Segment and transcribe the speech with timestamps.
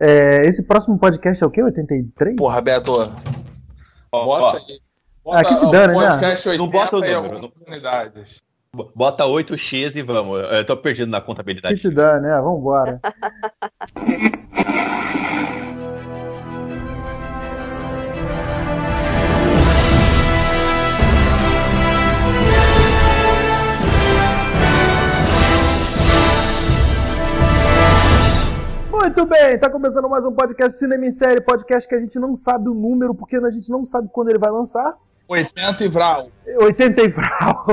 [0.00, 1.62] É, esse próximo podcast é o quê?
[1.62, 2.36] 83?
[2.36, 2.92] Porra, Beto.
[4.12, 4.80] Ó, Bota ó, aí.
[5.24, 5.94] Bota Aqui se dane, né?
[5.94, 8.42] podcast Não 80 bota o número, oportunidades.
[8.94, 10.38] bota 8x e vamos.
[10.52, 11.76] Eu tô perdido na Que contabilidade.
[11.78, 12.40] se dane, né?
[12.40, 13.00] Vambora.
[29.04, 32.34] Muito bem, tá começando mais um podcast Cinema em Série, podcast que a gente não
[32.34, 34.94] sabe o número, porque a gente não sabe quando ele vai lançar.
[35.28, 36.30] 80 e Vral.
[36.46, 37.66] 80 e Vral.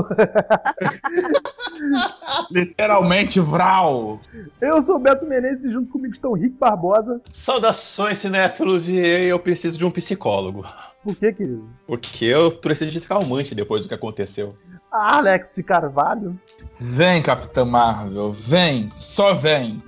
[2.52, 4.20] Literalmente Vral.
[4.60, 7.22] Eu sou o Beto Menezes e junto comigo estão Rick Barbosa.
[7.34, 10.66] Saudações, cinéfilos, e eu preciso de um psicólogo.
[11.02, 11.66] Por quê, querido?
[11.88, 14.54] Porque eu preciso de calmante depois do que aconteceu.
[14.92, 16.38] A Alex de Carvalho.
[16.78, 18.34] Vem, Capitã Marvel.
[18.34, 18.90] Vem.
[18.96, 19.82] Só vem.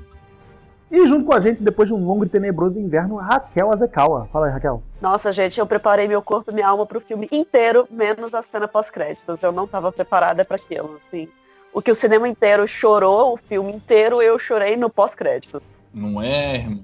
[0.96, 4.30] E junto com a gente, depois de um longo e tenebroso inverno, Raquel Azekawa.
[4.32, 4.84] Fala aí, Raquel.
[5.02, 8.68] Nossa, gente, eu preparei meu corpo e minha alma pro filme inteiro, menos a cena
[8.68, 9.42] pós-créditos.
[9.42, 11.28] Eu não tava preparada para aquilo, assim.
[11.74, 15.76] O que o cinema inteiro chorou, o filme inteiro, eu chorei no pós-créditos.
[15.92, 16.84] Não é, irmão?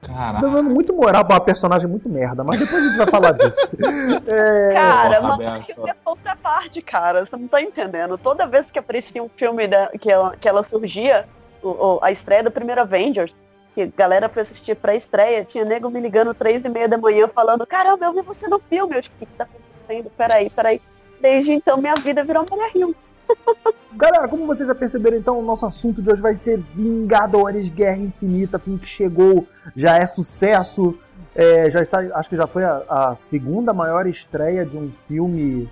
[0.00, 0.40] Tá Caraca.
[0.48, 3.68] dando muito moral pra uma personagem muito merda, mas depois a gente vai falar disso.
[4.26, 5.40] É, Cara, mas
[5.86, 7.26] é outra parte, cara.
[7.26, 8.16] Você não tá entendendo.
[8.16, 11.28] Toda vez que aparecia um filme da- que, ela, que ela surgia,
[11.62, 13.36] o- o- a estreia do primeiro Avengers,
[13.74, 16.98] que a galera foi assistir pra estreia, tinha nego me ligando três e meia da
[16.98, 18.96] manhã falando, caramba, eu vi você no filme.
[18.96, 20.10] Eu tipo, o que, que tá acontecendo?
[20.16, 20.80] Peraí, peraí.
[21.20, 22.96] Desde então minha vida virou Maria Rio.
[23.92, 27.98] Galera, como vocês já perceberam, então, o nosso assunto de hoje vai ser Vingadores Guerra
[27.98, 29.46] Infinita, filme que chegou,
[29.76, 30.98] já é sucesso,
[31.34, 35.68] é, já está, acho que já foi a, a segunda maior estreia de um filme,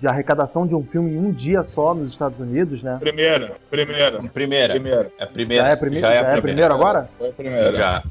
[0.00, 2.96] de arrecadação de um filme em um dia só nos Estados Unidos, né?
[3.00, 4.74] Primeira, primeira, Primeira.
[4.74, 5.12] primeira.
[5.18, 5.64] É a primeira.
[5.64, 7.08] Já é, prime já é a primeira agora?
[7.18, 7.72] Foi a primeira.
[7.76, 8.02] Já.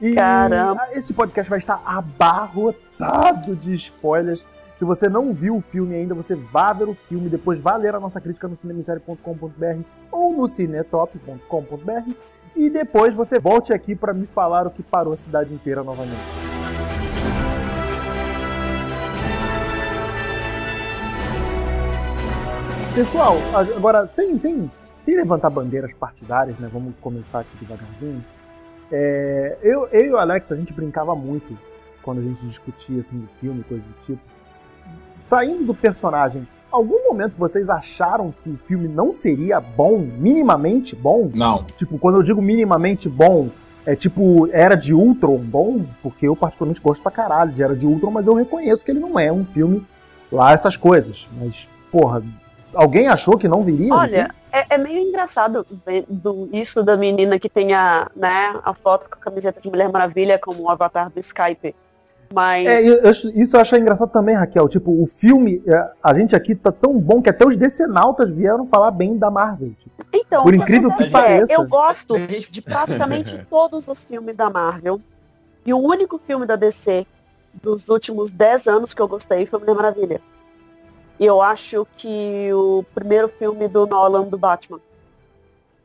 [0.00, 0.88] E Caramba.
[0.92, 4.44] esse podcast vai estar abarrotado de spoilers.
[4.78, 7.94] Se você não viu o filme ainda, você vá ver o filme, depois vá ler
[7.94, 9.80] a nossa crítica no cinemissérie.com.br
[10.10, 12.10] ou no cinetop.com.br
[12.56, 16.63] e depois você volte aqui para me falar o que parou a cidade inteira novamente.
[22.94, 23.36] Pessoal,
[23.76, 24.70] agora sem, sem,
[25.04, 26.70] sem levantar bandeiras partidárias, né?
[26.72, 28.24] Vamos começar aqui devagarzinho.
[28.92, 31.58] É, eu, eu e o Alex, a gente brincava muito
[32.04, 34.20] quando a gente discutia assim, do filme, coisa do tipo.
[35.24, 41.32] Saindo do personagem, algum momento vocês acharam que o filme não seria bom, minimamente bom?
[41.34, 41.64] Não.
[41.76, 43.48] Tipo, quando eu digo minimamente bom,
[43.84, 45.84] é tipo Era de Ultron bom?
[46.00, 49.00] Porque eu particularmente gosto pra caralho de Era de Ultron, mas eu reconheço que ele
[49.00, 49.84] não é um filme
[50.30, 51.28] lá essas coisas.
[51.40, 52.22] Mas, porra,
[52.74, 53.92] alguém achou que não viria?
[53.94, 54.18] assim?
[54.18, 55.66] Olha, é, é meio engraçado
[56.08, 59.90] do, isso da menina que tem a, né, a foto com a camiseta de Mulher
[59.90, 61.74] Maravilha como o avatar do Skype.
[62.32, 64.68] Mas É, eu- isso eu acho engraçado também, Raquel.
[64.68, 68.66] Tipo, o filme, é, a gente aqui tá tão bom que até os decenautas vieram
[68.66, 69.72] falar bem da Marvel.
[69.78, 70.04] Tipo.
[70.12, 71.52] Então, Por o que incrível que acontece é, pareça.
[71.54, 72.14] eu gosto
[72.50, 75.00] de praticamente todos os filmes da Marvel.
[75.64, 77.06] E o único filme da DC
[77.62, 80.20] dos últimos 10 anos que eu gostei foi Mulher Maravilha.
[81.18, 84.80] E eu acho que o primeiro filme do Nolan do Batman.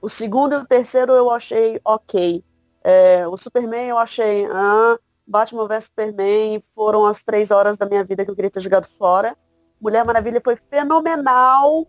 [0.01, 2.43] O segundo e o terceiro eu achei ok.
[2.83, 4.45] É, o Superman eu achei.
[4.45, 4.97] Ah,
[5.27, 8.87] Batman vs Superman foram as três horas da minha vida que eu queria ter jogado
[8.87, 9.37] fora.
[9.79, 11.87] Mulher Maravilha foi fenomenal.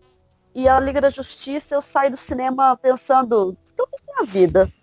[0.53, 4.11] E a Liga da Justiça, eu saio do cinema pensando, o que eu fiz com
[4.11, 4.73] a minha vida?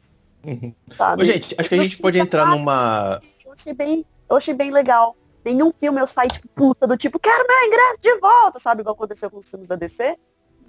[0.97, 1.23] Sabe?
[1.23, 3.21] Ô, gente, acho que a gente pode entrar numa.
[3.45, 5.15] Eu achei bem, eu achei bem legal.
[5.45, 8.81] Nenhum filme eu saio, tipo, puta, do tipo, quero meu ingresso de volta, sabe?
[8.83, 10.17] Igual aconteceu com os filmes da DC.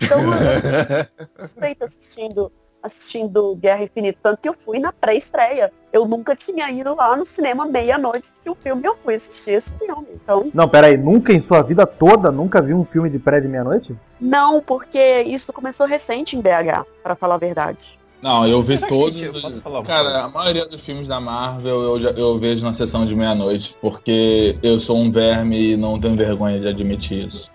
[0.02, 4.20] Então, eu suspeito assistindo, assistindo Guerra Infinita.
[4.24, 5.72] Tanto que eu fui na pré-estreia.
[5.92, 8.86] Eu nunca tinha ido lá no cinema meia-noite assistir o filme.
[8.86, 10.08] Eu fui assistir esse filme.
[10.14, 13.48] Então, Não, peraí, nunca em sua vida toda, nunca viu um filme de pré de
[13.48, 13.98] meia-noite?
[14.22, 17.99] não, porque isso começou recente em BH, pra falar a verdade.
[18.22, 19.22] Não, eu vi Será todos.
[19.22, 23.16] eu Cara, a maioria dos filmes da Marvel eu, já- eu vejo na sessão de
[23.16, 27.50] meia-noite, porque eu sou um verme e não tenho vergonha de admitir isso.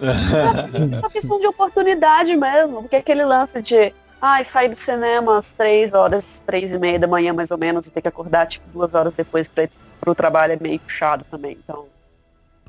[0.00, 3.92] É só questão de oportunidade mesmo, porque aquele lance de
[4.22, 7.86] ai, sair do cinema às três horas, três e meia da manhã mais ou menos,
[7.86, 9.68] e ter que acordar tipo duas horas depois pra,
[10.00, 11.58] pro trabalho é meio puxado também.
[11.62, 11.84] Então,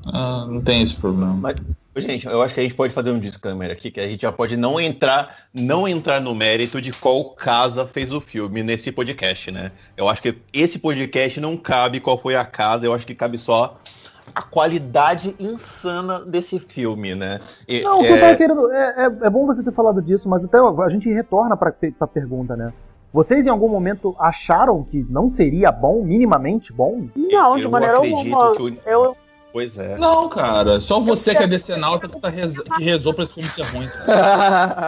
[0.06, 1.32] Ah, não tem esse problema.
[1.34, 1.54] Mas,
[2.00, 4.32] gente, eu acho que a gente pode fazer um disclaimer aqui, que a gente já
[4.32, 9.50] pode não entrar, não entrar no mérito de qual casa fez o filme nesse podcast,
[9.50, 9.72] né?
[9.96, 13.38] Eu acho que esse podcast não cabe qual foi a casa, eu acho que cabe
[13.38, 13.78] só
[14.34, 17.40] a qualidade insana desse filme, né?
[17.68, 18.72] E- Não, o que eu é, tava querendo.
[18.72, 22.06] É, é, é bom você ter falado disso, mas até a gente retorna pra, pra
[22.06, 22.72] pergunta, né?
[23.12, 27.08] Vocês em algum momento acharam que não seria bom, minimamente bom?
[27.14, 28.56] Não, de Eu maneira acredito alguma.
[28.56, 29.16] que o- Eu,
[29.52, 29.96] Pois é.
[29.98, 32.58] Não, cara, só você que é decenalta que, tá rez...
[32.58, 33.86] que rezou pra esse filme ser ruim.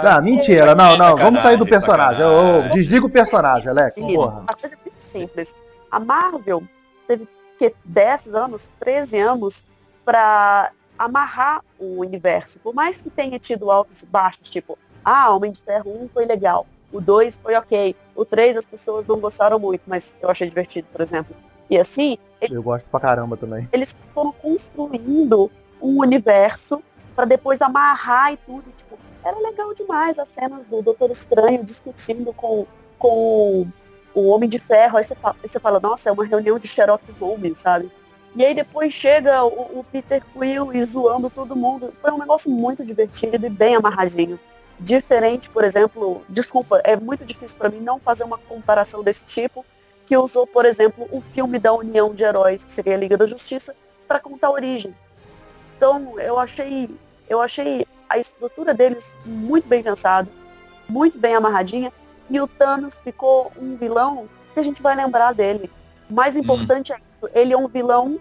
[0.07, 1.17] Ah, mentira, não, não.
[1.17, 2.25] Vamos sair do personagem.
[2.25, 4.01] Ô, ô, desliga o personagem, Alex.
[4.01, 4.45] Porra.
[4.47, 5.55] a coisa é muito simples.
[5.91, 6.63] A Marvel
[7.07, 7.29] teve
[7.59, 9.65] que 10 anos, 13 anos
[10.05, 12.59] para amarrar o universo.
[12.61, 16.25] Por mais que tenha tido altos e baixos, tipo, ah, Homem de Ferro 1 foi
[16.25, 20.49] legal, o 2 foi ok, o 3 as pessoas não gostaram muito, mas eu achei
[20.49, 21.35] divertido, por exemplo.
[21.71, 23.69] E assim, Eu gosto pra caramba também.
[23.73, 25.51] eles foram construindo
[25.81, 26.83] um universo
[27.17, 28.65] para depois amarrar e tudo.
[28.77, 32.67] Tipo, era legal demais as cenas do Doutor Estranho discutindo com,
[32.99, 33.67] com
[34.15, 34.99] o Homem de Ferro.
[34.99, 37.91] Aí você fala, aí você fala, nossa, é uma reunião de Sherlock Holmes, sabe?
[38.37, 41.95] E aí depois chega o, o Peter Quill e zoando todo mundo.
[42.03, 44.39] Foi um negócio muito divertido e bem amarradinho.
[44.79, 49.65] Diferente, por exemplo, desculpa, é muito difícil para mim não fazer uma comparação desse tipo,
[50.07, 53.27] que usou, por exemplo, o filme da União de Heróis, que seria a Liga da
[53.27, 53.75] Justiça,
[54.07, 54.95] para contar a origem.
[55.77, 56.91] Então, eu achei,
[57.29, 60.29] eu achei a estrutura deles muito bem pensada,
[60.89, 61.93] muito bem amarradinha,
[62.29, 65.71] e o Thanos ficou um vilão que a gente vai lembrar dele.
[66.09, 68.21] Mais importante é isso, ele é um vilão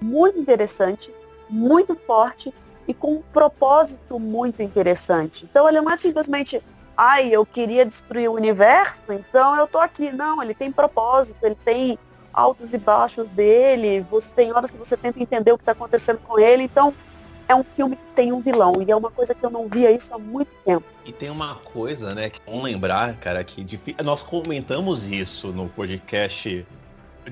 [0.00, 1.12] muito interessante,
[1.48, 2.52] muito forte
[2.86, 5.44] e com um propósito muito interessante.
[5.44, 6.62] Então ele é simplesmente,
[7.00, 10.12] ai, eu queria destruir o universo, então eu tô aqui.
[10.12, 11.98] Não, ele tem propósito, ele tem
[12.30, 16.18] altos e baixos dele, você tem horas que você tenta entender o que está acontecendo
[16.18, 16.94] com ele, então
[17.48, 19.90] é um filme que tem um vilão, e é uma coisa que eu não via
[19.90, 20.84] isso há muito tempo.
[21.06, 23.66] E tem uma coisa, né, que vamos lembrar, cara, que
[24.04, 26.66] nós comentamos isso no podcast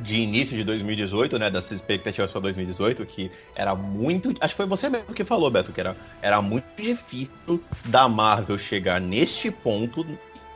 [0.01, 4.67] de início de 2018, né, das expectativas para 2018, que era muito, acho que foi
[4.67, 10.05] você mesmo que falou, Beto, que era, era muito difícil da Marvel chegar neste ponto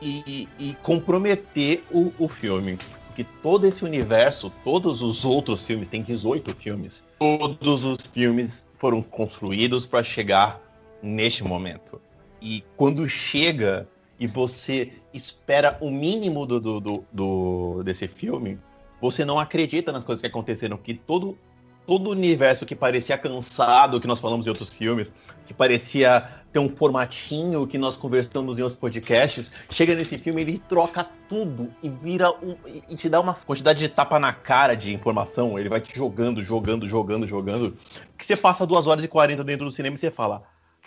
[0.01, 2.77] e, e comprometer o, o filme.
[3.15, 9.01] Que todo esse universo, todos os outros filmes, tem 18 filmes, todos os filmes foram
[9.01, 10.59] construídos para chegar
[11.01, 12.01] neste momento.
[12.41, 13.87] E quando chega
[14.19, 18.57] e você espera o mínimo do, do, do, do- desse filme,
[19.03, 21.37] você não acredita nas coisas que aconteceram, que todo
[21.85, 25.11] todo o universo que parecia cansado, que nós falamos em outros filmes,
[25.45, 30.63] que parecia ter um formatinho que nós conversamos em outros podcasts, chega nesse filme ele
[30.69, 32.55] troca tudo e vira um
[32.87, 36.41] e te dá uma quantidade de tapa na cara de informação, ele vai te jogando,
[36.41, 37.77] jogando, jogando, jogando,
[38.17, 40.43] que você passa duas horas e 40 dentro do cinema e você fala,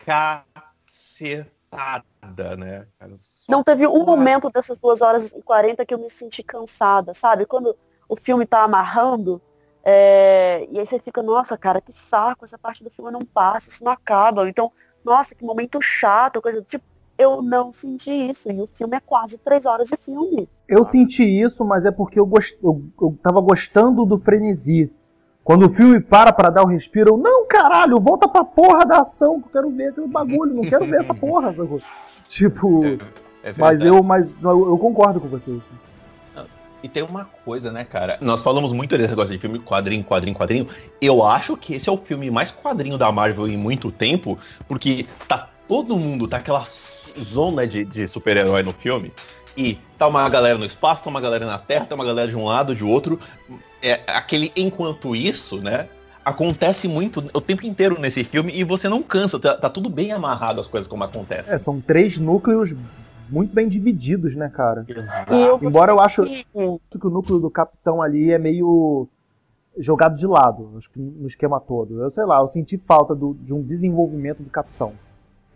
[0.06, 1.36] cacetada,
[2.56, 2.86] né?
[2.98, 3.12] cara?
[3.48, 7.46] Não teve um momento dessas duas horas e 40 que eu me senti cansada, sabe?
[7.46, 7.76] Quando
[8.08, 9.40] o filme tá amarrando,
[9.88, 13.70] é, e aí você fica, nossa, cara, que saco, essa parte do filme não passa,
[13.70, 14.48] isso não acaba.
[14.48, 14.72] Então,
[15.04, 16.84] nossa, que momento chato, coisa do tipo.
[17.16, 18.50] Eu não senti isso.
[18.50, 20.48] E o filme é quase três horas de filme.
[20.68, 22.58] Eu senti isso, mas é porque eu, gost...
[22.62, 24.92] eu, eu tava gostando do frenesi.
[25.44, 29.02] Quando o filme para pra dar o respiro, eu, não, caralho, volta pra porra da
[29.02, 31.80] ação, que eu quero ver aquele bagulho, não quero ver essa porra, sacou?
[32.26, 32.82] Tipo,
[33.44, 35.62] É mas eu, mas eu, eu concordo com vocês.
[36.86, 38.16] E tem uma coisa, né, cara?
[38.20, 40.68] Nós falamos muito desse negócio de filme quadrinho, quadrinho, quadrinho.
[41.00, 44.38] Eu acho que esse é o filme mais quadrinho da Marvel em muito tempo,
[44.68, 46.64] porque tá todo mundo, tá aquela
[47.20, 49.12] zona de, de super-herói no filme.
[49.56, 52.36] E tá uma galera no espaço, tá uma galera na Terra, tá uma galera de
[52.36, 53.18] um lado, de outro.
[53.82, 55.88] É aquele enquanto isso, né?
[56.24, 60.12] Acontece muito o tempo inteiro nesse filme e você não cansa, tá, tá tudo bem
[60.12, 61.52] amarrado as coisas como acontecem.
[61.52, 62.76] É, são três núcleos
[63.28, 64.84] muito bem divididos, né, cara?
[64.88, 65.34] Exato.
[65.34, 66.46] E eu Embora eu acho que-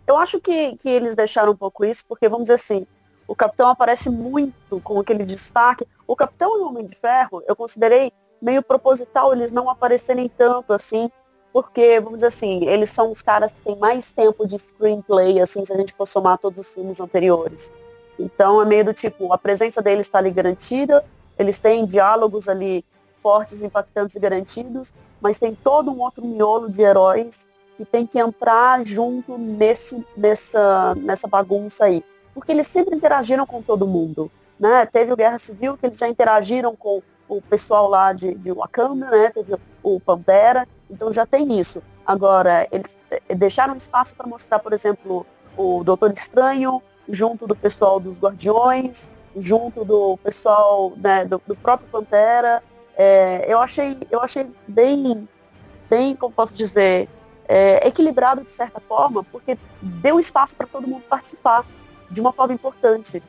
[0.05, 2.85] Eu acho que, que eles deixaram um pouco isso, porque, vamos dizer assim,
[3.27, 5.87] o Capitão aparece muito com aquele destaque.
[6.05, 8.11] O Capitão e o Homem de Ferro, eu considerei
[8.41, 11.09] meio proposital eles não aparecerem tanto assim,
[11.53, 15.65] porque, vamos dizer assim, eles são os caras que têm mais tempo de screenplay, assim,
[15.65, 17.71] se a gente for somar todos os filmes anteriores.
[18.17, 21.03] Então é meio do tipo, a presença deles está ali garantida,
[21.37, 26.81] eles têm diálogos ali fortes, impactantes e garantidos, mas tem todo um outro miolo de
[26.81, 32.03] heróis que tem que entrar junto nesse, nessa, nessa bagunça aí.
[32.33, 34.31] Porque eles sempre interagiram com todo mundo.
[34.59, 34.85] Né?
[34.85, 39.09] Teve o Guerra Civil, que eles já interagiram com o pessoal lá de, de Wakanda,
[39.09, 39.31] né?
[39.33, 41.81] teve o Pantera, então já tem isso.
[42.05, 45.25] Agora, eles eh, deixaram espaço para mostrar, por exemplo,
[45.57, 51.87] o Doutor Estranho, junto do pessoal dos Guardiões, junto do pessoal né, do, do próprio
[51.89, 52.61] Pantera.
[52.97, 55.27] É, eu achei, eu achei bem,
[55.89, 57.07] bem, como posso dizer,
[57.47, 61.65] é, equilibrado de certa forma, porque deu espaço para todo mundo participar
[62.09, 63.23] de uma forma importante.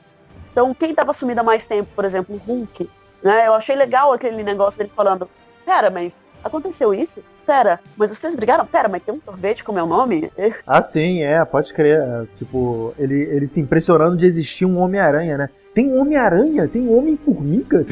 [0.51, 2.91] Então, quem tava sumido há mais tempo, por exemplo, o Hulk,
[3.23, 3.47] né?
[3.47, 5.29] Eu achei legal aquele negócio dele falando,
[5.65, 7.23] pera, mas aconteceu isso?
[7.47, 8.65] Pera, mas vocês brigaram?
[8.65, 10.31] Pera, mas tem um sorvete com meu nome?
[10.67, 12.01] Ah, sim, é, pode crer.
[12.37, 15.51] Tipo, ele, ele se impressionando de existir um Homem-Aranha, né?
[15.75, 17.85] Tem um Homem-Aranha, tem um Homem-Formiga.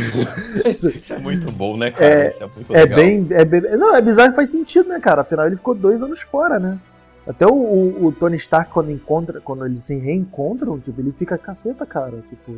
[0.77, 2.05] Isso é muito bom, né, cara?
[2.07, 2.97] É, Isso é muito É legal.
[2.99, 3.61] bem, é bem.
[3.77, 5.23] Não, é bizarro e faz sentido, né, cara?
[5.23, 6.79] Afinal, ele ficou dois anos fora, né?
[7.27, 11.37] Até o, o- o Tony Stark, quando encontra, quando eles se reencontram, tipo, ele fica
[11.39, 12.23] caceta, cara.
[12.29, 12.57] Tipo.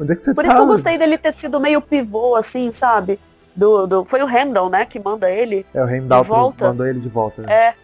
[0.00, 0.48] Onde é que você Por tá?
[0.48, 3.18] isso que eu gostei dele ter sido meio pivô, assim, sabe?
[3.54, 5.66] Do, do, foi o Randall, né, que manda ele.
[5.74, 6.68] É, o de volta.
[6.68, 7.42] mandou ele de volta.
[7.42, 7.52] né?
[7.52, 7.74] É.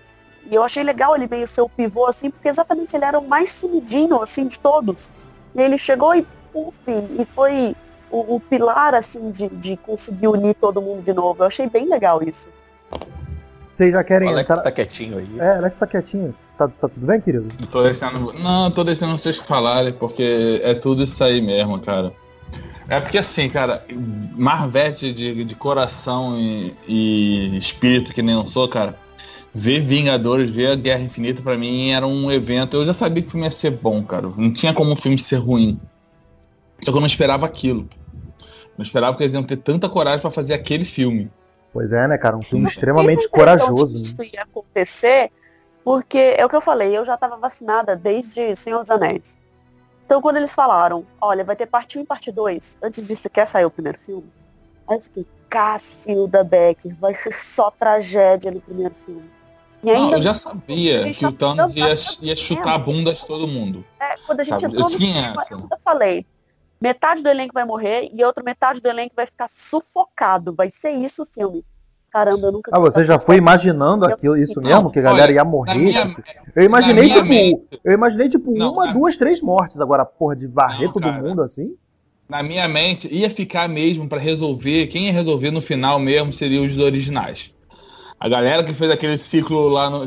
[0.48, 3.26] E eu achei legal ele meio ser o pivô, assim, porque exatamente ele era o
[3.26, 5.12] mais sumidinho, assim, de todos.
[5.54, 7.74] E ele chegou e, puf, e foi
[8.10, 11.42] o, o pilar, assim, de, de conseguir unir todo mundo de novo.
[11.42, 12.48] Eu achei bem legal isso.
[13.72, 14.62] Vocês já O querem Alex entrar.
[14.62, 15.28] tá quietinho aí.
[15.38, 16.34] É, Alex tá quietinho.
[16.56, 17.48] Tá, tá tudo bem, querido?
[17.70, 18.32] Tô deixando.
[18.34, 22.12] Não, tô deixando vocês falarem, porque é tudo isso aí mesmo, cara.
[22.88, 23.84] É porque assim, cara,
[24.32, 28.94] Marvete de, de coração e, e espírito que nem eu sou, cara.
[29.52, 32.76] Ver Vingadores, ver a Guerra Infinita pra mim era um evento.
[32.76, 34.30] Eu já sabia que o filme ia ser bom, cara.
[34.36, 35.80] Não tinha como o filme ser ruim.
[36.84, 37.88] Só que eu não esperava aquilo.
[38.76, 41.30] Não esperava que eles iam ter tanta coragem pra fazer aquele filme.
[41.72, 42.36] Pois é, né, cara?
[42.36, 43.98] Um filme Mas extremamente corajoso.
[43.98, 44.02] Né?
[44.02, 45.30] que isso ia acontecer,
[45.82, 49.38] porque é o que eu falei, eu já estava vacinada desde Senhor dos Anéis.
[50.06, 53.46] Então quando eles falaram, olha, vai ter parte 1 e parte 2, antes de sequer
[53.46, 54.32] sair o primeiro filme,
[54.88, 59.28] aí eu fiquei, Cacilda Becker, vai ser só tragédia no primeiro filme.
[59.82, 63.24] E Não, eu já sabia que tá o Thanos ia, ia chutar a bunda de
[63.26, 63.84] todo mundo.
[64.00, 65.54] é, quando a gente Sabe, entrou eu tinha essa.
[65.54, 66.24] eu falei,
[66.80, 70.54] metade do elenco vai morrer e outra metade do elenco vai ficar sufocado.
[70.54, 71.64] Vai ser isso o filme.
[72.12, 74.90] Caramba, eu nunca Ah, você já foi imaginando aquilo, isso Não, mesmo?
[74.90, 75.74] Que a galera olha, ia morrer?
[75.78, 76.22] minha, tipo,
[76.54, 79.78] eu imaginei, tipo, mente- eu imaginei, tipo, Não, uma, na- duas, três mortes.
[79.80, 81.22] Agora, porra, de varrer Não, todo cara.
[81.22, 81.74] mundo assim?
[82.28, 86.64] na minha mente ia ficar mesmo pra resolver, quem ia resolver no final mesmo seriam
[86.66, 87.54] os originais.
[88.18, 89.98] A galera que fez aquele ciclo lá no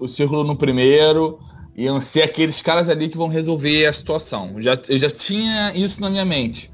[0.00, 1.38] o círculo no primeiro,
[1.76, 4.52] iam ser aqueles caras ali que vão resolver a situação.
[4.56, 6.68] Eu já, eu já tinha isso na minha mente.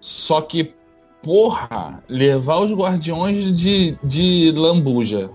[0.00, 0.74] Só que,
[1.22, 5.30] porra, levar os guardiões de, de lambuja.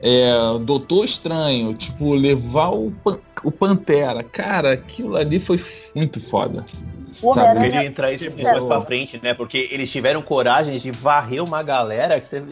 [0.00, 4.22] É, Doutor Estranho, tipo, levar o, Pan- o Pantera.
[4.22, 5.60] Cara, aquilo ali foi
[5.94, 6.64] muito foda.
[7.20, 9.34] O Sabe, Eu queria entrar isso Isso mais pra frente, né?
[9.34, 12.42] Porque eles tiveram coragem de varrer uma galera que, você,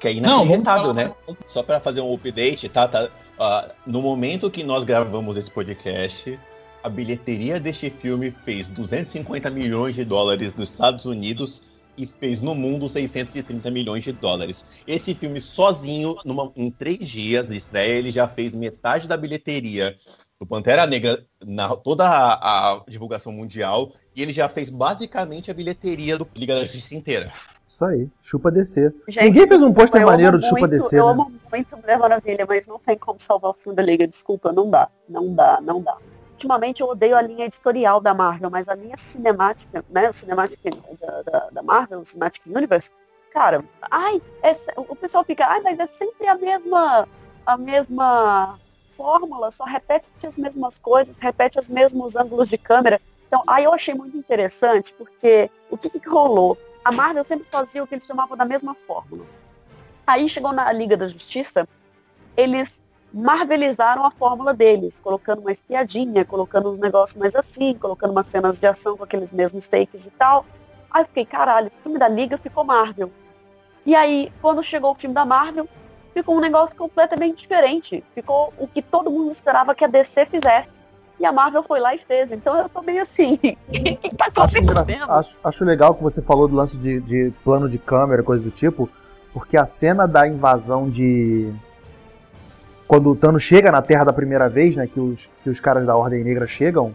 [0.00, 1.12] que é inacreditável, né?
[1.48, 2.88] Só pra fazer um update, tá?
[2.88, 6.38] tá ah, no momento que nós gravamos esse podcast,
[6.82, 11.60] a bilheteria deste filme fez 250 milhões de dólares nos Estados Unidos
[11.96, 14.64] e fez no mundo 630 milhões de dólares.
[14.86, 19.96] Esse filme sozinho, numa- em três dias de estreia, ele já fez metade da bilheteria
[20.40, 25.54] do Pantera Negra na toda a, a divulgação mundial e ele já fez basicamente a
[25.54, 27.32] bilheteria do Liga da Justiça inteira.
[27.66, 28.94] Isso aí, chupa descer.
[29.08, 31.12] Ninguém fez um pôster maneiro de chupa descer, Eu né?
[31.12, 34.06] amo muito Mulher Maravilha, mas não tem como salvar o filme da Liga.
[34.06, 34.88] Desculpa, não dá.
[35.08, 35.96] Não dá, não dá.
[36.34, 40.10] Ultimamente eu odeio a linha editorial da Marvel, mas a linha cinemática, né?
[40.10, 40.60] O Cinematic
[41.00, 42.90] da, da, da Marvel, o Cinematic Universe,
[43.32, 47.08] cara, ai, é o pessoal fica, ai, mas é sempre a mesma,
[47.46, 48.58] a mesma
[48.96, 53.00] fórmula, só repete as mesmas coisas, repete os mesmos ângulos de câmera.
[53.26, 56.56] Então, aí eu achei muito interessante, porque o que, que rolou?
[56.84, 59.24] A Marvel sempre fazia o que eles chamavam da mesma fórmula.
[60.06, 61.66] Aí chegou na Liga da Justiça,
[62.36, 62.82] eles
[63.14, 68.58] marvelizaram a fórmula deles, colocando uma espiadinha, colocando uns negócios mais assim, colocando umas cenas
[68.58, 70.44] de ação com aqueles mesmos takes e tal.
[70.90, 73.10] Aí eu fiquei, caralho, o filme da Liga ficou Marvel.
[73.86, 75.68] E aí, quando chegou o filme da Marvel,
[76.12, 78.02] ficou um negócio completamente diferente.
[78.14, 80.82] Ficou o que todo mundo esperava que a DC fizesse.
[81.20, 82.32] E a Marvel foi lá e fez.
[82.32, 83.34] Então eu tô meio assim,
[83.68, 85.10] o que, que tá acontecendo?
[85.10, 88.50] acho, acho legal que você falou do lance de, de plano de câmera, coisa do
[88.50, 88.90] tipo,
[89.32, 91.52] porque a cena da invasão de.
[92.86, 94.86] Quando o Thanos chega na Terra da primeira vez, né?
[94.86, 96.94] Que os, que os caras da Ordem Negra chegam,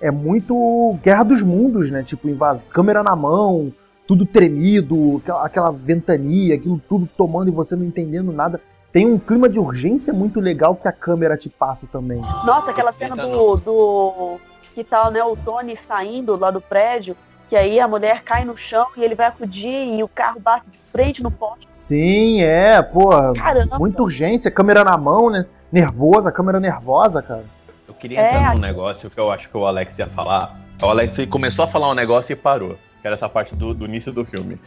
[0.00, 2.02] é muito Guerra dos Mundos, né?
[2.02, 2.66] Tipo, invas...
[2.66, 3.72] câmera na mão,
[4.06, 8.60] tudo tremido, aquela, aquela ventania, aquilo tudo tomando e você não entendendo nada.
[8.92, 12.20] Tem um clima de urgência muito legal que a câmera te passa também.
[12.44, 14.38] Nossa, aquela cena do, do.
[14.74, 15.22] Que tal, né?
[15.22, 17.16] O Tony saindo lá do prédio,
[17.48, 20.68] que aí a mulher cai no chão e ele vai acudir e o carro bate
[20.70, 21.68] de frente no poste.
[21.78, 23.78] Sim, é, pô, Caramba!
[23.78, 25.46] Muita urgência, câmera na mão, né?
[25.70, 27.44] Nervosa, câmera nervosa, cara.
[27.86, 30.58] Eu queria É, entrar num aqui- negócio que eu acho que o Alex ia falar.
[30.82, 32.76] O Alex começou a falar um negócio e parou.
[33.00, 34.60] Que era essa parte do, do início do filme.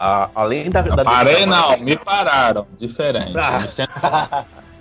[0.00, 2.66] A- além da, da Parei não, me pararam.
[2.78, 3.36] Diferente.
[3.36, 3.60] Ah.
[3.60, 3.92] Me sento-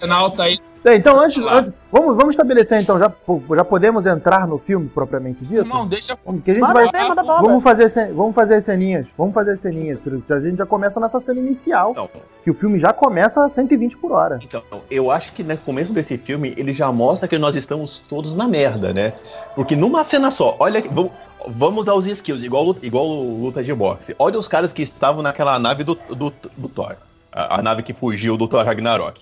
[0.07, 0.57] Nauta aí.
[0.83, 3.11] É, então, antes, antes- vamos, vamos estabelecer então, já,
[3.55, 5.61] já podemos entrar no filme propriamente dito?
[5.61, 6.17] Irmão, deixa.
[6.25, 7.41] Vamos, que a gente Manda vai, ver, manda bala.
[7.41, 10.99] vamos fazer, vamos fazer as ceninhas, vamos fazer as ceninhas, porque a gente já começa
[10.99, 12.09] nessa cena inicial, Então,
[12.43, 14.39] que o filme já começa a 120 por hora.
[14.41, 18.33] então, eu acho que no começo desse filme ele já mostra que nós estamos todos
[18.33, 19.13] na merda, né?
[19.55, 21.11] Porque numa cena só, olha, vamos,
[21.47, 24.15] vamos aos skills, igual, igual luta de boxe.
[24.17, 26.95] Olha os caras que estavam naquela nave do, do, do Thor,
[27.31, 29.21] a, a nave que fugiu do Thor Ragnarok.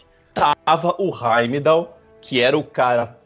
[0.66, 3.18] Tava o Heimdall, que era o cara,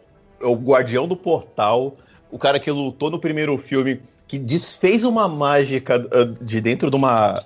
[0.42, 1.96] o guardião do portal,
[2.32, 6.96] o cara que lutou no primeiro filme, que desfez uma mágica ah, de dentro de
[6.96, 7.44] uma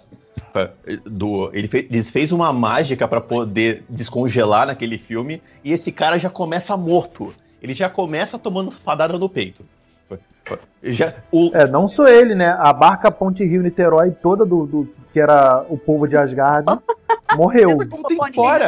[1.06, 6.30] do ele fe- desfez uma mágica pra poder descongelar naquele filme e esse cara já
[6.30, 7.34] começa morto.
[7.62, 9.64] Ele já começa tomando espadada no peito.
[10.82, 12.56] Já, o, É, não só ele, né?
[12.60, 16.66] A barca Ponte Rio Niterói toda do, do- que era o povo de Asgard
[17.36, 17.78] morreu.
[17.78, 18.66] De fora.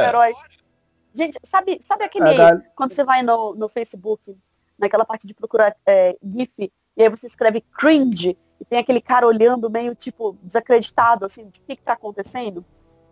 [1.14, 2.36] Gente, sabe, sabe aquele.
[2.36, 4.36] Gal- Quando você vai no, no Facebook,
[4.78, 9.26] naquela parte de procurar é, GIF, e aí você escreve cringe, e tem aquele cara
[9.26, 12.64] olhando meio, tipo, desacreditado, assim, de o que, que tá acontecendo?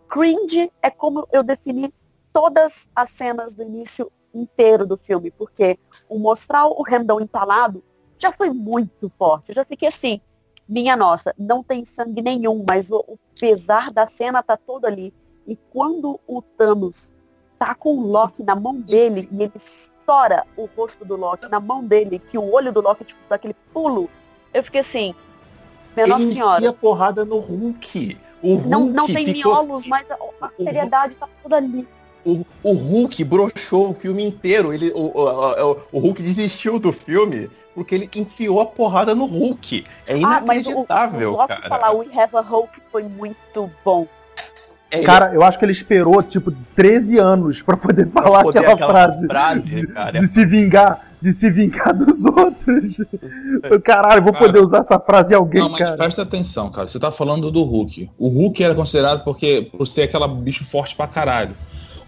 [0.08, 1.92] Cringe é como eu defini
[2.32, 5.78] todas as cenas do início inteiro do filme, porque
[6.08, 7.82] o mostrar o Randall empalado
[8.16, 9.50] já foi muito forte.
[9.50, 10.20] Eu já fiquei assim,
[10.68, 15.14] minha nossa, não tem sangue nenhum, mas o, o pesar da cena tá todo ali.
[15.46, 17.12] E quando o Thanos
[17.58, 21.60] tá com o Loki na mão dele e ele estoura o rosto do Loki na
[21.60, 24.08] mão dele, que o olho do Loki, tipo, dá aquele pulo,
[24.54, 25.14] eu fiquei assim,
[25.96, 28.16] minha ele senhora, porrada no Hulk.
[28.42, 31.86] O Hulk não, não tem ficou- miolos, mas a, seriedade tá toda ali.
[32.24, 34.72] O, o Hulk broxou o filme inteiro.
[34.72, 39.24] Ele, o, o, o- o Hulk desistiu do filme porque ele enfiou a porrada no
[39.26, 39.84] Hulk.
[40.06, 41.68] É Ah, mas o, o inacreditável, Loki cara.
[41.68, 44.06] falar We have a Hulk foi muito bom.
[44.90, 48.74] É, Cara, eu acho que ele esperou, tipo, 13 anos pra poder falar poder aquela,
[48.74, 49.26] aquela frase.
[49.26, 52.96] frase, de, de se vingar, de se vingar dos outros.
[53.84, 54.46] Caralho, vou Cara.
[54.46, 55.96] poder usar essa frase em alguém, Não, mas cara.
[55.96, 56.88] presta atenção, cara.
[56.88, 58.08] Você tá falando do Hulk.
[58.18, 61.54] O Hulk era considerado porque, por ser aquela bicho forte pra caralho.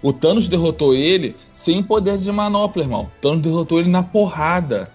[0.03, 3.03] O Thanos derrotou ele sem poder de manopla, irmão.
[3.03, 4.89] O Thanos derrotou ele na porrada.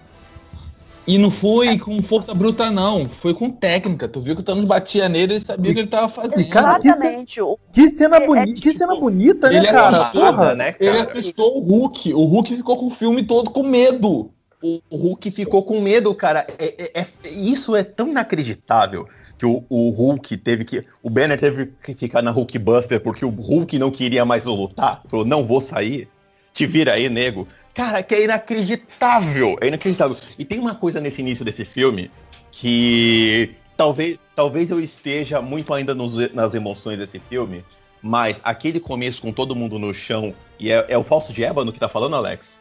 [1.06, 3.06] E não foi com força bruta, não.
[3.08, 4.08] Foi com técnica.
[4.08, 6.48] Tu viu que o Thanos batia nele e sabia o que ele tava fazendo.
[6.48, 7.40] Cara, que Exatamente.
[7.40, 10.54] O- Que cena, É- é boni que tipo- cena bonita, né, ele é cara?
[10.56, 11.08] né, Ele cara?
[11.10, 12.12] assustou o Hulk.
[12.12, 14.30] O Hulk ficou com o filme todo com medo.
[14.62, 16.44] O, o Hulk ficou com medo, cara.
[16.58, 19.06] É, é- é- isso é tão inacreditável
[19.38, 20.82] que o, o Hulk teve que.
[21.02, 25.02] O Banner teve que ficar na Hulk Buster porque o Hulk não queria mais lutar.
[25.08, 26.08] Falou, não vou sair.
[26.56, 27.46] Te vira aí, nego.
[27.74, 29.58] Cara, que é inacreditável.
[29.60, 30.16] É inacreditável.
[30.38, 32.10] E tem uma coisa nesse início desse filme
[32.50, 37.62] que talvez, talvez eu esteja muito ainda nos- nas emoções desse filme.
[38.00, 41.70] Mas aquele começo com todo mundo no chão, e é, é o falso de ébano
[41.72, 42.56] que tá falando, Alex?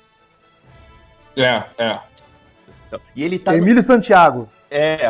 [1.38, 2.00] É, é.
[2.88, 3.54] Então, E ele tá.
[3.54, 4.50] no- Emílio Santiago.
[4.70, 5.06] É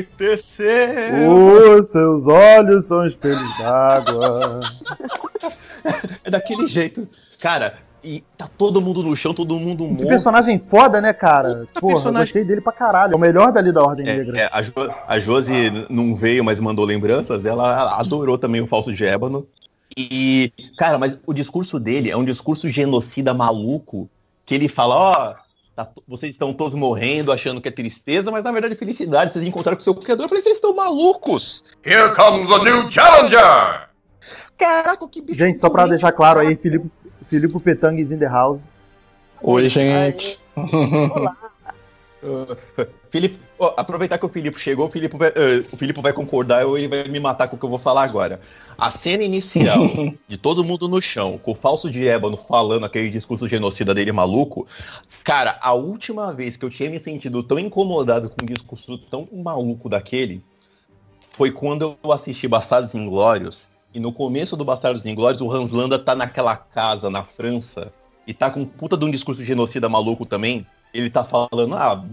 [0.00, 1.28] anoitecer.
[1.30, 4.58] Os seus olhos são espelhos d'água.
[6.24, 7.08] É daquele jeito.
[7.40, 10.08] Cara, e tá todo mundo no chão, todo mundo Que morto.
[10.08, 11.66] personagem foda, né, cara?
[11.66, 12.26] Puta Porra, eu personagem.
[12.26, 13.12] gostei dele pra caralho.
[13.12, 14.38] É o melhor dali da Ordem É, Negra.
[14.38, 14.72] é, a, jo
[15.06, 17.44] a Josi não veio, mas mandou lembranças.
[17.44, 19.46] Ela adorou também o falso de ébano.
[19.96, 24.08] E, cara, mas o discurso dele é um discurso genocida maluco.
[24.46, 25.34] Que ele fala, ó,
[25.76, 29.32] tá vocês estão todos morrendo, achando que é tristeza, mas na verdade é felicidade.
[29.32, 30.24] Vocês encontraram com o seu criador.
[30.24, 31.62] Eu falei, vocês estão malucos.
[31.84, 33.89] Here comes a new challenger!
[34.60, 35.38] Caraca, que bicho.
[35.38, 35.92] Gente, só pra doente.
[35.92, 36.90] deixar claro aí, Filipe,
[37.30, 38.62] Filipe Petang is in the house.
[39.42, 40.38] Oi, gente.
[40.54, 41.36] Olá.
[43.10, 46.66] Felipe, ó, aproveitar que o Filipe chegou, o Filipe, vai, eh, o Filipe vai concordar
[46.66, 48.42] ou ele vai me matar com o que eu vou falar agora.
[48.76, 49.80] A cena inicial
[50.28, 54.12] de todo mundo no chão, com o falso de ébano falando aquele discurso genocida dele
[54.12, 54.66] maluco,
[55.24, 59.26] cara, a última vez que eu tinha me sentido tão incomodado com um discurso tão
[59.32, 60.44] maluco daquele
[61.32, 63.69] foi quando eu assisti Bastardos Inglórios.
[63.92, 67.92] E no começo do Bastardos Inglórios, o Hans Landa tá naquela casa na França
[68.24, 70.64] e tá com puta de um discurso genocida maluco também.
[70.94, 72.04] Ele tá falando, ah,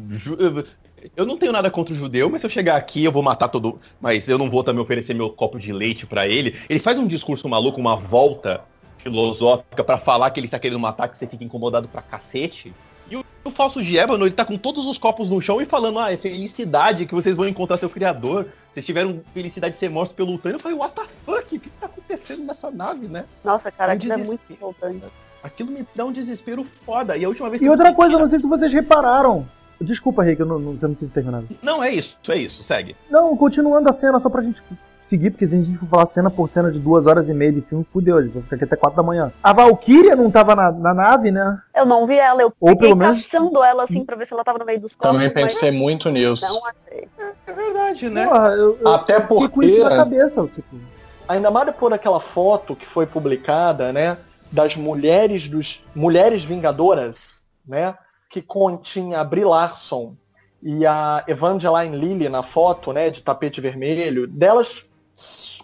[1.15, 3.47] eu não tenho nada contra o judeu, mas se eu chegar aqui eu vou matar
[3.47, 3.79] todo.
[4.01, 6.55] Mas eu não vou também oferecer meu copo de leite pra ele.
[6.67, 8.61] Ele faz um discurso maluco, uma volta
[8.97, 12.73] filosófica pra falar que ele tá querendo matar, que você fica incomodado pra cacete.
[13.09, 15.65] E o, o falso de ébano, ele tá com todos os copos no chão e
[15.65, 18.47] falando, ah, é felicidade que vocês vão encontrar seu criador.
[18.77, 20.59] Vocês tiveram felicidade de ser mortos pelo Thanos.
[20.59, 21.55] Eu falei, what the fuck?
[21.55, 23.25] O que tá acontecendo nessa nave, né?
[23.43, 25.03] Nossa, cara, Um aquilo é muito revoltante.
[25.41, 27.17] Aquilo me dá um desespero foda.
[27.17, 29.47] E a última vez E eu outra coisa, eu não sei se vocês repararam.
[29.81, 31.47] Desculpa, Rick, eu não, não, você não tinha terminado.
[31.59, 32.95] Não, é isso, é isso, segue.
[33.09, 34.61] Não, continuando a cena, só pra gente
[35.01, 37.51] seguir, porque se a gente for falar cena por cena de duas horas e meia
[37.51, 39.31] de filme, fudeu, a gente vai ficar aqui até quatro da manhã.
[39.41, 41.59] A Valkyria não tava na, na nave, né?
[41.75, 44.33] Eu não vi ela, eu Ou fiquei pelo menos- caçando ela assim pra ver se
[44.33, 46.43] ela tava no meio dos corpos, Também pensei muito nisso.
[46.43, 46.96] mas não achei.
[47.57, 48.25] É verdade, né?
[48.27, 50.75] Porra, eu, eu Até fiquei com isso na porque- cabeça, tipo.
[51.27, 54.17] Ainda mais depois daquela foto que foi publicada, né?
[54.51, 55.83] Das mulheres dos.
[55.95, 57.95] Mulheres Vingadoras, né?
[58.29, 60.13] Que continha a Brie Larson
[60.61, 63.09] e a Evangeline Lilly na foto, né?
[63.09, 64.85] De tapete vermelho, delas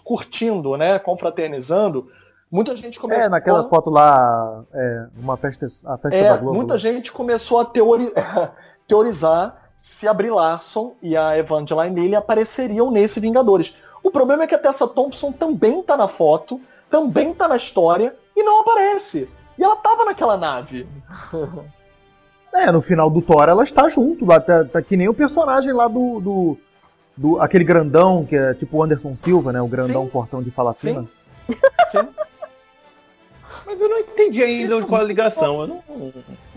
[0.02, 0.98] curtindo, né?
[0.98, 2.08] Confraternizando.
[2.50, 6.56] Muita gente começou É, naquela foto lá, é, uma festa, a festa É, da Globo.
[6.56, 8.12] muita gente começou a teori-
[8.86, 13.76] teorizar se a Brie Larson e a Evangeline Lilly apareceriam nesse Vingadores.
[14.02, 18.16] O problema é que a Tessa Thompson também tá na foto, também tá na história
[18.34, 19.28] e não aparece.
[19.58, 20.88] E ela tava naquela nave.
[22.56, 25.72] É, no final do Thor ela está junto, lá, tá, tá que nem o personagem
[25.72, 26.56] lá do, do,
[27.16, 29.60] do- aquele grandão, que é tipo o Anderson Silva, né?
[29.60, 30.10] O grandão Sim.
[30.10, 31.04] fortão de fala fina.
[31.90, 31.98] Sim.
[33.66, 35.62] Mas eu não entendi ainda qual a ligação.
[35.62, 35.82] Eu não...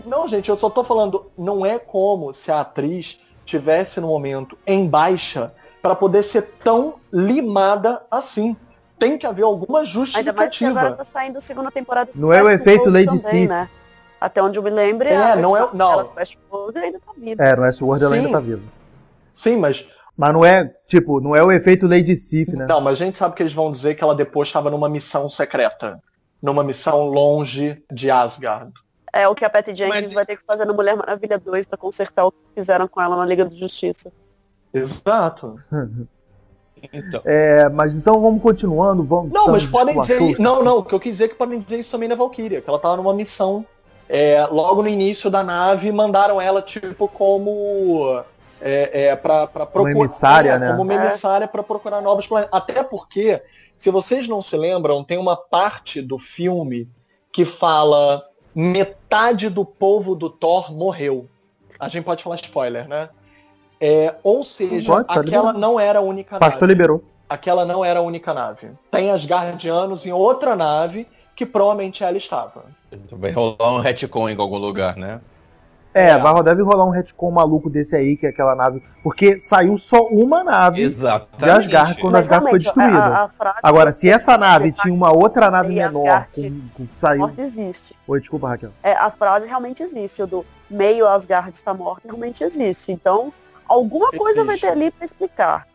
[0.08, 4.56] Não, gente, eu só tô falando, não é como se a atriz tivesse no momento
[4.66, 8.56] em baixa para poder ser tão limada assim.
[8.98, 10.90] Tem que haver alguma Ainda mais que agora justificativa.
[10.92, 13.48] tá saindo a segunda temporada Não é o efeito Lady também, Sif.
[13.48, 13.68] né?
[14.20, 16.10] Até onde eu me lembro, É, a não é- não.
[16.16, 17.44] Westworld ainda tá viva.
[17.44, 18.20] É, no Westworld ela Sim.
[18.20, 18.62] ainda tá viva.
[19.32, 22.66] Sim, mas Mas não é, tipo, não é o efeito Lady Sif, né?
[22.68, 25.30] Não, mas a gente sabe que eles vão dizer que ela depois estava numa missão
[25.30, 26.02] secreta.
[26.42, 28.72] Numa missão longe de Asgard.
[29.12, 31.66] É o que a Patty Jenkins Mas- vai ter que fazer no Mulher Maravilha 2
[31.66, 34.12] pra consertar o que fizeram com ela na Liga da Justiça.
[34.72, 35.58] Exato.
[36.92, 39.32] Então, É, mas então vamos continuando, vamos.
[39.32, 40.18] Não, mas podem dizer.
[40.18, 40.42] Xuxa.
[40.42, 42.60] Não, não, o que eu quis dizer é que podem dizer isso também na Valkyria,
[42.60, 43.64] que ela tava numa missão.
[44.10, 48.22] é, logo no início da nave, mandaram ela, tipo, como.
[48.60, 49.90] É, é, pra, pra procurar.
[49.98, 50.70] emissária, é, né?
[50.70, 51.06] Como uma É.
[51.08, 52.58] emissária pra procurar novos planetas.
[52.58, 53.42] Até porque,
[53.76, 56.88] se vocês não se lembram, tem uma parte do filme
[57.30, 58.24] que fala
[59.08, 61.26] metade do povo do Thor morreu.
[61.80, 63.08] A gente pode falar spoiler, né?
[63.80, 65.58] É, ou seja, Pode, tá aquela liberado.
[65.58, 67.04] não era a única pastor nave liberou.
[67.28, 68.70] aquela não era a única nave.
[68.90, 72.64] Tem as Guardianos em outra nave que provavelmente ela estava.
[73.12, 75.20] vai rolar um retcon em algum lugar, né?
[75.98, 76.18] É, É.
[76.18, 78.82] vai, deve rolar um retcon maluco desse aí, que é aquela nave.
[79.02, 80.82] Porque saiu só uma nave.
[80.82, 81.42] Exatamente.
[81.44, 82.98] De Asgard, quando Mas Asgard foi destruída.
[82.98, 86.28] A, a frase Agora, se essa nave tinha uma outra nave E menor, Asgard.
[86.76, 87.18] com, com, saiu.
[87.20, 87.96] morte existe.
[88.06, 88.70] Oi, desculpa, Raquel.
[88.82, 90.22] É, a frase realmente existe.
[90.22, 92.92] O do meio Asgard está morto realmente existe.
[92.92, 93.32] Então,
[93.68, 95.66] alguma coisa vai ter ali pra explicar.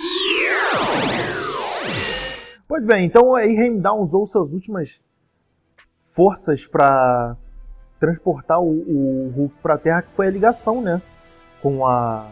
[2.68, 5.00] Pois bem, então aí Heimdall usou suas últimas
[6.16, 7.36] forças pra
[8.06, 11.02] transportar o, o Hulk pra Terra, que foi a ligação, né?
[11.62, 12.28] Com a.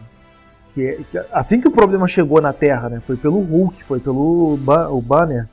[0.74, 3.00] Que, é- que- assim que o problema chegou na Terra, né?
[3.00, 5.48] Foi pelo Hulk, foi pelo Ba- o Banner.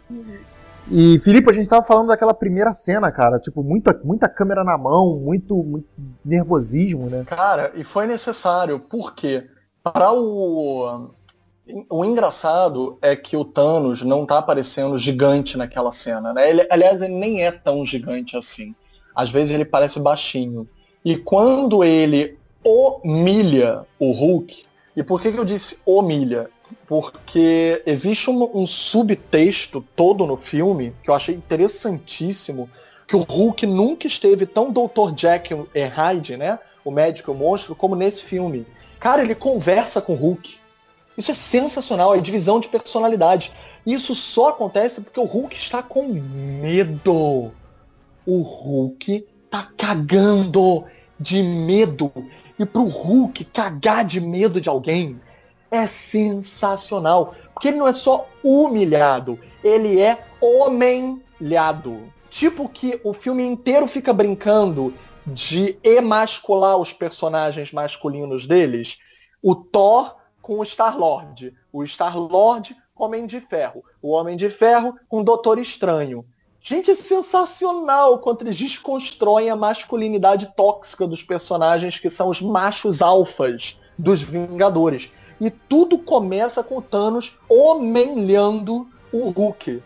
[0.91, 3.39] E, Felipe, a gente tava falando daquela primeira cena, cara.
[3.39, 5.87] Tipo, muita, muita câmera na mão, muito, muito
[6.25, 7.25] nervosismo, né?
[7.27, 9.47] Cara, e foi necessário, porque
[9.83, 11.11] para o.
[11.91, 16.49] O engraçado é que o Thanos não tá aparecendo gigante naquela cena, né?
[16.49, 18.75] Ele, aliás, ele nem é tão gigante assim.
[19.19, 20.69] Às vezes ele parece baixinho.
[21.05, 24.65] E quando ele humilha o Hulk,
[24.97, 26.49] e por que, que eu disse humilha?
[26.87, 32.71] Porque existe um, um subtexto todo no filme que eu achei interessantíssimo,
[33.09, 35.13] que o Hulk nunca esteve tão Dr.
[35.17, 36.57] Jack e Hyde, né?
[36.85, 38.65] O médico e o monstro, como nesse filme.
[39.01, 40.55] Cara, ele conversa com o Hulk.
[41.17, 43.51] Isso é sensacional, é divisão de personalidade.
[43.85, 47.53] Isso só acontece porque o Hulk está com medo.
[48.31, 50.85] O Hulk tá cagando
[51.19, 52.12] de medo.
[52.59, 55.19] E pro Hulk cagar de medo de alguém
[55.71, 57.35] é sensacional.
[57.55, 62.12] Porque ele não é só humilhado, ele é homenlhado.
[62.29, 64.93] Tipo que o filme inteiro fica brincando
[65.27, 68.99] de emascular os personagens masculinos deles.
[69.43, 71.55] O Thor com o Star-Lord.
[71.73, 73.83] O Star-Lord com o Homem de Ferro.
[74.03, 76.27] O Homem de Ferro com o Doutor Estranho.
[76.69, 83.01] Gente, é sensacional quanto eles desconstroem a masculinidade tóxica dos personagens que são os machos
[83.01, 85.11] alfas dos Vingadores.
[85.41, 89.83] E tudo começa com o Thanos homenhando o Hulk.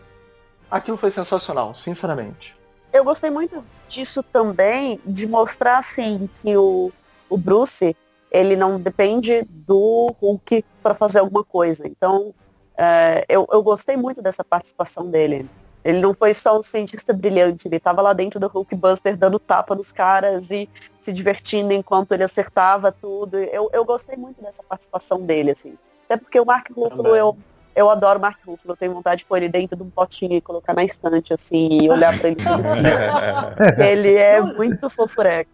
[0.69, 2.53] Aquilo foi sensacional, sinceramente.
[2.91, 6.91] Eu gostei muito disso também, de mostrar assim que o,
[7.29, 7.95] o Bruce
[8.29, 11.87] ele não depende do Hulk para fazer alguma coisa.
[11.87, 12.33] Então,
[12.77, 15.49] é, eu, eu gostei muito dessa participação dele.
[15.83, 19.75] Ele não foi só um cientista brilhante, ele estava lá dentro do Hulkbuster dando tapa
[19.75, 20.69] nos caras e
[21.01, 23.37] se divertindo enquanto ele acertava tudo.
[23.37, 25.73] Eu, eu gostei muito dessa participação dele, assim.
[26.05, 27.37] Até porque o Mark Ruffalo eu,
[27.75, 30.41] Eu adoro Mark Ruffalo, eu tenho vontade de pôr ele dentro de um potinho e
[30.41, 32.37] colocar na estante, assim, e olhar pra ele.
[33.89, 35.49] ele é muito fofureco.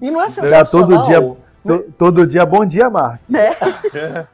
[0.00, 0.66] E não é Já sensacional.
[0.66, 1.20] todo dia,
[1.66, 3.20] to- todo dia, bom dia, Mark.
[3.28, 3.54] Né?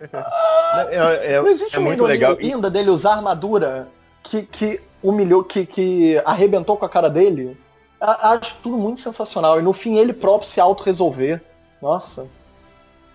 [0.91, 2.37] É, é- Não existe é uma muito legal.
[2.39, 3.89] Ainda dele usar armadura
[4.23, 7.57] que, que humilhou, que, que arrebentou com a cara dele.
[8.01, 9.59] Acho tudo muito sensacional.
[9.59, 11.40] E no fim ele próprio se auto-resolver.
[11.81, 12.27] Nossa.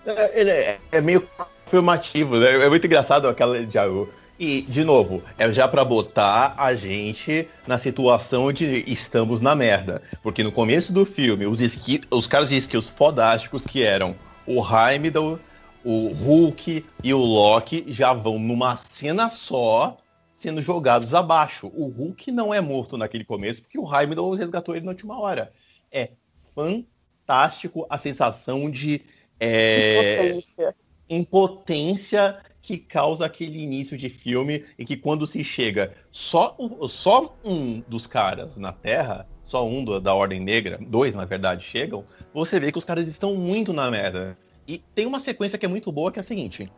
[0.05, 1.27] É, é, é meio
[1.67, 2.65] afirmativo, né?
[2.65, 4.09] É muito engraçado aquela diálogo.
[4.39, 10.01] E, de novo, é já pra botar a gente na situação de estamos na merda.
[10.23, 14.15] Porque no começo do filme, os, esqui, os caras de skills fodásticos que eram
[14.47, 15.37] o Heimdall,
[15.85, 20.00] o Hulk e o Loki já vão numa cena só
[20.41, 21.71] sendo jogados abaixo.
[21.73, 25.53] O Hulk não é morto naquele começo, porque o Heimdall resgatou ele na última hora.
[25.91, 26.09] É
[26.55, 29.01] fantástico a sensação de
[29.39, 30.75] é, Potência.
[31.07, 36.55] impotência que causa aquele início de filme e que quando se chega só,
[36.89, 41.63] só um dos caras na Terra, só um do- da Ordem Negra, dois na verdade
[41.63, 44.37] chegam, você vê que os caras estão muito na merda.
[44.67, 46.71] E tem uma sequência que é muito boa que é a seguinte.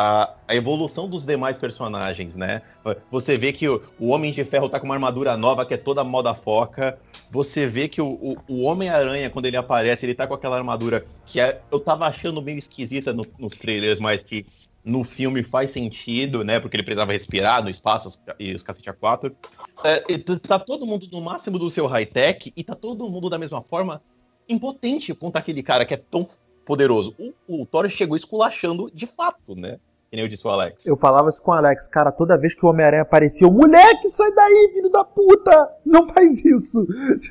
[0.00, 2.62] A, a evolução dos demais personagens, né?
[3.10, 5.76] Você vê que o, o Homem de Ferro tá com uma armadura nova que é
[5.76, 6.96] toda moda foca.
[7.32, 11.04] Você vê que o, o, o Homem-Aranha, quando ele aparece, ele tá com aquela armadura
[11.26, 14.46] que é- eu tava achando meio esquisita no- nos trailers, mas que
[14.84, 16.60] no filme faz sentido, né?
[16.60, 19.34] Porque ele precisava respirar no espaço e os cacete a quatro.
[19.82, 20.00] É,
[20.38, 24.00] tá todo mundo no máximo do seu high-tech e tá todo mundo da mesma forma
[24.48, 26.28] impotente contra aquele cara que é tão
[26.64, 27.14] poderoso.
[27.48, 29.80] O, o Thor chegou esculachando de fato, né?
[30.10, 30.86] Que nem eu disse o Alex.
[30.86, 34.10] Eu falava isso com o Alex, cara, toda vez que o Homem-Aranha aparecia, eu, moleque,
[34.10, 35.68] sai daí, filho da puta!
[35.84, 36.86] Não faz isso!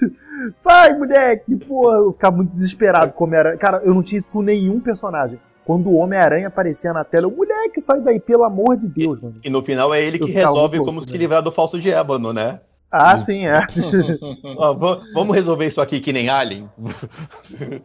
[0.55, 1.55] Sai, moleque!
[1.55, 3.57] Porra, eu ficava muito desesperado com o Homem-Aranha.
[3.57, 5.39] Cara, eu não tinha isso com nenhum personagem.
[5.65, 9.39] Quando o Homem-Aranha aparecia na tela, eu, moleque, sai daí, pelo amor de Deus, mano.
[9.43, 11.17] E no final é ele Eu que resolve como louco, se né?
[11.17, 12.61] livrar do falso de ébano, né?
[12.91, 13.59] Ah, sim, é.
[14.57, 16.69] Ó, va- vamos resolver isso aqui que nem Alien?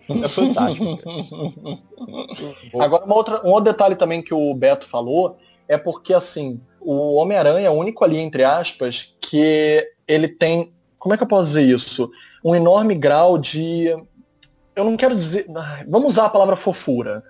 [0.09, 0.97] é fantástico.
[0.99, 1.79] cara.
[2.85, 5.37] Agora, uma outra, um outro detalhe também que o Beto falou
[5.69, 10.73] é porque, assim, o Homem-Aranha é o único ali, entre aspas, que ele tem.
[10.99, 12.11] Como é que eu posso dizer isso?
[12.45, 13.87] Um enorme grau de.
[14.77, 15.47] Eu não quero dizer.
[15.88, 17.23] Vamos usar a palavra fofura.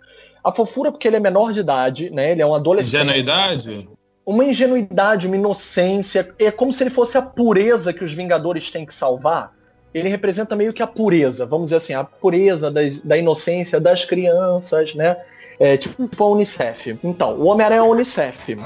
[0.44, 2.32] A fofura porque ele é menor de idade, né?
[2.32, 2.94] Ele é um adolescente.
[2.96, 3.88] Ingenuidade?
[4.24, 6.32] Uma ingenuidade, uma inocência.
[6.38, 9.52] É como se ele fosse a pureza que os Vingadores têm que salvar.
[9.92, 14.04] Ele representa meio que a pureza, vamos dizer assim, a pureza das- da inocência das
[14.04, 15.16] crianças, né?
[15.60, 16.98] É, tipo a Unicef.
[17.04, 18.56] Então, o Homem-Aranha é a Unicef.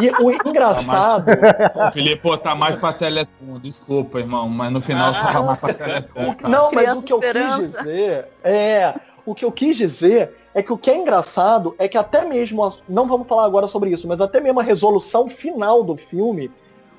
[0.00, 1.28] E o engraçado.
[1.74, 3.58] O Felipe, pô, tá mais pra Teleton.
[3.62, 6.34] Desculpa, irmão, mas no final tá mais pra Teleton.
[6.34, 6.48] cara.
[6.48, 8.94] Não, mas o que eu quis dizer é.
[9.26, 12.64] O que eu quis dizer é que o que é engraçado é que até mesmo.
[12.64, 16.50] a- Não vamos falar agora sobre isso, mas até mesmo a resolução final do filme,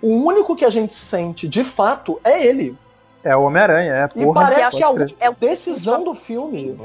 [0.02, 2.76] o único que a gente sente de fato é ele.
[3.24, 4.42] É o Homem-Aranha, é, E porra.
[4.42, 6.78] parece pode que é a decisão do filme.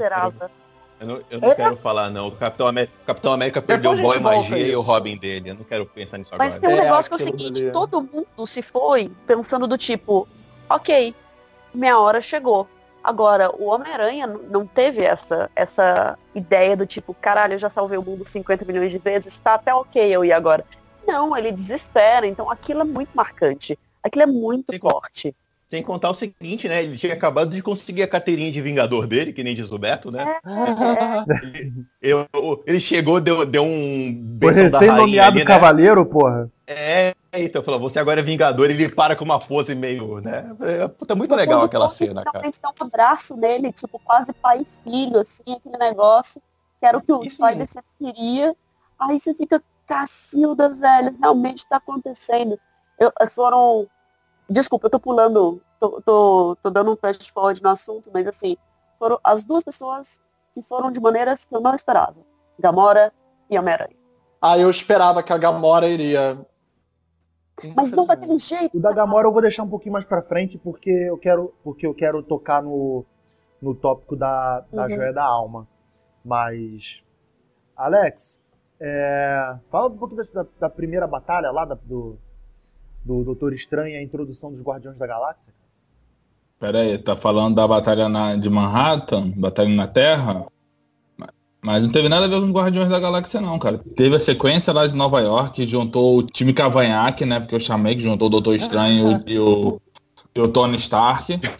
[1.01, 1.55] Eu não, eu não É.
[1.55, 2.27] quero falar, não.
[2.27, 4.81] O Capitão América, Capitão América perdeu o boy magia e o.
[4.81, 5.49] Robin dele.
[5.51, 6.59] Eu não quero pensar nisso Mas agora.
[6.71, 7.71] tem um É, negócio que é o seguinte, dali.
[7.71, 10.27] todo mundo se foi pensando do tipo,
[10.69, 11.15] ok,
[11.73, 12.67] minha hora chegou.
[13.09, 18.03] Agora, o Homem-Aranha não teve essa, essa ideia do tipo, caralho, eu já salvei o
[18.03, 20.63] mundo 50 milhões de vezes, tá até ok eu ir agora.
[21.07, 23.75] Não, ele desespera, então aquilo é muito marcante.
[24.03, 25.35] Aquilo é muito Sim, forte.
[25.71, 26.83] Sem contar o seguinte, né?
[26.83, 30.11] Ele tinha acabado de conseguir a carteirinha de Vingador dele, que nem diz o Beto,
[30.11, 30.37] né?
[31.43, 35.45] Ele, eu- ele chegou, deu, deu um Foi recém-nomeado né?
[35.45, 36.47] cavaleiro, porra.
[36.67, 40.55] É, então, falou, você agora é Vingador, ele para com uma pose meio, né?
[40.61, 42.49] É, puta, muito legal aquela cena, cara.
[42.61, 46.41] Dá um abraço nele, tipo, quase pai e filho, assim, aquele negócio,
[46.79, 48.55] que era o que o Isso Spider sempre queria.
[48.99, 52.59] Aí você fica, Cacilda, velho, realmente tá acontecendo.
[52.99, 53.87] Eu, eh, foram.
[54.49, 58.57] Desculpa, eu tô pulando, tô, tô, tô dando um flash forward no assunto, mas assim,
[58.97, 60.21] foram as duas pessoas
[60.53, 62.17] que foram de maneiras que eu não esperava.
[62.59, 63.13] Gamora
[63.49, 63.95] e Homem-Aranha.
[64.41, 66.37] Ah, eu esperava que a Gamora iria.
[67.75, 68.77] Mas não daquele jeito.
[68.77, 71.85] O da Gamora eu vou deixar um pouquinho mais pra frente, porque eu quero, porque
[71.85, 73.05] eu quero tocar no,
[73.61, 74.89] no tópico da, da Uhum.
[74.95, 75.67] joia da alma.
[76.23, 77.03] Mas,
[77.75, 78.41] Alex,
[78.79, 82.17] é, fala um pouquinho da, da primeira batalha lá da- do,
[83.03, 85.53] do Doutor Estranho e a introdução dos Guardiões da Galáxia.
[86.59, 89.31] Pera aí, tá falando da batalha na- de Manhattan?
[89.37, 90.45] Batalha na Terra?
[91.61, 93.81] Mas- não teve nada a ver com os Guardiões da Galáxia, não, cara.
[93.95, 97.39] Teve a sequência lá de Nova York, juntou o time Cavanhaque, né?
[97.39, 99.81] Porque eu chamei que juntou o Doutor Estranho e o,
[100.33, 101.39] e o Tony Stark.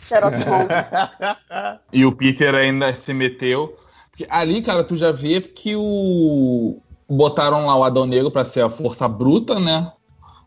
[1.91, 3.75] E o Peter ainda se meteu.
[4.09, 8.61] Porque ali, cara, tu já vê que o, botaram lá o Adão Negro pra ser
[8.61, 9.91] a força bruta, né?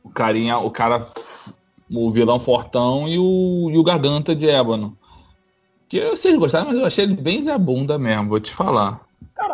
[0.02, 1.06] O carinha, o cara,
[1.90, 4.96] o vilão fortão e o, e o garganta de ébano.
[5.88, 9.00] Que vocês gostaram, mas eu achei ele bem Zé Bunda mesmo, vou te falar.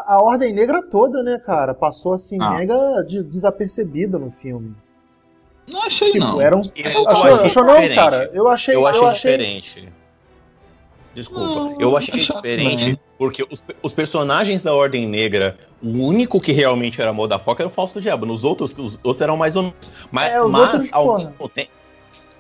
[0.09, 2.53] A Ordem Negra toda, né, cara, passou assim, Ah.
[2.53, 4.75] mega de- desapercebida no filme.
[5.71, 6.40] Não achei Tipo, não.
[6.40, 6.62] era um.
[6.75, 8.31] Eu achei achou não, cara?
[8.33, 8.75] Eu achei.
[8.75, 9.88] Eu achei, eu achei diferente.
[11.14, 11.44] Desculpa.
[11.44, 13.01] Não, eu achei diferente também.
[13.18, 17.73] porque os, os personagens da Ordem Negra, o único que realmente era Modafoca era o
[17.73, 18.25] Fausto Diabo.
[18.33, 19.77] Os outros, os outros eram mais ou menos.
[20.11, 21.71] Mas, É, mas, ao mesmo tempo,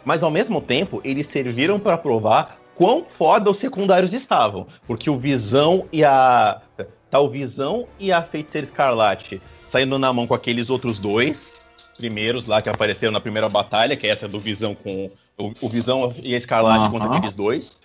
[0.04, 4.66] mas ao mesmo tempo, eles serviram para provar quão foda os secundários estavam.
[4.86, 6.62] Porque o Visão e a.
[7.10, 11.54] Tá o Visão e a Feiticeira Escarlate saindo na mão com aqueles outros dois
[11.96, 15.68] primeiros lá que apareceram na primeira batalha, que é essa do Visão com o, o
[15.68, 16.90] Visão e a Escarlate Aham.
[16.90, 17.80] contra aqueles dois.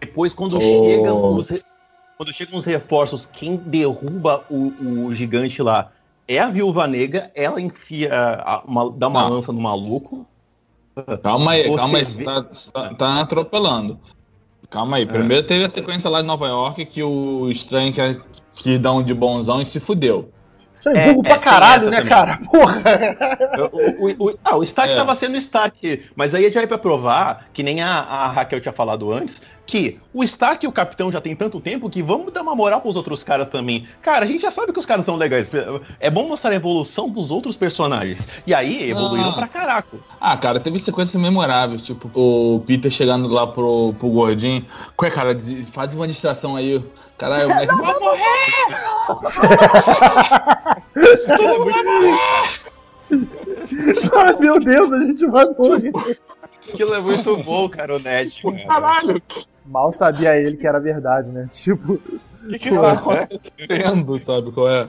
[0.00, 0.60] Depois quando Oh.
[0.60, 1.48] chegam os
[2.16, 5.92] quando chegam os reforços, quem derruba o, o gigante lá
[6.26, 9.28] é a Viúva Negra, ela enfia a- uma- dá uma Não.
[9.30, 10.26] lança no maluco.
[11.22, 14.00] Calma aí, Você calma aí, vê- tá, tá- tá atropelando.
[14.70, 18.00] Calma aí, primeiro teve a sequência lá de Nova York que o estranho que,
[18.56, 20.30] que dá um de bonzão e se fudeu.
[20.84, 22.10] Achei É, burro é, pra caralho, né, também.
[22.12, 22.38] cara?
[22.50, 22.82] Porra!
[23.72, 24.96] O, o- o- ah, o Stark É.
[24.96, 28.72] tava sendo Stark, mas aí já é pra provar, que nem a, a Raquel tinha
[28.72, 29.34] falado antes,
[29.66, 32.80] que o Stark e o Capitão já tem tanto tempo que vamos dar uma moral
[32.80, 33.84] pros outros caras também.
[34.00, 35.50] Cara, a gente já sabe que os caras são legais.
[35.98, 38.20] É bom mostrar a evolução dos outros personagens.
[38.46, 39.32] E aí evoluíram Ah.
[39.32, 39.96] pra caraca.
[40.20, 44.64] Ah, cara, teve sequências memoráveis, tipo o Peter chegando lá pro, pro gordinho.
[44.96, 45.36] Qual é, cara?
[45.72, 46.80] Faz uma distração aí.
[47.18, 47.74] Caralho, o moleque.
[47.74, 49.46] Vai morrer!
[54.14, 55.92] Ai, meu Deus, a gente vai morrer.
[56.68, 58.42] Aquilo é muito bom, cara, o Ned.
[58.42, 58.66] cara.
[58.66, 59.22] Caralho,
[59.64, 61.48] Mal sabia ele que era verdade, né?
[61.50, 63.40] Tipo, O que, que vai acontecer?
[63.58, 64.88] entendo, sabe qual é?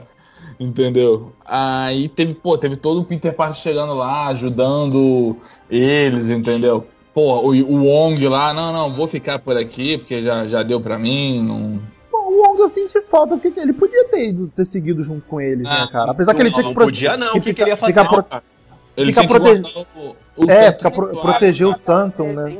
[0.60, 1.32] Entendeu?
[1.44, 5.36] Aí teve, pô, teve todo o Peter Parker chegando lá, ajudando
[5.70, 6.86] eles, entendeu?
[7.14, 10.80] Pô, o, o Wong lá, não, não, vou ficar por aqui, porque já, já deu
[10.80, 11.80] pra mim, não.
[12.58, 15.64] O Wong eu senti falta, porque ele podia ter ido, ter seguido junto com eles,
[15.64, 16.10] né, Ah, cara?
[16.12, 17.92] Apesar que ele tinha que não podia não, que o que, que ele ia fazer?
[17.92, 18.24] fica pro-
[18.96, 22.58] Ele Fica tinha que o, o É, fica pro- proteger o Santum, né?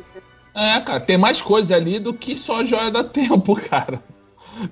[0.54, 4.00] É, cara, tem mais coisa ali do que só a joia da tempo, cara.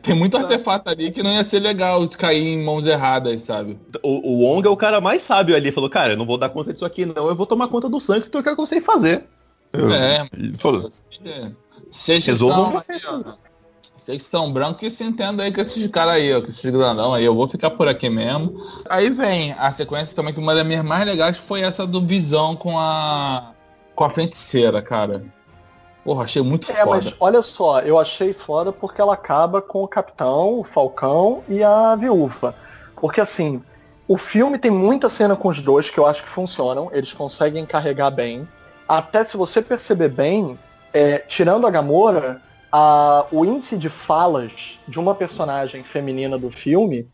[0.03, 3.79] Tem muito artefato ali que não ia ser legal cair em mãos erradas, sabe?
[4.03, 5.71] O, o Wong é o cara mais sábio ali.
[5.71, 7.29] Falou, cara, eu não vou dar conta disso aqui, não.
[7.29, 9.25] Eu vou tomar conta do sangue que eu quero que eu sei fazer.
[9.73, 10.89] É, Ele falou,
[11.91, 13.03] Vocês que Resolvam são- vocês.
[14.07, 17.13] Vocês são brancos que se entendam aí com esses caras aí, ó, com esses grandão
[17.13, 18.55] aí, eu vou ficar por aqui mesmo.
[18.89, 22.55] Aí vem a sequência também, que uma das minhas mais legais foi essa do Visão
[22.55, 23.51] com a.
[23.97, 25.25] com a feiticeira, cara.
[26.05, 26.91] Porra, achei muito É, foda.
[26.91, 31.65] mas olha só, eu achei foda porque ela acaba com o Capitão, o Falcão e
[31.65, 32.55] a Viúva.
[32.95, 33.61] Porque assim,
[34.07, 37.67] o filme tem muita cena com os dois que eu acho que funcionam, eles conseguem
[37.67, 38.47] carregar bem.
[38.89, 40.57] Até se você perceber bem,
[40.95, 42.41] é, tirando a Gamora,
[42.73, 47.09] a- o índice de falas de uma personagem feminina do filme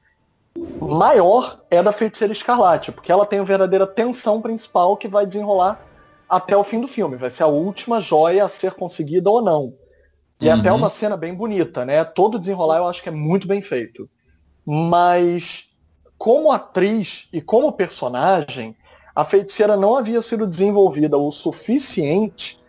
[0.81, 5.81] maior é da Feiticeira Escarlate, porque ela tem a verdadeira tensão principal que vai desenrolar
[6.29, 7.17] até o fim do filme.
[7.17, 9.75] Vai ser a última joia a ser conseguida ou não.
[10.41, 10.61] E é Uhum.
[10.61, 12.05] até uma cena bem bonita, né?
[12.05, 14.09] Todo desenrolar eu acho que é muito bem feito.
[14.65, 15.65] Mas
[16.19, 18.77] como atriz e como personagem,
[19.15, 22.62] a feiticeira não havia sido desenvolvida o suficiente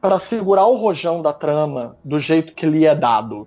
[0.00, 3.46] para segurar o rojão da trama do jeito que lhe é dado.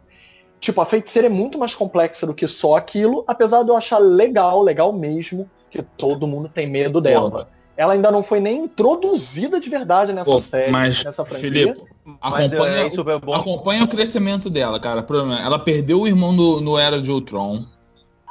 [0.60, 3.98] Tipo, a feiticeira é muito mais complexa do que só aquilo, apesar de eu achar
[3.98, 7.50] legal, legal mesmo, que todo mundo tem medo dela.
[7.76, 11.50] Ela ainda não foi nem introduzida de verdade nessa Pô, série, mas, nessa franquia.
[11.50, 13.34] Filipe, Mas acompanha, é, isso é bom.
[13.34, 15.02] acompanha o crescimento dela, cara.
[15.02, 17.66] Problema, ela perdeu o irmão no, no Era de Ultron.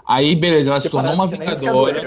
[0.06, 2.00] Aí, beleza, ela se que tornou uma vingadora.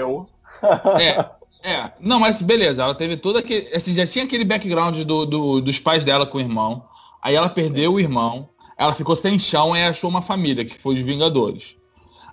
[0.98, 1.24] É,
[1.66, 1.92] é.
[2.00, 3.74] Não, mas beleza, ela teve todo aquele.
[3.74, 6.84] Assim, já tinha aquele background do, do- dos pais dela com o irmão.
[7.22, 8.48] Aí ela perdeu o irmão.
[8.78, 11.76] Ela ficou sem chão e achou uma família, que foi os Vingadores.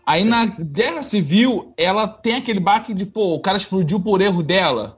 [0.06, 4.44] Aí na Guerra Civil, ela tem aquele baque de, pô, o cara explodiu por erro
[4.44, 4.98] dela.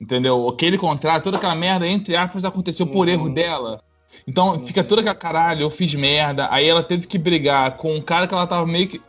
[0.00, 0.48] Entendeu?
[0.48, 3.12] Aquele contrato, toda aquela merda, entre aspas, aconteceu por Uhum.
[3.12, 3.82] erro dela.
[4.26, 6.48] Então fica toda aquela caralho, eu fiz merda.
[6.50, 9.00] Aí ela teve que brigar com um cara que ela tava meio que.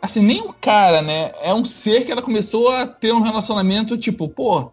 [0.00, 1.32] Assim, nem um cara, né?
[1.42, 4.70] É um ser que ela começou a ter um relacionamento, tipo, pô,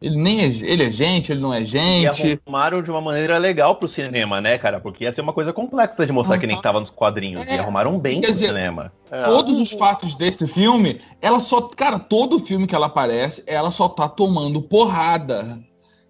[0.00, 2.40] ele nem é, ele é gente, ele não é E gente.
[2.46, 4.78] arrumaram de uma maneira legal pro cinema, né, cara?
[4.78, 7.46] Porque ia ser uma coisa complexa de mostrar que nem tava nos quadrinhos.
[7.48, 8.92] É, E arrumaram bem pro dizer, cinema.
[9.10, 9.24] É.
[9.24, 11.62] Todos os fatos desse filme, ela só.
[11.62, 15.58] Cara, todo filme que ela aparece, ela só tá tomando porrada.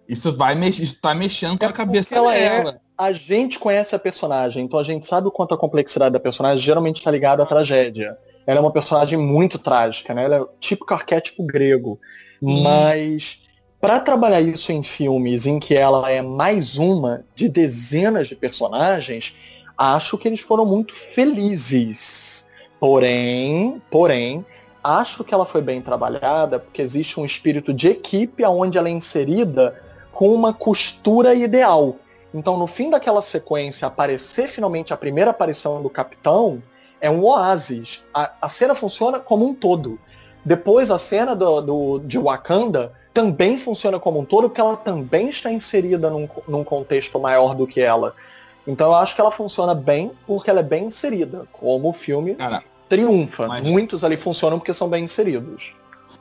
[0.09, 2.81] Isso vai mex, isso tá mexendo com É a cabeça porque ela é- dela.
[2.97, 6.59] A gente conhece a personagem, então a gente sabe o quanto a complexidade da personagem
[6.65, 8.19] geralmente está ligada à tragédia.
[8.49, 10.25] Ela é uma personagem muito trágica, né?
[10.25, 12.01] Ela é típico arquétipo grego.
[12.41, 13.43] Mas
[13.79, 19.37] para trabalhar isso em filmes em que ela é mais uma de dezenas de personagens,
[19.77, 22.47] acho que eles foram muito felizes.
[22.81, 24.47] Porém, porém,
[24.83, 28.93] acho que ela foi bem trabalhada porque existe um espírito de equipe onde ela é
[28.93, 29.79] inserida
[30.11, 31.97] com uma costura ideal.
[32.33, 36.63] Então, no fim daquela sequência, aparecer finalmente a primeira aparição do capitão
[37.01, 38.03] é um oásis.
[38.13, 39.99] A, a cena funciona como um todo.
[40.45, 45.29] Depois, a cena do, do, de Wakanda também funciona como um todo, porque ela também
[45.29, 48.15] está inserida num, num contexto maior do que ela.
[48.67, 52.35] Então eu acho que ela funciona bem porque ela é bem inserida, como o filme
[52.35, 53.49] Cara, triunfa.
[53.49, 55.73] mas- Muitos ali funcionam porque são bem inseridos.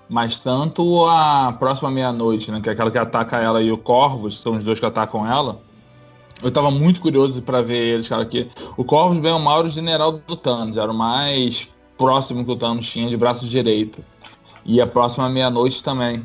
[0.09, 2.61] Mas tanto a próxima meia-noite, né?
[2.61, 5.59] Que é aquela que ataca ela e o Corvus, são os dois que atacam ela.
[6.43, 9.67] Eu tava muito curioso pra ver eles, cara, que o Corvus bem ou mal era
[9.67, 11.67] o general do Thanos, era o mais
[11.97, 14.03] próximo que o Thanos tinha de braço direito.
[14.63, 16.23] E a próxima meia-noite também.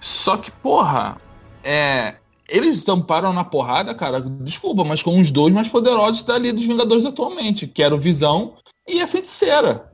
[0.00, 1.20] Só que, porra,
[1.62, 2.16] é.
[2.48, 7.04] Eles estamparam na porrada, cara, desculpa, mas com os dois mais poderosos dali dos Vingadores
[7.04, 8.56] atualmente, que era o Visão
[8.86, 9.90] e a Feiticeira.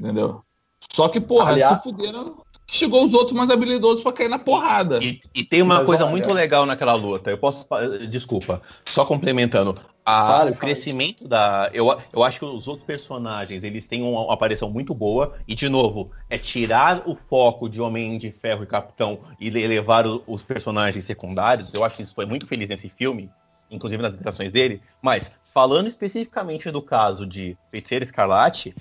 [0.00, 0.42] Entendeu?
[0.92, 2.36] Só que, porra, Aliás- se fuderam
[2.66, 4.98] chegou os outros mais habilidosos pra cair na porrada.
[5.02, 7.30] E, e tem uma Mas coisa olha- muito legal naquela luta.
[7.30, 7.66] Eu posso.
[8.10, 8.62] Desculpa.
[8.86, 9.78] Só complementando.
[10.06, 11.70] A- o crescimento da.
[11.72, 15.34] Eu, eu acho que os outros personagens eles têm uma, uma aparição muito boa.
[15.48, 19.66] E, de novo, é tirar o foco de Homem de Ferro e Capitão e le-
[19.66, 21.72] levar o- os personagens secundários.
[21.72, 23.30] Eu acho que isso foi muito feliz nesse filme,
[23.70, 24.82] inclusive nas interações dele.
[25.00, 28.74] Mas, falando especificamente do caso de Feiticeira Escarlate,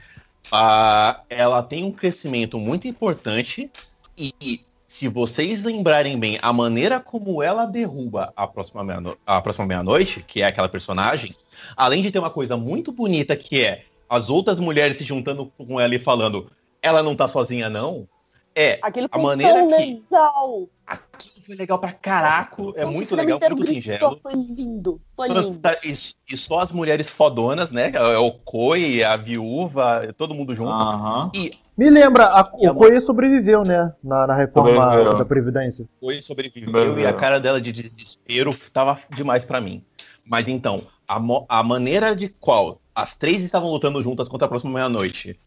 [0.51, 3.69] a- ela tem um crescimento muito importante
[4.17, 9.65] e se vocês lembrarem bem a maneira como ela derruba a próxima meia-no- a próxima
[9.65, 11.35] meia-noite, que é aquela personagem,
[11.75, 15.79] além de ter uma coisa muito bonita que é as outras mulheres se juntando com
[15.79, 18.07] ela e falando ela não tá sozinha não,
[18.55, 20.69] é Aquilo A foi maneira que- legal.
[20.85, 24.19] aquilo foi legal pra caraco, é Nossa, muito legal, muito gritou, singelo.
[24.21, 25.59] Foi lindo, foi lindo.
[25.83, 25.93] E,
[26.33, 27.91] e só as mulheres fodonas, né?
[27.93, 30.69] É o Koi, a viúva, todo mundo junto.
[30.71, 31.31] Aham.
[31.75, 33.91] Me lembra, a, E a o Coe sobreviveu, né?
[34.03, 35.17] Na, na reforma Sobreviveu.
[35.17, 35.89] da Previdência.
[35.99, 37.03] Foi sobreviveu Sobreviveu.
[37.03, 39.83] e a cara dela de desespero tava demais pra mim.
[40.23, 44.71] Mas então, a, a maneira de qual as três estavam lutando juntas contra a próxima
[44.71, 45.37] meia-noite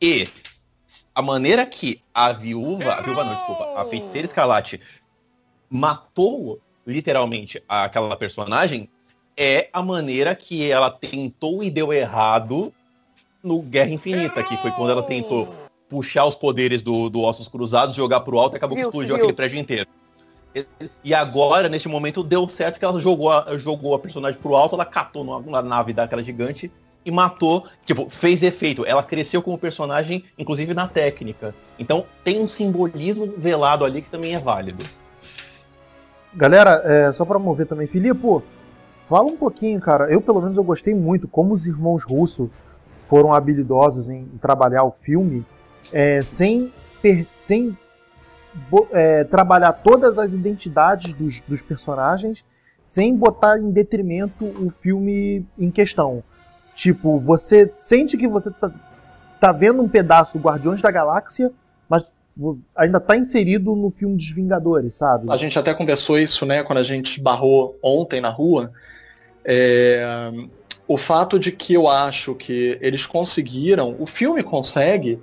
[0.00, 0.28] e
[1.14, 4.80] a maneira que a viúva, a viúva não, desculpa, a feiticeira escarlate
[5.68, 8.88] matou literalmente aquela personagem
[9.36, 12.72] é a maneira que ela tentou e deu errado
[13.42, 15.54] no Guerra Infinita, que foi quando ela tentou
[15.88, 19.32] puxar os poderes do, do Ossos Cruzados, jogar pro alto e acabou que explodiu aquele
[19.36, 19.86] prédio inteiro.
[20.54, 20.66] E-
[21.04, 24.74] E agora, neste momento, deu certo que ela jogou a, jogou a personagem pro alto,
[24.74, 26.70] ela catou numa, numa nave daquela gigante
[27.04, 28.84] e matou, tipo, fez efeito.
[28.84, 31.54] Ela cresceu como personagem, inclusive na técnica.
[31.78, 34.84] Então tem um simbolismo velado ali que também é válido.
[36.34, 38.20] Galera, é, só pra mover também, Filipe,
[39.08, 40.10] fala um pouquinho, cara.
[40.10, 42.50] Eu, pelo menos, eu gostei muito como os irmãos Russo
[43.04, 45.44] foram habilidosos em, trabalhar o filme
[45.92, 46.72] é, sem,
[47.02, 47.76] per- sem
[48.92, 52.44] é, trabalhar todas as identidades dos, dos personagens,
[52.80, 56.22] sem botar em detrimento o filme em questão.
[56.80, 58.72] Tipo, você sente que você tá,
[59.38, 61.52] tá vendo um pedaço do Guardiões da Galáxia,
[61.86, 62.10] mas
[62.74, 65.30] ainda tá inserido no filme dos Vingadores, sabe?
[65.30, 68.72] A gente até conversou isso, né, quando a gente barrou ontem na rua.
[69.44, 70.32] É,
[70.88, 75.20] o fato de que eu acho que eles conseguiram, o filme consegue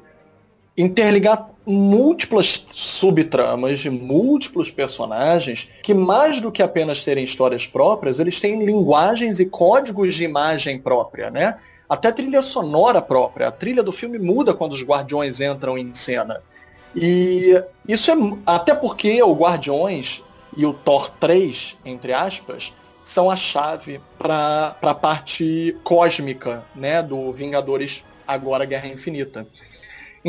[0.77, 8.39] interligar múltiplas subtramas de múltiplos personagens que mais do que apenas terem histórias próprias, eles
[8.39, 11.57] têm linguagens e códigos de imagem própria, né?
[11.89, 13.47] Até trilha sonora própria.
[13.47, 16.41] A trilha do filme muda quando os guardiões entram em cena.
[16.95, 18.15] E isso é
[18.45, 20.23] até porque o Guardiões
[20.55, 22.73] e o Thor 3, entre aspas,
[23.03, 29.47] são a chave para a parte cósmica, né, do Vingadores agora Guerra Infinita.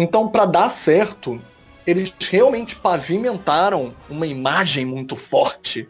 [0.00, 1.40] Então, para dar certo,
[1.84, 5.88] eles realmente pavimentaram uma imagem muito forte.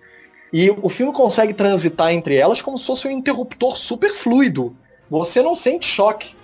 [0.51, 4.75] E o filme consegue transitar entre elas como se fosse um interruptor super fluido.
[5.11, 6.35] Você não sente choque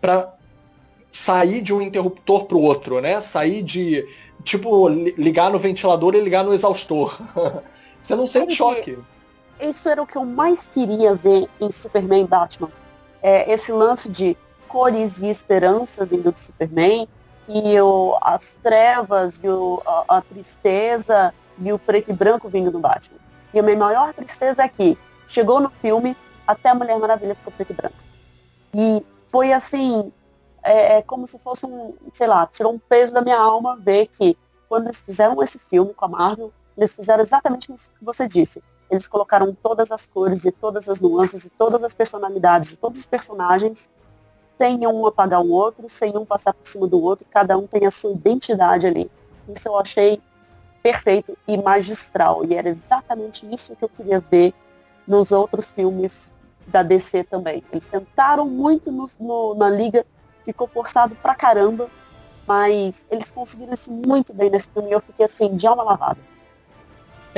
[0.00, 0.32] para
[1.10, 3.20] sair de um interruptor para o outro, né?
[3.20, 4.06] Sair de,
[4.44, 7.20] tipo, li- ligar no ventilador e ligar no exaustor.
[8.00, 8.96] Você não sente choque.
[9.60, 12.70] Isso era o que eu mais queria ver em Superman e Batman.
[13.20, 14.36] É, esse lance de
[14.68, 17.08] cores e esperança vindo do Superman
[17.48, 22.70] e o, as trevas e o, a, a tristeza e o preto e branco vindo
[22.70, 23.18] do Batman.
[23.52, 24.96] E a minha maior tristeza é que
[25.26, 26.16] chegou no filme,
[26.46, 27.96] até a Mulher Maravilha ficou preto e branco.
[28.74, 30.12] E foi assim,
[30.62, 34.06] é, é como se fosse um, sei lá, tirou um peso da minha alma ver
[34.08, 34.36] que
[34.68, 38.62] quando eles fizeram esse filme com a Marvel, eles fizeram exatamente o que você disse.
[38.90, 43.00] Eles colocaram todas as cores e todas as nuances e todas as personalidades e todos
[43.00, 43.90] os personagens
[44.58, 47.86] sem um apagar o outro, sem um passar por cima do outro, cada um tem
[47.86, 49.10] a sua identidade ali.
[49.48, 50.20] Isso eu achei
[50.82, 52.44] perfeito e magistral.
[52.44, 54.52] E era exatamente isso que eu queria ver
[55.06, 56.34] nos outros filmes
[56.66, 57.62] da DC também.
[57.72, 60.04] Eles tentaram muito no, no, na liga,
[60.44, 61.88] ficou forçado pra caramba,
[62.46, 66.18] mas eles conseguiram isso muito bem nesse filme e eu fiquei assim, de alma lavada.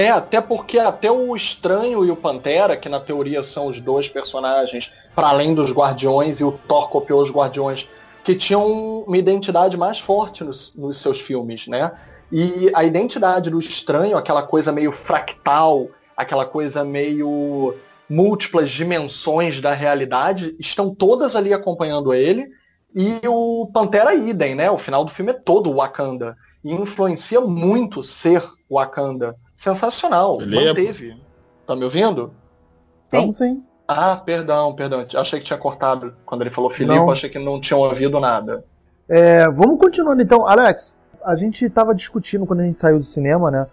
[0.00, 4.08] É, até porque até o Estranho e o Pantera, que na teoria são os dois
[4.08, 7.86] personagens, para além dos Guardiões, e o Thor copiou os Guardiões,
[8.24, 11.92] que tinham uma identidade mais forte nos, nos seus filmes, né?
[12.32, 17.76] E a identidade do Estranho, aquela coisa meio fractal, aquela coisa meio
[18.08, 22.48] múltiplas dimensões da realidade, estão todas ali acompanhando ele.
[22.96, 24.70] E o Pantera Idem, né?
[24.70, 26.38] O final do filme é todo Wakanda.
[26.64, 29.36] E influencia muito ser Wakanda.
[29.60, 30.38] Sensacional.
[30.38, 30.68] Beleza.
[30.68, 31.16] Manteve.
[31.66, 32.32] Tá me ouvindo?
[33.06, 33.62] Então, sim.
[33.86, 35.04] Ah, perdão, perdão.
[35.16, 36.14] Achei que tinha cortado.
[36.24, 37.10] Quando ele falou Filipe, Não.
[37.10, 38.64] achei que não tinha ouvido nada.
[39.06, 40.46] É, vamos continuando então.
[40.46, 43.66] Alex, a gente tava discutindo quando a gente saiu do cinema, né?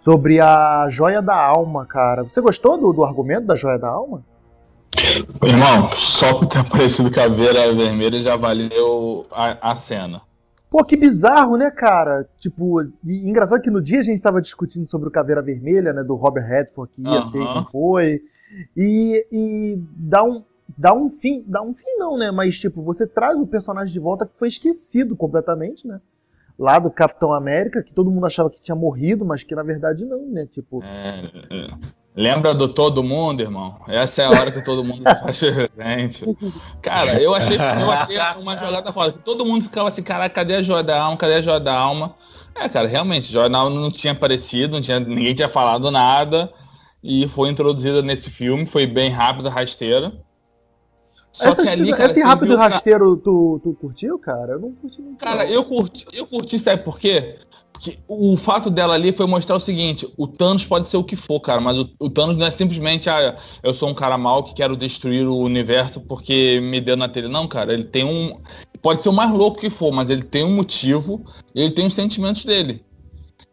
[0.00, 2.24] Sobre a joia da alma, cara.
[2.24, 4.24] Você gostou do, do argumento da joia da alma?
[5.44, 10.20] Irmão, só por ter aparecido caveira vermelha já valeu a, a cena.
[10.70, 12.28] Pô, que bizarro, né, cara?
[12.38, 16.04] Tipo, e engraçado que no dia a gente tava discutindo sobre o Caveira Vermelha, né,
[16.04, 17.24] do Robert Redford, que ia Aham.
[17.24, 18.22] ser quem foi.
[18.76, 20.44] E, e dá um
[20.76, 22.30] dá um fim, dá um fim não, né?
[22.30, 26.00] Mas tipo, você traz o personagem de volta que foi esquecido completamente, né?
[26.58, 30.04] Lá do Capitão América, que todo mundo achava que tinha morrido, mas que na verdade
[30.04, 30.44] não, né?
[30.44, 31.70] Tipo, É, é.
[32.16, 33.76] Lembra do todo mundo, irmão?
[33.86, 36.24] Essa é a hora que todo mundo faz presente.
[36.82, 39.12] Cara, eu achei, eu achei uma jogada foda.
[39.12, 41.16] que Todo mundo ficava assim, caraca, cadê a joia da alma?
[41.16, 42.16] Cadê a joia da alma?
[42.56, 45.90] É, cara, realmente, a joia da alma não tinha aparecido, não tinha, ninguém tinha falado
[45.90, 46.52] nada.
[47.02, 50.12] E foi introduzida nesse filme, foi bem rápido, rasteira.
[51.30, 54.54] Só essa, ali, cara, esse rápido viu rasteiro, tu, tu curtiu, cara?
[54.54, 55.18] Eu não curti muito.
[55.18, 55.50] Cara, não.
[55.50, 57.38] eu curti, eu curti, sabe por quê?
[57.78, 61.14] Porque o fato dela ali foi mostrar o seguinte, o Thanos pode ser o que
[61.14, 64.42] for, cara, mas o, o Thanos não é simplesmente, ah, eu sou um cara mau
[64.42, 67.28] que quero destruir o universo porque me deu na telha.
[67.28, 68.36] Não, cara, ele tem um.
[68.82, 71.24] Pode ser o mais louco que for, mas ele tem um motivo,
[71.54, 72.84] ele tem os sentimentos dele.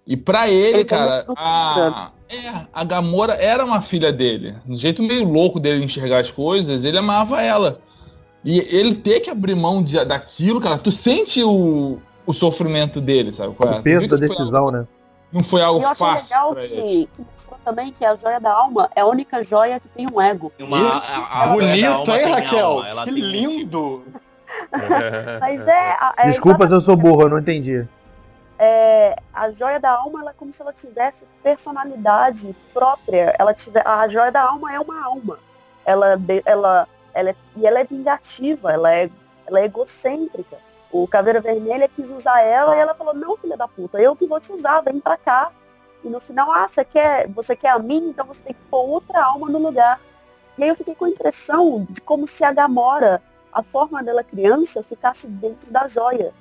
[0.08, 4.56] E pra ele, Ele cara, a, é, a Gamora era uma filha dele.
[4.66, 7.80] Do jeito meio louco dele enxergar as coisas, ele amava ela.
[8.44, 13.34] E ele ter que abrir mão de, daquilo, cara, tu sente o, o sofrimento dele,
[13.34, 13.54] sabe?
[13.56, 13.80] qual é?
[13.80, 14.88] O peso da decisão, algo- né?
[15.32, 18.52] não foi algo E eu fácil legal que, que mostrou também que a joia da
[18.54, 20.52] alma é a única joia que tem um ego.
[20.60, 22.66] Uma, a, a, a Bonito, hein, Raquel?
[22.68, 24.04] alma, ela que lindo!
[25.42, 25.98] Mas é.
[26.18, 27.86] é Desculpa se eu sou burro, eu não entendi.
[28.58, 33.36] é, a joia da alma ela é como se ela tivesse personalidade própria.
[33.38, 35.40] Ela tiver, a joia da alma é uma alma.
[35.84, 39.10] Ela, de- ela, ela é, e ela é vingativa, ela é,
[39.48, 40.58] ela é egocêntrica.
[40.92, 44.26] O Caveira Vermelha quis usar ela e ela falou, não, filha da puta, eu que
[44.26, 45.52] vou te usar, vem pra cá.
[46.04, 48.88] E no final, ah, você quer, você quer a mim, então você tem que pôr
[48.88, 50.00] outra alma no lugar.
[50.58, 53.22] E aí eu fiquei com a impressão de como se a Gamora,
[53.52, 56.34] a forma dela criança, ficasse dentro da joia.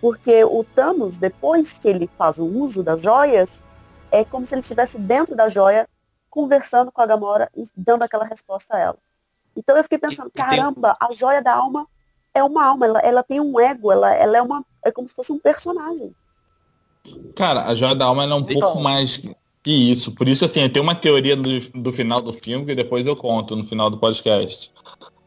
[0.00, 3.62] Porque o Thanos, depois que ele faz o uso das joias,
[4.10, 5.88] é como se ele estivesse dentro da joia,
[6.30, 8.98] conversando com a Gamora e dando aquela resposta a ela.
[9.54, 11.86] Então eu fiquei pensando, caramba, a joia da alma
[12.34, 14.64] é uma alma, ela, ela tem um ego, ela, ela é uma.
[14.84, 16.14] É como se fosse um personagem.
[17.34, 18.60] Cara, a Joia da Alma ela é um Então.
[18.60, 19.16] pouco mais
[19.62, 20.12] que isso.
[20.14, 23.54] Por isso, assim, tem uma teoria do, do final do filme que depois eu conto
[23.56, 24.72] no final do podcast.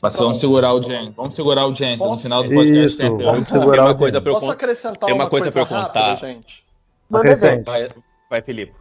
[0.01, 1.13] Mas vamos segurar a audiência.
[1.15, 2.05] Vamos segugar a audiência.
[2.05, 4.51] No final do podcast Isso, tem vamos Tem segurar uma o coisa pra eu Posso
[4.51, 6.15] acrescentar tem uma uma coisa pra eu contar.
[6.15, 6.63] gente?
[7.09, 7.31] Manda ver.
[7.33, 7.65] Acrescente.
[7.65, 7.89] Vai,
[8.29, 8.73] vai, Felipe.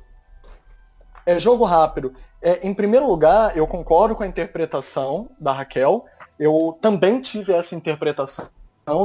[1.25, 2.13] É jogo rápido.
[2.43, 6.05] É, em primeiro lugar, eu concordo com a interpretação da Raquel.
[6.39, 8.49] Eu também tive essa interpretação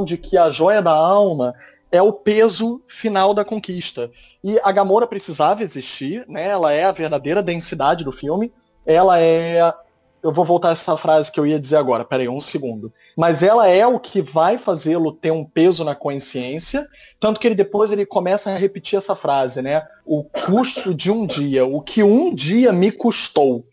[0.04, 1.54] de que a joia da alma
[1.90, 4.10] é o peso final da conquista.
[4.42, 6.48] E a Gamora precisava existir, né?
[6.48, 8.52] Ela é a verdadeira densidade do filme.
[8.86, 9.72] Ela é.
[10.22, 12.92] Eu vou voltar a essa frase que eu ia dizer agora, peraí, um segundo.
[13.16, 16.86] Mas ela é o que vai fazê-lo ter um peso na consciência,
[17.18, 19.82] tanto que ele depois ele começa a repetir essa frase, né?
[20.04, 23.64] O custo de um dia, o que um dia me custou.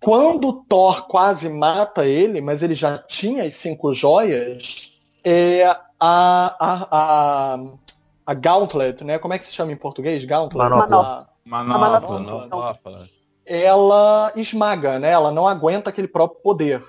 [0.00, 4.92] Quando Thor quase mata ele, mas ele já tinha as cinco joias,
[5.24, 7.58] é a, a, a,
[8.26, 9.18] a Gauntlet, né?
[9.18, 10.24] Como é que se chama em português?
[10.24, 10.70] Gauntlet?
[10.70, 11.28] Manopla.
[11.44, 11.78] Manopla.
[11.78, 12.20] Manopla.
[12.20, 13.08] Manopla.
[13.44, 15.10] ela esmaga, né?
[15.10, 16.82] Ela não aguenta aquele próprio poder.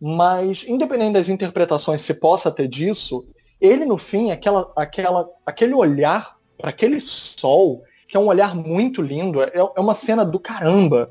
[0.00, 3.26] Mas, independente das interpretações se possa ter disso,
[3.60, 9.02] ele no fim, aquela, aquela, aquele olhar para aquele sol, que é um olhar muito
[9.02, 11.10] lindo, é, é uma cena do caramba.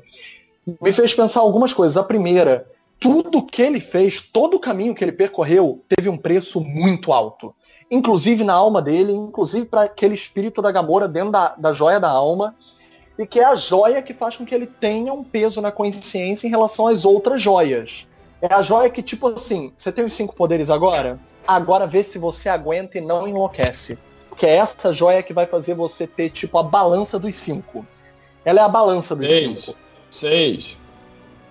[0.80, 1.96] Me fez pensar algumas coisas.
[1.96, 2.66] A primeira,
[2.98, 7.54] tudo que ele fez, todo o caminho que ele percorreu, teve um preço muito alto.
[7.90, 12.08] Inclusive na alma dele, inclusive para aquele espírito da Gamora dentro da, da joia da
[12.08, 12.54] alma,
[13.18, 16.46] e que é a joia que faz com que ele tenha um peso na consciência
[16.46, 18.06] em relação às outras joias.
[18.40, 21.18] É a joia que, tipo assim, você tem os cinco poderes agora?
[21.46, 23.98] Agora vê se você aguenta e não enlouquece.
[24.28, 27.84] Porque é essa joia que vai fazer você ter, tipo, a balança dos cinco.
[28.44, 29.64] Ela é a balança dos Seis.
[29.64, 29.78] cinco.
[30.10, 30.76] Seis.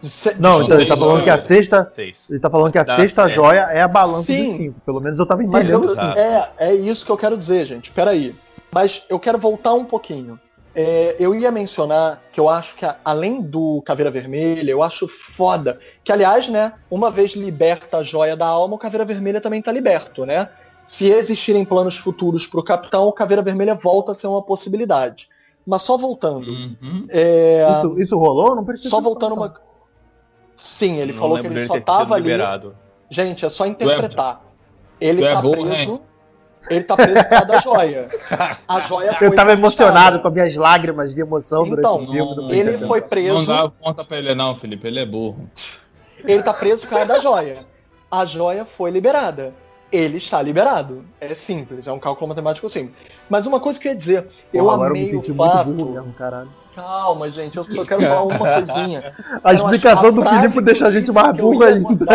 [0.03, 1.91] Se- Não, então ele tá falando que a sexta.
[1.95, 2.16] Seis.
[2.30, 3.30] Ele tá falando que a Tá, sexta é.
[3.30, 4.45] joia é a balança Sim.
[4.45, 4.80] dos cinco.
[4.86, 6.01] Pelo menos eu tava entendendo assim.
[6.20, 7.91] é, é isso que eu quero dizer, gente.
[7.91, 8.34] Peraí.
[8.72, 10.39] Mas eu quero voltar um pouquinho.
[10.76, 15.07] É, eu ia mencionar que eu acho que, a- além do Caveira Vermelha, eu acho
[15.36, 15.80] foda.
[16.03, 19.72] Que, aliás, né, uma vez liberta a joia da alma, o Caveira Vermelha também tá
[19.72, 20.47] liberto, né?
[20.86, 25.28] Se existirem planos futuros pro Capitão, o Caveira Vermelha volta a ser uma possibilidade.
[25.70, 26.49] Mas só voltando.
[26.49, 27.05] Uhum.
[27.09, 28.55] é, Isso, isso rolou?
[28.55, 28.89] Não precisa.
[28.89, 29.53] só voltando uma.
[30.55, 32.24] Sim, ele Não falou que ele só tava ali.
[32.24, 32.76] liberado.
[33.09, 34.41] Gente, é só interpretar.
[34.99, 36.01] Ele é tá burro, preso.
[36.70, 38.09] Ele tá preso por causa da joia.
[38.67, 42.11] A joia foi Eu tava emocionado com as minhas lágrimas de emoção Então, durante o
[42.11, 42.36] filme.
[42.36, 43.45] do não, Ele foi Não preso.
[43.47, 44.88] dá conta pra ele não, Felipe.
[44.88, 45.49] Ele é burro.
[46.26, 47.59] Ele tá preso por causa da joia.
[48.11, 49.53] A joia foi liberada.
[49.92, 51.04] Ele está liberado.
[51.20, 52.96] É simples, é um cálculo matemático simples.
[53.30, 55.70] Mas uma coisa que eu ia dizer, eu agora eu me amei o fato.
[55.70, 56.16] mesmo.
[56.76, 59.14] Calma, gente, eu só quero falar uma coisinha.
[59.44, 62.06] A Eu explicação do Filipe deixa a gente mais burro ainda.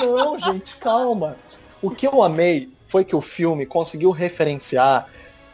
[0.00, 1.36] Não, gente, calma.
[1.80, 5.06] O que eu amei foi que o filme conseguiu referenciar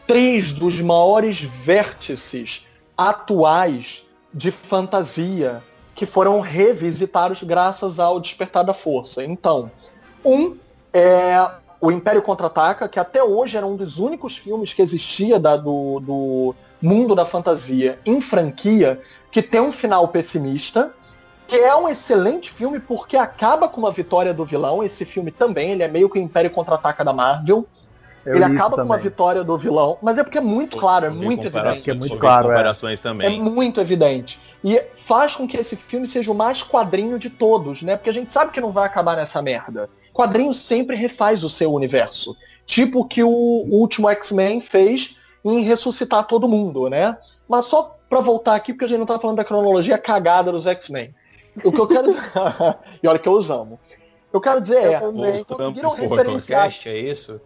[0.07, 2.65] três dos maiores vértices
[2.97, 5.61] atuais de fantasia
[5.93, 9.23] que foram revisitados graças ao Despertar da Força.
[9.23, 9.69] Então,
[10.23, 10.57] um
[10.93, 11.49] é
[11.81, 15.99] o Império Contra-Ataca, que até hoje era um dos únicos filmes que existia da- do,
[16.01, 20.91] do mundo da fantasia em franquia que tem um final pessimista,
[21.47, 24.83] que é um excelente filme porque acaba com uma vitória do vilão.
[24.83, 27.65] Esse filme também, ele é meio que o Império Contra-Ataca da Marvel.
[28.25, 29.03] Eu ele acaba com uma também.
[29.09, 31.89] vitória do vilão, mas é porque é muito claro, é muito evidente.
[31.89, 32.49] É muito claro, é.
[32.49, 33.41] comparações É também.
[33.41, 34.39] muito evidente.
[34.63, 37.95] E faz com que esse filme seja o mais quadrinho de todos, né?
[37.95, 39.89] Porque a gente sabe que não vai acabar nessa merda.
[40.19, 42.35] Quadrinho sempre refaz o seu universo.
[42.65, 47.17] Tipo o que o último X-Men fez em ressuscitar todo mundo, né?
[47.47, 50.67] Mas só pra voltar aqui, porque a gente não tá falando da cronologia cagada dos
[50.67, 51.15] X-Men.
[51.63, 52.11] O que eu quero.
[53.01, 53.79] e olha que eu os amo.
[54.33, 55.25] Eu quero dizer Eu é, também.
[55.29, 57.39] eles conseguiram referenciar é isso?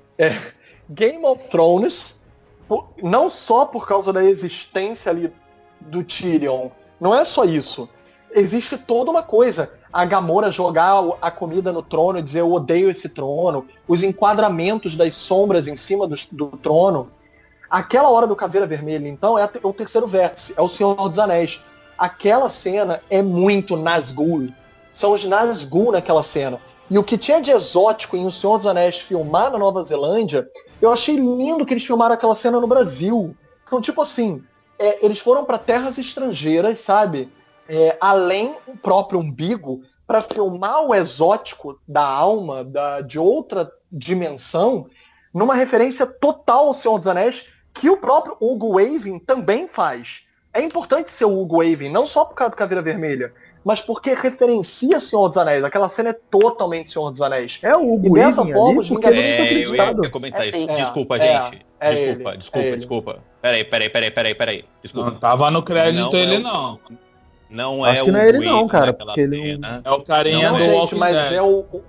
[0.90, 2.20] Game of Thrones,
[2.68, 5.32] po- não só por causa da existência ali
[5.80, 6.70] do Tyrion,
[7.00, 7.88] não é só isso.
[8.32, 9.72] Existe toda uma coisa.
[9.94, 14.96] A Gamora jogar a comida no trono e dizer eu odeio esse trono, os enquadramentos
[14.96, 17.12] das sombras em cima do, do trono.
[17.70, 21.20] Aquela hora do Caveira Vermelha, então, é te- o terceiro vértice, é o Senhor dos
[21.20, 21.64] Anéis.
[21.96, 24.50] Aquela cena é muito Nazgûl.
[24.92, 26.60] São os Nazgûl naquela cena.
[26.90, 30.48] E o que tinha de exótico em O Senhor dos Anéis filmar na Nova Zelândia,
[30.82, 33.36] eu achei lindo que eles filmaram aquela cena no Brasil.
[33.66, 34.44] Então, tipo assim,
[34.78, 37.32] é, eles foram para terras estrangeiras, sabe?
[37.68, 44.88] É, além do próprio umbigo, para filmar o exótico da alma, da, de outra dimensão,
[45.34, 50.24] numa referência total ao Senhor dos Anéis, que o próprio Hugo Weaving também faz.
[50.54, 53.34] É importante ser o Hugo Weaving, não só por causa do Caveira Vermelha,
[53.66, 55.64] mas porque referencia Senhor dos Anéis.
[55.64, 57.60] Aquela cena é totalmente Senhor dos Anéis.
[57.64, 60.58] É o E Hugo dessa Weaving forma, ali, porque É, eu ia, comentar É isso.
[60.58, 60.68] sim.
[60.68, 61.20] Desculpa, É,
[61.52, 61.66] gente.
[61.80, 63.20] é desculpa, ele, desculpa, é desculpa.
[63.42, 64.66] Peraí, peraí, peraí, peraí, peraí.
[64.84, 65.10] Desculpa.
[65.12, 66.80] Não tava no crédito Não, ele, é o- não.
[67.54, 69.82] Não Acho é que o não é ele não, cara, porque ele cena.
[69.86, 71.34] É o carinha Não, do gente, Walking mas Dead.
[71.34, 71.60] é o.
[71.72, 71.84] o-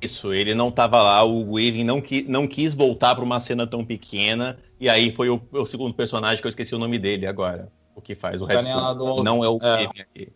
[0.00, 3.66] Isso, ele não tava lá, o Weaving não, qui, não quis voltar para uma cena
[3.66, 7.26] tão pequena, e aí foi o, o segundo personagem que eu esqueci o nome dele
[7.26, 7.72] agora.
[7.96, 8.94] O que faz o lá resto.
[8.94, 9.84] do- Não é o é.
[9.84, 10.32] Aqui.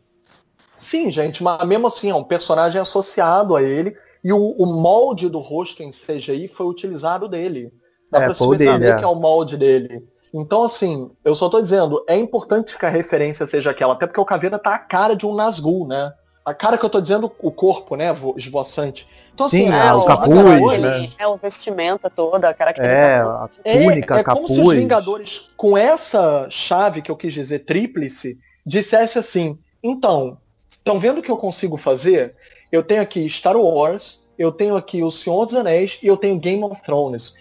[0.77, 3.97] Sim, gente, mas mesmo assim, é um personagem associado a ele.
[4.25, 7.73] E o, o molde do rosto em CGI foi utilizado dele.
[8.11, 8.99] Dá É, pra foi o se perceber dele, é.
[8.99, 10.05] que é o molde dele.
[10.33, 14.21] Então, assim, eu só tô dizendo, é importante que a referência seja aquela, até porque
[14.21, 16.13] o Caveira tá a cara de um Nazgûl, né?
[16.45, 19.07] A cara que eu tô dizendo, o corpo, né, vo- esvoaçante.
[19.35, 21.11] Então, Sim, assim, é, o a- capuz, a- né?
[21.19, 23.31] É o vestimenta toda, a É, caracterização.
[23.31, 24.79] a É, túnica, é como se os capuz.
[24.79, 30.39] Vingadores, com essa chave que eu quis dizer, tríplice, dissesse assim, então,
[30.77, 32.35] estão vendo o que eu consigo fazer?
[32.73, 36.39] Eu tenho aqui Star Wars, eu tenho aqui O Senhor dos Anéis e eu tenho
[36.39, 37.35] Game of Thrones.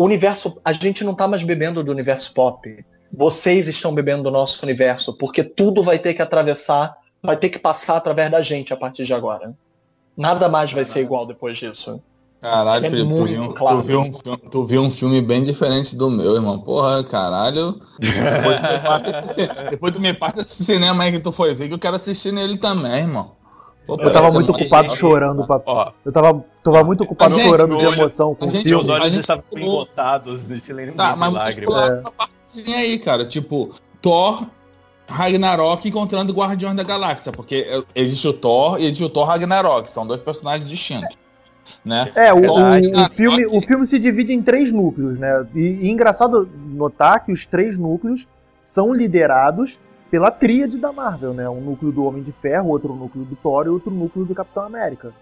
[0.00, 2.82] O universo, a gente não tá mais bebendo do universo pop.
[3.12, 7.58] Vocês estão bebendo do nosso universo, porque tudo vai ter que atravessar, vai ter que
[7.58, 9.52] passar através da gente a partir de agora.
[10.16, 12.00] Nada mais vai ser igual depois disso.
[12.40, 13.82] Caralho, É Felipe, tu viu, um- claro.
[13.82, 16.58] tu, viu um, filme- tu viu um filme bem diferente do meu, irmão.
[16.58, 17.78] Porra, caralho.
[18.00, 21.30] Depois tu me passa esse, ci- depois tu me passa esse cinema aí que tu
[21.30, 23.32] foi ver, que eu quero assistir nele também, irmão.
[23.86, 25.60] Pô, Eu tava muito uma- ocupado chorando, pra...
[25.66, 28.98] Ó, eu tava, tava muito ocupado Gente, chorando de emoção com o gente, meus filme.
[28.98, 31.80] a olhos estavam engotados de silêncio Tá, de mas lágrimas.
[31.90, 33.24] essa partezinha aí, cara.
[33.26, 33.70] Tipo,
[34.00, 34.46] Thor,
[35.08, 37.32] Ragnarok encontrando Guardiões da Galáxia.
[37.32, 39.90] Porque existe o Thor e existe o Thor Ragnarok.
[39.90, 41.16] São dois personagens distintos.
[41.84, 42.10] Né?
[42.14, 45.46] É, o, Thor, o- o filme, o filme se divide em três núcleos, né?
[45.54, 48.28] E, e engraçado notar que os três núcleos
[48.62, 49.78] são liderados
[50.10, 51.48] pela tríade da Marvel, né?
[51.48, 54.64] Um núcleo do Homem de Ferro, outro núcleo do Thor e outro núcleo do Capitão
[54.64, 55.12] América.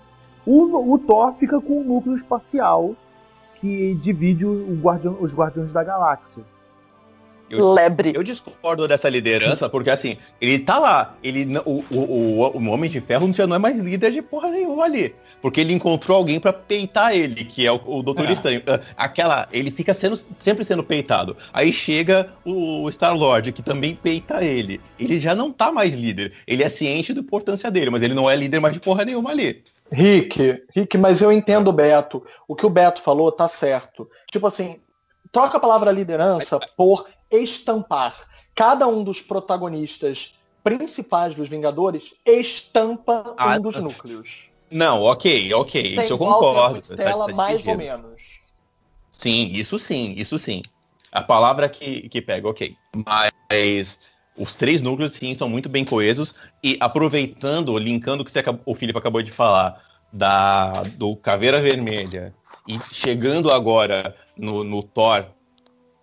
[0.47, 2.95] O, o Thor fica com o núcleo espacial
[3.57, 6.43] que divide o, o guardião- os Guardiões da Galáxia.
[7.51, 8.12] Lebre.
[8.14, 11.16] Eu discordo dessa liderança, porque assim, ele tá lá.
[11.22, 14.51] Ele, o, o, o, o Homem de Ferro já não é mais líder de porra
[14.51, 15.14] nenhuma ali.
[15.41, 18.32] Porque ele encontrou alguém pra peitar ele, que é o, o Doutor É.
[18.32, 18.62] Estranho.
[18.66, 19.49] Ah, Aquela.
[19.53, 21.36] Ele fica sendo, sempre sendo peitado.
[21.53, 24.80] Aí chega o Star-Lord, que também peita ele.
[24.99, 26.32] Ele já não tá mais líder.
[26.47, 29.30] Ele é ciente da importância dele, mas ele não é líder mais de porra nenhuma
[29.30, 29.62] ali.
[29.91, 32.22] Rick, Rick, mas eu entendo o Beto.
[32.47, 34.09] O que o Beto falou tá certo.
[34.30, 34.76] Tipo assim,
[35.32, 38.14] troca a palavra liderança por estampar.
[38.55, 40.34] Cada um dos protagonistas
[40.64, 44.51] principais dos Vingadores estampa Ah, um dos núcleos.
[44.71, 45.83] Não, ok, ok.
[45.83, 46.81] Tem isso eu concordo.
[46.81, 48.21] de tá- tela, tá mais ou menos.
[49.12, 50.62] Sim, isso sim, isso sim.
[51.11, 52.77] A palavra que, que pega, ok.
[53.07, 53.99] Mas
[54.37, 56.35] os três núcleos, sim, são muito bem coesos.
[56.62, 62.35] E aproveitando, linkando o que você o Felipe acabou de falar, da, do Caveira Vermelha,
[62.66, 65.27] e chegando agora no, no Thor,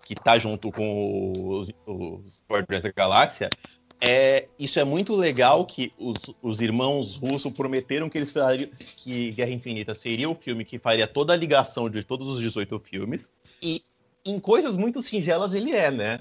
[0.05, 3.49] que tá junto com os, os Guardiões da Galáxia,
[4.01, 9.31] é, isso é muito legal que os, os irmãos russos prometeram que eles fariam, que
[9.31, 13.31] Guerra Infinita seria o filme que faria toda a ligação de todos os 18 filmes.
[13.61, 13.81] E
[14.25, 16.19] em coisas muito singelas ele é, né?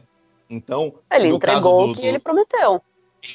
[0.48, 2.80] Então, Ele entregou o que do- ele prometeu.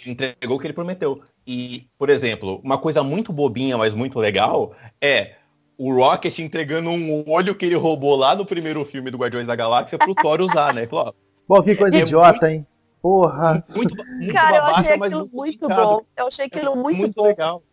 [0.06, 1.22] entregou o que ele prometeu.
[1.46, 5.34] E, por exemplo, uma coisa muito bobinha, mas muito legal, é
[5.78, 9.56] o Rocket entregando um olho que ele roubou lá no primeiro filme do Guardiões da
[9.56, 10.86] Galáxia pro Thor usar, né?
[10.86, 11.16] Falou,
[11.48, 12.66] Bom, que coisa É idiota, hein?
[13.02, 13.64] Porra.
[13.74, 16.02] muito, muito Cara, eu babaca, achei mas aquilo muito bom.
[16.18, 17.24] Eu achei aquilo muito, Muito bom.
[17.24, 17.64] legal.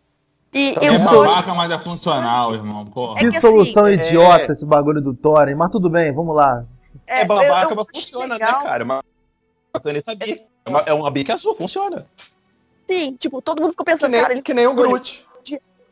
[0.53, 1.29] E, Também e É sonho.
[1.29, 2.87] babaca, mas é funcional, irmão.
[2.87, 3.19] Porra.
[3.19, 5.55] É Que que solução assim, idiota esse bagulho do Thor, hein?
[5.57, 6.65] Mas tudo bem, vamos lá.
[7.07, 8.61] É, eu- babaca, eu mas acho funciona, legal.
[8.63, 9.03] né, cara?
[9.83, 10.41] Caneta bica.
[10.65, 12.07] É uma, é uma bica azul, funciona.
[12.87, 15.27] Sim, tipo, todo mundo ficou Que pensando, cara, nem, ele que nem o Groot.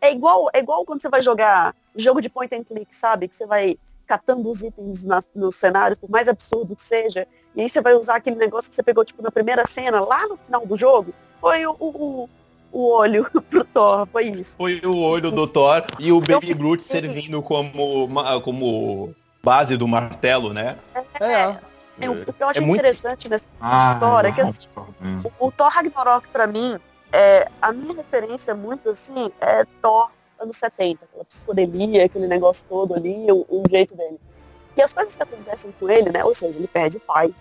[0.01, 3.27] É igual, é igual quando você vai jogar jogo de point and click, sabe?
[3.27, 3.77] Que você vai
[4.07, 7.95] catando os itens na, nos cenários, por mais absurdo que seja, e aí você vai
[7.95, 11.13] usar aquele negócio que você pegou, tipo, na primeira cena, lá no final do jogo,
[11.41, 12.29] foi o, o,
[12.73, 14.57] o olho pro Thor, foi isso.
[14.57, 18.09] Foi o olho do Thor e o Baby Eu- Groot servindo como,
[18.43, 20.77] como base do martelo, né?
[21.21, 21.57] É.
[22.01, 24.67] É, o que eu acho É muito- interessante nesse Ah, Thor, é que assim.
[25.39, 26.77] O, o Thor Ragnarok, pra mim,
[27.13, 32.95] é, a minha referência muito assim é Thor anos 70, aquela psicodelia, aquele negócio todo
[32.95, 34.21] ali, o, o jeito dele.
[34.77, 36.25] E as coisas que acontecem com ele, né?
[36.25, 37.35] Ou seja, ele perde o pai.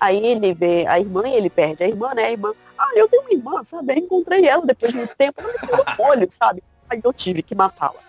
[0.00, 2.26] Aí ele vê a irmã e ele perde a irmã, né?
[2.26, 3.92] A irmã, ah, eu tenho uma irmã, sabe?
[3.92, 6.62] Eu encontrei ela depois de muito tempo, ela tirou o olho, sabe?
[6.88, 8.00] Aí eu tive que matá-la.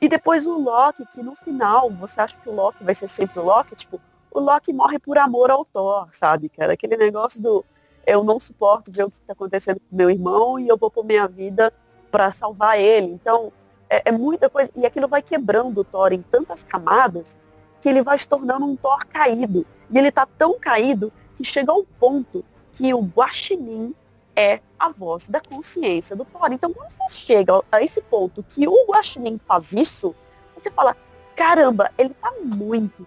[0.00, 3.38] E depois o Loki, que no final, você acha que o Loki vai ser sempre
[3.40, 3.74] o Loki?
[3.74, 6.72] Tipo, o Loki morre por amor ao Thor, sabe, cara?
[6.72, 7.64] Aquele negócio do
[8.06, 11.04] eu não suporto ver o que está acontecendo com meu irmão e eu vou pôr
[11.04, 11.72] minha vida
[12.10, 13.06] para salvar ele.
[13.06, 13.52] Então,
[13.92, 14.72] é, é muita coisa.
[14.74, 17.36] E aquilo vai quebrando o Thor em tantas camadas
[17.78, 19.66] que ele vai se tornando um Thor caído.
[19.90, 23.94] E ele tá tão caído que chega ao ponto que o Guaxinim
[24.34, 26.50] é a voz da consciência do Thor.
[26.50, 30.14] Então, quando você chega a esse ponto que o Guaxinim faz isso,
[30.56, 30.96] você fala,
[31.36, 33.06] caramba, ele tá muito,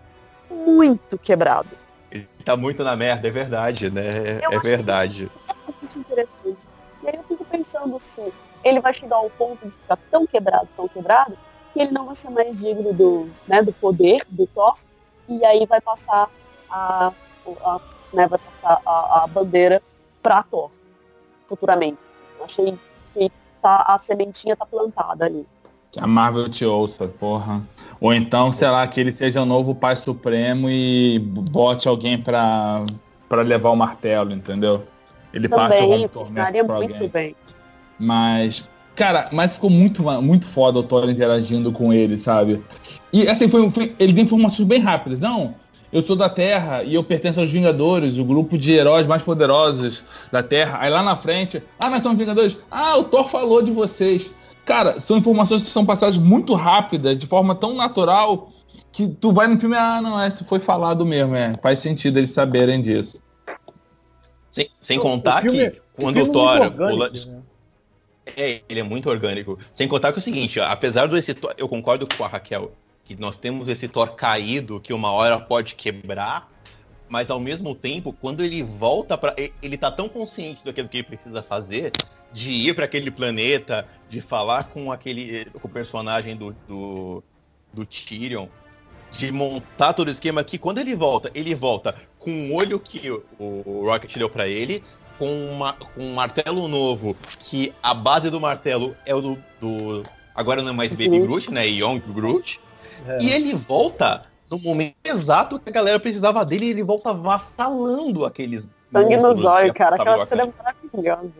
[0.52, 1.70] muito quebrado.
[2.12, 4.40] Ele tá muito na merda, é verdade, né?
[4.44, 5.32] Eu É verdade.
[5.80, 6.60] muito interessante.
[7.02, 8.32] E aí eu fico pensando se
[8.66, 11.38] ele vai chegar ao ponto de ficar tão quebrado, tão quebrado,
[11.72, 14.74] que ele não vai ser mais digno do, né, do poder do Thor,
[15.30, 16.30] e aí vai passar
[16.70, 17.12] a,
[17.64, 17.80] a-
[18.12, 19.82] né, vai passar a, a bandeira
[20.24, 20.72] pra Thor,
[21.48, 22.00] futuramente.
[22.08, 22.24] assim.
[22.44, 22.80] Achei
[23.14, 25.46] que tá, a sementinha tá plantada ali.
[25.92, 27.62] Que a Marvel te ouça, porra.
[28.02, 32.86] Ou então, sei lá, que ele seja o novo Pai Supremo e bote alguém pra,
[33.30, 34.84] pra levar o martelo, entendeu?
[35.34, 37.10] Ele parte o Também Homem Tormento pra muito alguém.
[37.10, 37.36] bem.
[38.00, 38.64] Mas,
[38.96, 42.62] cara, mas ficou muito, muito foda o Thor interagindo com ele, sabe?
[43.12, 45.20] E assim, foi, foi- ele deu informações bem rápidas.
[45.20, 45.56] Não,
[45.94, 50.04] eu sou da Terra e eu pertenço aos Vingadores, o grupo de heróis mais poderosos
[50.32, 50.80] da Terra.
[50.82, 52.58] Aí lá na frente, ah, nós somos Vingadores.
[52.70, 54.30] Ah, o Thor falou de vocês.
[54.66, 58.50] cara, são informações que são passadas muito rápidas, de forma tão natural,
[58.92, 61.54] que tu vai no filme, ah, não, é, isso foi falado mesmo, é.
[61.62, 63.22] Faz sentido eles saberem disso.
[64.52, 67.35] Sem, sem contar filme- que o quando o é Thor pula- né?
[68.26, 69.60] É, ele é muito orgânico.
[69.74, 72.28] Sem contar que é o seguinte, ó, apesar do esse Thor, eu concordo com a
[72.28, 72.74] Raquel,
[73.04, 76.50] que nós temos esse Thor caído que uma hora pode quebrar,
[77.08, 81.04] mas ao mesmo tempo, quando ele volta para ele tá tão consciente daquilo que ele
[81.04, 81.92] precisa fazer,
[82.34, 87.24] de ir para aquele planeta, de falar com aquele com o personagem do, do
[87.76, 88.48] do Tyrion,
[89.12, 93.12] de montar todo o esquema que quando ele volta, ele volta com o olho que
[93.38, 94.84] o, Rocket deu para ele,
[95.18, 99.38] com, uma, com um martelo novo, que a base do martelo é o do.
[99.60, 100.04] do-
[100.34, 101.68] agora não é mais Baby Groot, né?
[101.68, 102.60] Young Groot.
[103.08, 103.22] É.
[103.22, 108.26] E ele volta no momento exato que a galera precisava dele e ele volta vassalando
[108.26, 108.68] aqueles.
[108.92, 109.96] Sangue no zóio, que cara.
[109.96, 110.54] Aquela cena é
[110.94, 111.32] maravilhosa.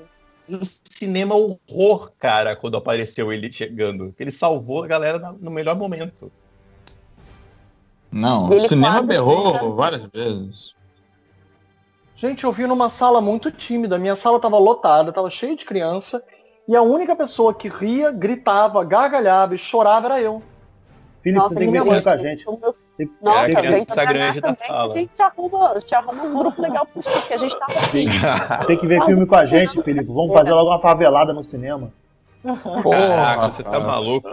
[0.48, 0.62] no
[0.98, 4.14] cinema horror, cara, quando apareceu ele chegando.
[4.20, 6.32] Ele salvou a galera no melhor momento.
[8.12, 10.75] Não, Ele o cinema berrou fica- várias vezes.
[12.16, 13.98] Gente, eu vi numa sala muito tímida.
[13.98, 16.24] Minha sala tava lotada, tava cheia de criança.
[16.68, 20.42] E a única pessoa que ria, gritava, gargalhava e chorava era eu.
[21.22, 22.46] Felipe, você tem que ver com a gente.
[22.98, 24.86] Tem- Nossa, É a vem pra grande da também, sala.
[24.86, 28.66] a gente arruma, te arruma grupos legais pra assistir, porque a gente assim.
[28.68, 30.06] Tem que ver filme com a gente, Felipe.
[30.12, 31.92] Vamos fazer logo uma favelada no cinema.
[32.44, 34.30] Caraca, você tá maluco.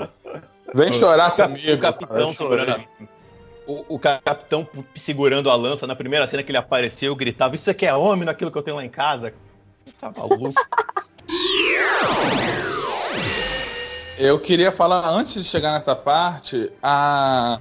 [0.74, 1.80] Vem chorar comigo.
[1.80, 2.80] capitão cara,
[3.66, 7.86] o, o capitão segurando a lança na primeira cena que ele apareceu, gritava, isso aqui
[7.86, 9.32] é homem naquilo que eu tenho lá em casa.
[10.00, 10.52] Tá maluco?
[14.18, 17.60] Eu queria falar, antes de chegar nessa parte, a...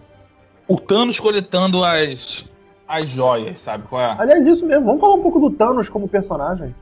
[0.68, 2.44] o Thanos coletando as,
[2.88, 4.16] as joias, sabe qual é?
[4.20, 4.86] Aliás, isso mesmo.
[4.86, 6.76] Vamos falar um pouco do Thanos como personagem.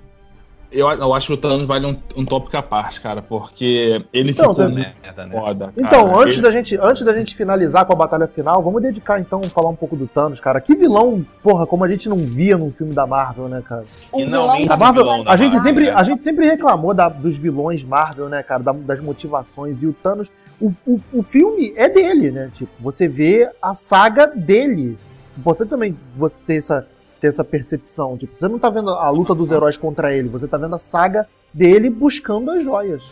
[0.72, 4.32] Eu, eu acho que o Thanos vale um, um tópico à parte, cara, porque ele
[4.32, 5.32] Então, ficou Merda, né?
[5.40, 5.74] foda.
[5.76, 6.20] Então, cara.
[6.22, 9.42] antes, Ele- da gente, antes da gente finalizar com a batalha final, vamos dedicar então
[9.44, 10.62] falar um pouco do Thanos, cara.
[10.62, 13.84] Que vilão, porra, como a gente não via no filme da Marvel, né, cara?
[14.14, 14.24] Um
[14.72, 15.94] A Marvel, vilão a gente Marvel, sempre, né?
[15.96, 19.94] a gente sempre reclamou da- dos vilões Marvel, né, cara, da- das motivações e o
[19.94, 20.30] Thanos,
[20.62, 22.48] o, o, o filme é dele, né?
[22.54, 25.00] Tipo, você vê a saga dele.
[25.36, 26.86] Importante também você ter essa,
[27.20, 28.18] ter essa percepção.
[28.18, 30.80] Tipo, você não tá vendo a luta dos heróis contra ele, você tá vendo a
[30.80, 33.04] saga dele buscando as joias.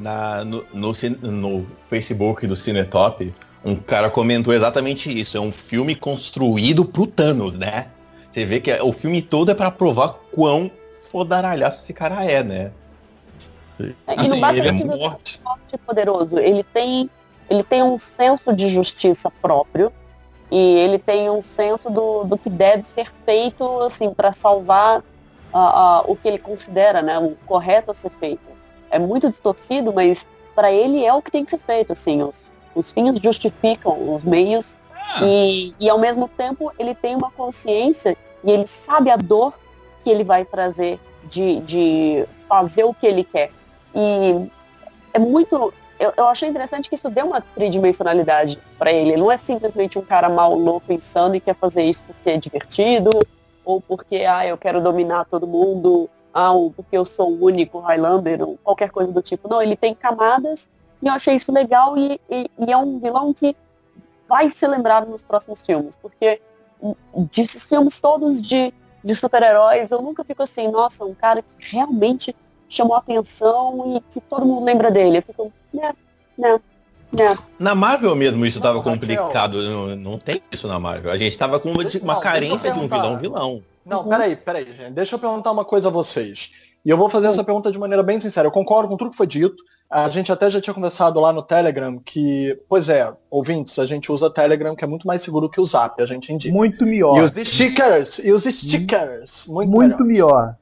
[0.00, 5.36] Na- no, no no Facebook do Cinetop, um cara comentou exatamente isso.
[5.36, 7.88] É um filme construído pro Thanos, né?
[8.32, 10.70] Você vê que é- o filme todo é pra provar quão
[11.10, 12.70] fodaralhaço esse cara é, né?
[13.80, 15.40] É, e Assim, não basta ele é morte.
[15.42, 16.38] forte e poderoso.
[16.38, 17.10] Ele tem,
[17.50, 19.92] ele tem um senso de justiça próprio
[20.50, 25.02] e ele tem um senso do, do que deve ser feito assim para salvar
[25.52, 28.42] ah, ah, o que ele considera né, o correto a ser feito.
[28.90, 31.92] É muito distorcido, mas para ele é o que tem que ser feito.
[31.92, 34.76] Assim, os, os fins justificam os meios
[35.22, 39.58] e, e ao mesmo tempo ele tem uma consciência e ele sabe a dor
[40.02, 43.50] que ele vai trazer de, de fazer o que ele quer.
[43.94, 44.48] E
[45.12, 45.72] é muito.
[45.98, 49.10] Eu, eu achei interessante que isso deu uma tridimensionalidade para ele.
[49.10, 52.36] Ele não é simplesmente um cara mal louco, insano e quer fazer isso porque é
[52.36, 53.10] divertido,
[53.64, 57.78] ou porque ah, eu quero dominar todo mundo, ah, ou porque eu sou o único
[57.78, 59.48] Highlander, ou qualquer coisa do tipo.
[59.48, 60.68] Não, ele tem camadas
[61.00, 63.56] e eu achei isso legal e, e, e é um vilão que
[64.28, 66.40] vai ser lembrado nos próximos filmes, porque
[67.30, 68.72] desses filmes todos de,
[69.02, 72.34] de super-heróis, eu nunca fico assim, nossa, um cara que realmente
[72.74, 75.18] chamou atenção e que todo mundo lembra dele.
[75.18, 75.92] Eu fico, né,
[76.36, 76.60] né,
[77.12, 77.38] né.
[77.58, 78.92] Na Marvel mesmo isso tava Não, Raquel.
[79.00, 79.62] complicado.
[79.62, 81.10] Não, não tem isso na Marvel.
[81.12, 83.62] A gente tava com uma, uma Não, carência de um vilão vilão.
[83.86, 84.08] Não, Uhum.
[84.08, 84.92] peraí, peraí, gente.
[84.92, 86.50] Deixa eu perguntar uma coisa a vocês.
[86.84, 88.46] E eu vou fazer essa pergunta de maneira bem sincera.
[88.46, 89.62] Eu concordo com tudo que foi dito.
[89.90, 94.10] A gente até já tinha conversado lá no Telegram que, pois é, ouvintes, a gente
[94.10, 96.52] usa Telegram que é muito mais seguro que o Zap, a gente indica.
[96.52, 97.22] Muito E melhor.
[97.22, 100.32] os stickers, e os stickers, muito, Muito melhor.
[100.32, 100.56] melhor.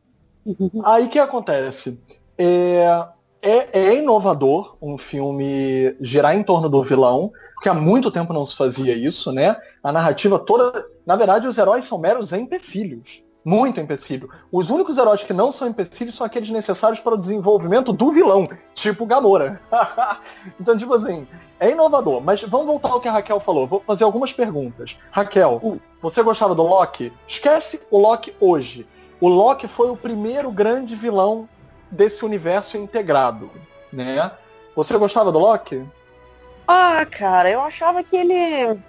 [0.84, 2.01] Aí o que acontece?
[2.36, 3.07] É,
[3.40, 8.47] é, é inovador um filme girar em torno do vilão, porque há muito tempo não
[8.47, 9.57] se fazia isso, né?
[9.82, 10.86] A narrativa toda.
[11.07, 13.22] Na verdade, os heróis são meros empecilhos.
[13.45, 14.30] Muito empecilho.
[14.53, 18.49] Os únicos heróis que não são empecilhos são aqueles necessários para o desenvolvimento do vilão,
[18.72, 19.61] tipo Gamora.
[20.61, 21.26] então, tipo assim,
[21.59, 22.20] é inovador.
[22.20, 23.66] Mas vamos voltar ao que a Raquel falou.
[23.66, 24.97] Vou fazer algumas perguntas.
[25.11, 27.12] Raquel, você gostava do Loki?
[27.26, 28.86] Esquece o Loki hoje.
[29.23, 31.49] O Loki foi o primeiro grande vilão
[31.89, 33.49] desse universo integrado,
[33.93, 34.33] né?
[34.75, 35.87] Você gostava do Loki?
[36.66, 38.81] Ah, cara, eu achava que ele.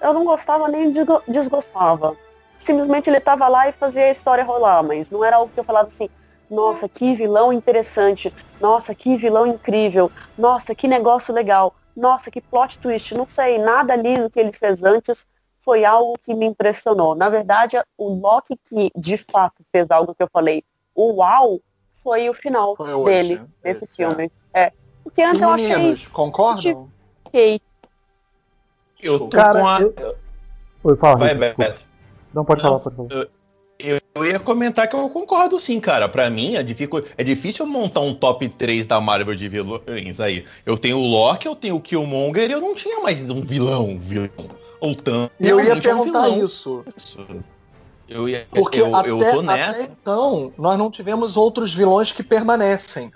[0.00, 2.16] Eu não gostava nem desgo- desgostava.
[2.56, 5.64] Simplesmente ele tava lá e fazia a história rolar, mas não era algo que eu
[5.64, 6.08] falava assim,
[6.48, 8.32] nossa, que vilão interessante.
[8.60, 13.92] nossa, que vilão incrível, nossa, que negócio legal, nossa, que plot twist, não sei, nada
[13.94, 15.26] ali do que ele fez antes
[15.68, 17.14] foi algo que me impressionou.
[17.14, 20.64] Na verdade, o Loki que de fato fez algo que eu falei,
[20.94, 21.60] o uau,
[21.92, 24.32] foi o final Foi hoje, dele, desse esse, filme.
[24.54, 24.72] É.
[25.04, 26.88] Porque antes E eu achei meninos, concordam?
[27.22, 27.60] ok.
[29.02, 29.80] Eu tô Cara, com a...
[29.82, 30.16] eu-
[30.84, 31.34] Oi, fala, Vai.
[31.34, 31.82] Beto.
[32.32, 32.70] Não, pode Não.
[32.70, 33.28] falar, pode falar.
[33.78, 36.08] Eu, eu ia comentar que eu concordo sim, cara.
[36.08, 37.04] Pra mim é, dificu...
[37.18, 40.46] é difícil montar um top 3 da Marvel de vilões aí.
[40.64, 43.98] Eu tenho o Loki, eu tenho o Killmonger e eu não tinha mais um vilão,
[43.98, 44.30] vilão.
[44.80, 45.32] Ou tanto.
[45.40, 46.46] Eu ia realmente é um perguntar vilão.
[46.46, 46.84] isso.
[48.08, 48.46] Eu ia.
[48.50, 53.12] Porque eu, até, eu até então, nós não tivemos outros vilões que permanecem.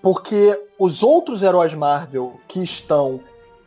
[0.00, 3.20] Porque os outros heróis Marvel que estão,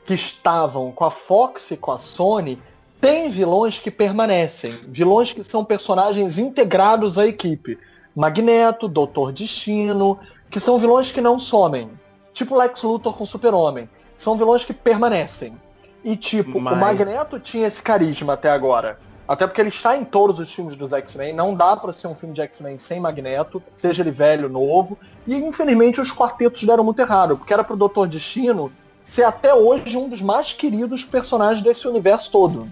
[0.05, 2.61] que estavam com a Fox e com a Sony,
[3.01, 4.79] têm vilões que permanecem.
[4.87, 7.77] Vilões que são personagens integrados à equipe.
[8.15, 10.17] Magneto, Doutor Destino,
[10.49, 11.89] que são vilões que não somem.
[12.33, 13.89] Tipo Lex Luthor com Super-Homem.
[14.15, 15.55] São vilões que permanecem.
[16.03, 18.99] E tipo, Mas- o Magneto tinha esse carisma até agora.
[19.27, 21.33] Até porque ele está em todos os filmes dos X-Men.
[21.33, 24.97] Não dá pra ser um filme de X-Men sem Magneto, seja ele velho, novo.
[25.27, 28.71] E infelizmente os quartetos deram muito errado, porque era pro Doutor Destino
[29.03, 32.71] ser até hoje um dos mais queridos personagens desse universo todo.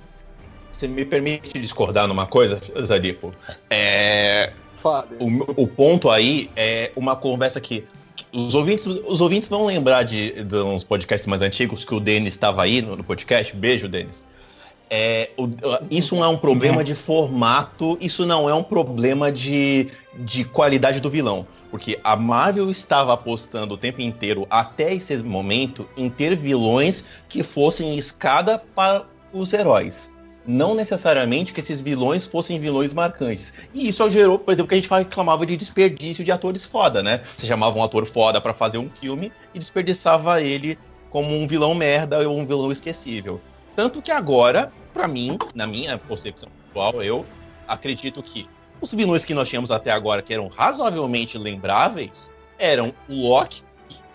[0.73, 3.31] Você me permite discordar numa coisa, Zadipo?
[3.69, 4.53] É,
[5.19, 7.87] o, o ponto aí é uma conversa que
[8.37, 12.33] os ouvintes, os ouvintes vão lembrar de, de uns podcasts mais antigos que o Denis
[12.33, 13.55] estava aí no, no podcast.
[13.55, 14.23] Beijo, Denis.
[14.89, 15.49] É, o-
[15.89, 20.99] isso não é um problema de formato, isso não é um problema de, de qualidade
[20.99, 21.45] do vilão.
[21.69, 27.43] Porque a Marvel estava apostando o tempo inteiro, até esse momento, em ter vilões que
[27.43, 30.09] fossem escada para os heróis.
[30.47, 33.53] Não necessariamente que esses vilões fossem vilões marcantes.
[33.73, 37.21] E isso gerou, por exemplo, que a gente reclamava de desperdício de atores foda, né?
[37.37, 40.79] Você chamava um ator foda para fazer um filme e desperdiçava ele
[41.09, 43.41] como um vilão merda ou um vilão esquecível.
[43.75, 47.25] Tanto que agora, pra mim, na minha concepção pessoal, eu
[47.67, 48.47] acredito que
[48.79, 53.63] os vilões que nós tínhamos até agora, que eram razoavelmente lembráveis, eram o Loki,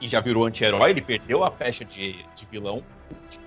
[0.00, 2.82] que já virou anti-herói, ele perdeu a pecha de, de vilão.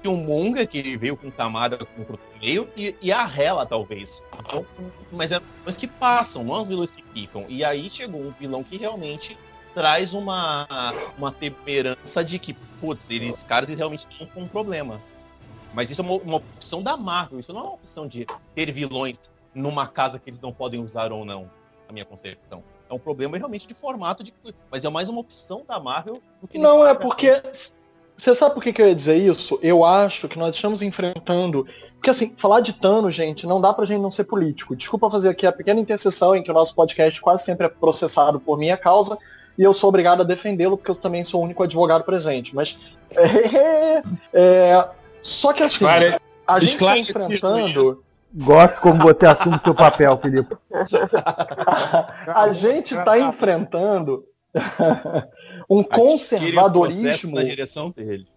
[0.07, 4.23] O Munga, que veio com camada com o meio, e, e a Hela, talvez.
[4.39, 4.65] Então,
[5.11, 7.45] mas eram vilões que passam, não os vilões que ficam.
[7.47, 9.37] E aí chegou um vilão que realmente
[9.73, 10.67] traz uma,
[11.17, 15.01] uma temerança de que, putz, eles caras eles realmente estão com um problema.
[15.73, 18.25] Mas isso é uma, uma opção da Marvel, isso não é uma opção de
[18.55, 19.19] ter vilões
[19.53, 21.51] numa casa que eles não podem usar ou não,
[21.87, 22.63] na minha concepção.
[22.89, 24.33] É um problema realmente de formato, de,
[24.71, 27.41] mas é mais uma opção da Marvel do que Não, é porque.
[28.17, 29.59] Você sabe por que, que eu ia dizer isso?
[29.61, 31.67] Eu acho que nós estamos enfrentando.
[31.95, 34.75] Porque assim, falar de Thanos, gente, não dá pra gente não ser político.
[34.75, 38.39] Desculpa fazer aqui a pequena interseção em que o nosso podcast quase sempre é processado
[38.39, 39.17] por minha causa
[39.57, 42.55] e eu sou obrigado a defendê-lo porque eu também sou o único advogado presente.
[42.55, 42.77] Mas.
[43.11, 44.03] É,
[44.33, 44.89] é,
[45.21, 48.03] só que assim, Esclare- a gente está enfrentando.
[48.37, 50.57] Gosto como você assume seu papel, Felipe.
[52.27, 54.25] A gente está enfrentando
[55.69, 57.35] um conservadorismo.
[57.35, 58.27] na direção dele.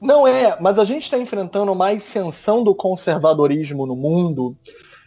[0.00, 4.56] Não é, mas a gente está enfrentando uma ascensão do conservadorismo no mundo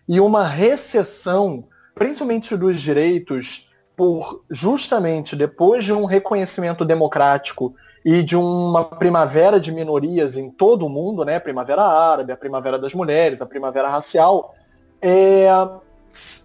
[0.07, 8.35] e uma recessão, principalmente dos direitos, por justamente depois de um reconhecimento democrático e de
[8.35, 11.39] uma primavera de minorias em todo o mundo, né?
[11.39, 14.53] Primavera árabe, a primavera das mulheres, a primavera racial,
[15.01, 15.47] é,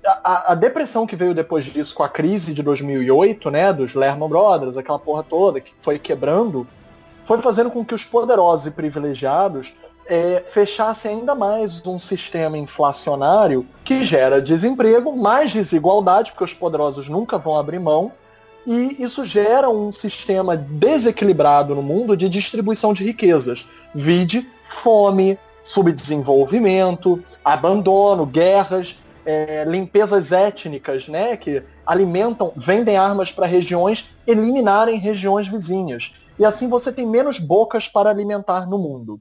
[0.05, 3.73] a, a- depressão que veio depois disso com a crise de 2008, né?
[3.73, 6.67] Dos Lehman Brothers, aquela porra toda que foi quebrando,
[7.25, 9.73] foi fazendo com que os poderosos e privilegiados
[10.07, 17.09] é, fechassem ainda mais um sistema inflacionário que gera desemprego, mais desigualdade, porque os poderosos
[17.09, 18.11] nunca vão abrir mão,
[18.67, 23.67] e isso gera um sistema desequilibrado no mundo de distribuição de riquezas.
[23.95, 24.47] Vide
[24.83, 34.99] fome, subdesenvolvimento, abandono, guerras, é, limpezas étnicas, né, que alimentam, vendem armas para regiões eliminarem
[34.99, 36.15] regiões vizinhas.
[36.39, 39.21] E assim você tem menos bocas para alimentar no mundo.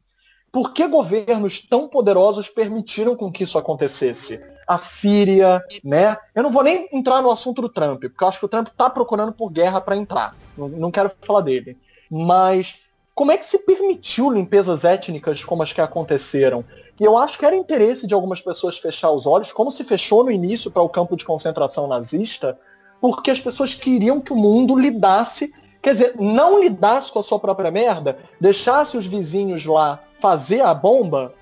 [0.52, 4.44] Por que governos tão poderosos permitiram com que isso acontecesse?
[4.68, 6.18] A Síria, né?
[6.34, 8.68] Eu não vou nem entrar no assunto do Trump, porque eu acho que o Trump
[8.68, 10.36] está procurando por guerra para entrar.
[10.58, 11.78] Não, não quero falar dele.
[12.10, 12.76] Mas
[13.20, 16.64] como é que se permitiu limpezas étnicas como as que aconteceram?
[16.98, 20.24] E eu acho que era interesse de algumas pessoas fechar os olhos, como se fechou
[20.24, 22.58] no início para o campo de concentração nazista,
[23.02, 27.38] porque as pessoas queriam que o mundo lidasse, quer dizer, não lidasse com a sua
[27.38, 31.34] própria merda, deixasse os vizinhos lá fazer a bomba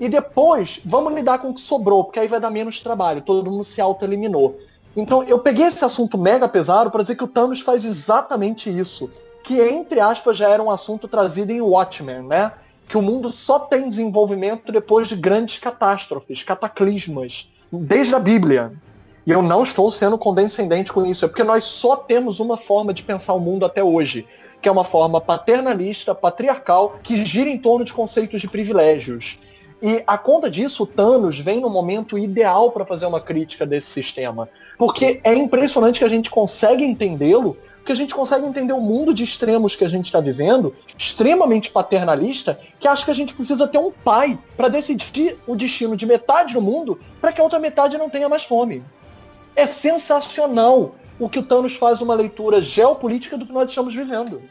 [0.00, 3.50] e depois vamos lidar com o que sobrou, porque aí vai dar menos trabalho, todo
[3.50, 4.58] mundo se auto-eliminou.
[4.96, 9.10] Então eu peguei esse assunto mega pesado para dizer que o Thanos faz exatamente isso.
[9.46, 12.50] Que entre aspas já era um assunto trazido em Watchmen, né?
[12.88, 18.72] Que o mundo só tem desenvolvimento depois de grandes catástrofes, cataclismas, desde a Bíblia.
[19.24, 22.92] E eu não estou sendo condescendente com isso, é porque nós só temos uma forma
[22.92, 24.26] de pensar o mundo até hoje,
[24.60, 29.38] que é uma forma paternalista, patriarcal, que gira em torno de conceitos de privilégios.
[29.80, 33.90] E a conta disso, o Thanos vem no momento ideal para fazer uma crítica desse
[33.90, 34.48] sistema.
[34.76, 39.14] Porque é impressionante que a gente consegue entendê-lo, porque a gente consegue entender o mundo
[39.14, 43.68] de extremos que a gente está vivendo, extremamente paternalista, que acha que a gente precisa
[43.68, 47.60] ter um pai para decidir o destino de metade do mundo para que a outra
[47.60, 48.82] metade não tenha mais fome.
[49.54, 54.42] É sensacional o que o Thanos faz uma leitura geopolítica do que nós estamos vivendo.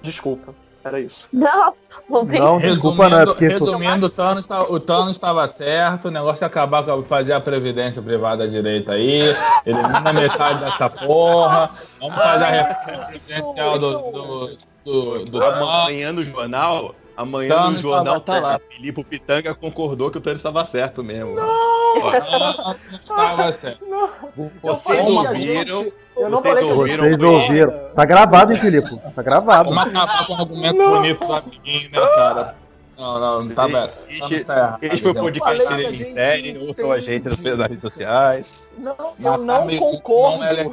[0.00, 0.54] Desculpa,
[0.84, 1.26] era isso.
[1.32, 1.74] Não,
[2.08, 3.48] não desculpa, não, é porque...
[3.48, 7.40] resumindo o, Thanos tá- o Thanos estava certo, o negócio é acabar com fazer a
[7.40, 11.70] previdência privada direita aí, elimina metade dessa porra,
[12.00, 15.56] vamos fazer a reforma presidencial do, do, do, do Trump.
[15.56, 18.60] Amanhã no jornal, amanhã Thanos no jornal estava tá lá.
[18.70, 21.34] Filipe Pitanga concordou que o Thanos estava certo mesmo.
[21.34, 23.84] Não estava certo.
[23.84, 25.82] Eu Vocês ouviram?
[25.84, 27.04] gente- Eu não Vocês falei ouviram?
[27.04, 27.72] Vocês ouviram.
[27.94, 29.00] Tá gravado, hein, Filipe?
[29.14, 29.70] Tá gravado.
[29.70, 32.56] Vamos acabar com um argumento bonito do amiguinho, né, cara?
[32.98, 33.90] Não, não, tá bem.
[34.08, 34.78] Este- Tá.
[34.82, 38.68] Esse foi o podcast dele em série, ouçam a gente nas redes sociais.
[38.76, 40.38] Não, eu não concordo.
[40.38, 40.70] não é.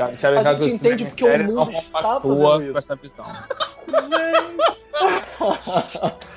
[0.00, 2.72] Cara, A gente o entende porque o série mundo está fazendo isso.
[2.72, 3.26] com essa visão.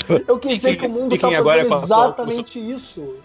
[0.28, 3.16] Eu quis dizer que o mundo tá agora fazendo a exatamente isso.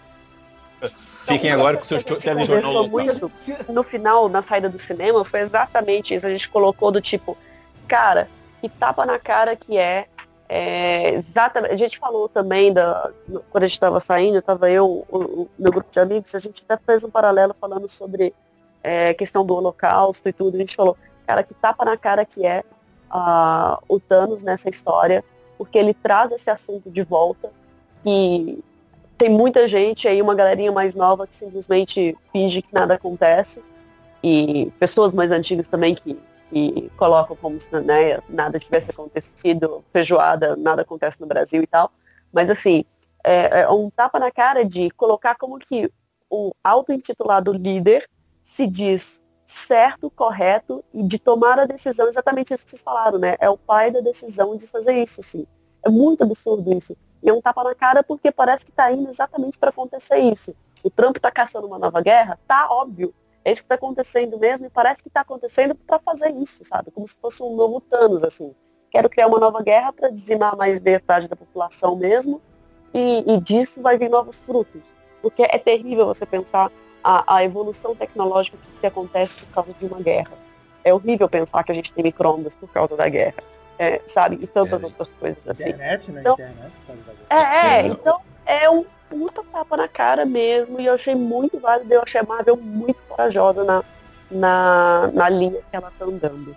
[1.27, 3.29] Fiquem agora com o seu telejornal muito
[3.67, 6.25] no final, na saída do cinema, foi exatamente isso.
[6.25, 7.37] A gente colocou do tipo,
[7.85, 8.29] cara,
[8.61, 10.07] que tapa na cara que é.
[10.47, 11.73] é exatamente.
[11.73, 13.11] A gente falou também da.
[13.49, 16.63] Quando a gente estava saindo, tava eu, o, o meu grupo de amigos, a gente
[16.67, 18.33] até fez um paralelo falando sobre
[18.83, 20.55] é, questão do holocausto e tudo.
[20.55, 22.63] A gente falou, cara, que tapa na cara que é
[23.09, 25.23] ah, o Thanos nessa história,
[25.57, 27.51] porque ele traz esse assunto de volta,
[28.03, 28.63] que
[29.17, 33.61] tem muita gente aí, uma galerinha mais nova que simplesmente finge que nada acontece.
[34.23, 36.17] E pessoas mais antigas também que,
[36.49, 41.91] que colocam como se né, nada tivesse acontecido, feijoada, nada acontece no Brasil e tal.
[42.31, 42.85] Mas assim,
[43.23, 45.91] é, é um tapa na cara de colocar como que
[46.29, 48.07] o auto-intitulado líder
[48.49, 53.35] se diz certo, correto e de tomar a decisão, exatamente isso que vocês falaram, né?
[53.39, 55.45] É o pai da decisão de fazer isso, sim.
[55.85, 56.97] É muito absurdo isso.
[57.21, 60.55] E é um tapa na cara porque parece que está indo exatamente para acontecer isso.
[60.83, 62.39] O Trump está caçando uma nova guerra?
[62.47, 63.13] Tá, óbvio.
[63.45, 66.89] É isso que está acontecendo mesmo e parece que está acontecendo para fazer isso, sabe?
[66.89, 68.55] Como se fosse um novo Thanos, assim.
[68.89, 72.41] Quero criar uma nova guerra para dizimar mais metade da população mesmo
[72.95, 74.81] e, e disso vai vir novos frutos.
[75.21, 76.71] Porque é terrível você pensar
[77.03, 80.31] a, a evolução tecnológica que se acontece por causa de uma guerra.
[80.83, 83.35] É horrível pensar que a gente tem micro-ondas por causa da guerra.
[83.77, 84.37] É, sabe?
[84.41, 84.85] E tantas É.
[84.85, 85.69] outras coisas assim.
[85.69, 86.21] Internet, né?
[86.21, 86.71] Então- Internet.
[87.29, 91.91] É, é, então é um puta tapa na cara mesmo, e eu achei muito válido,
[91.93, 93.83] eu achei a Marvel muito corajosa na,
[94.29, 96.55] na, na linha que ela tá andando.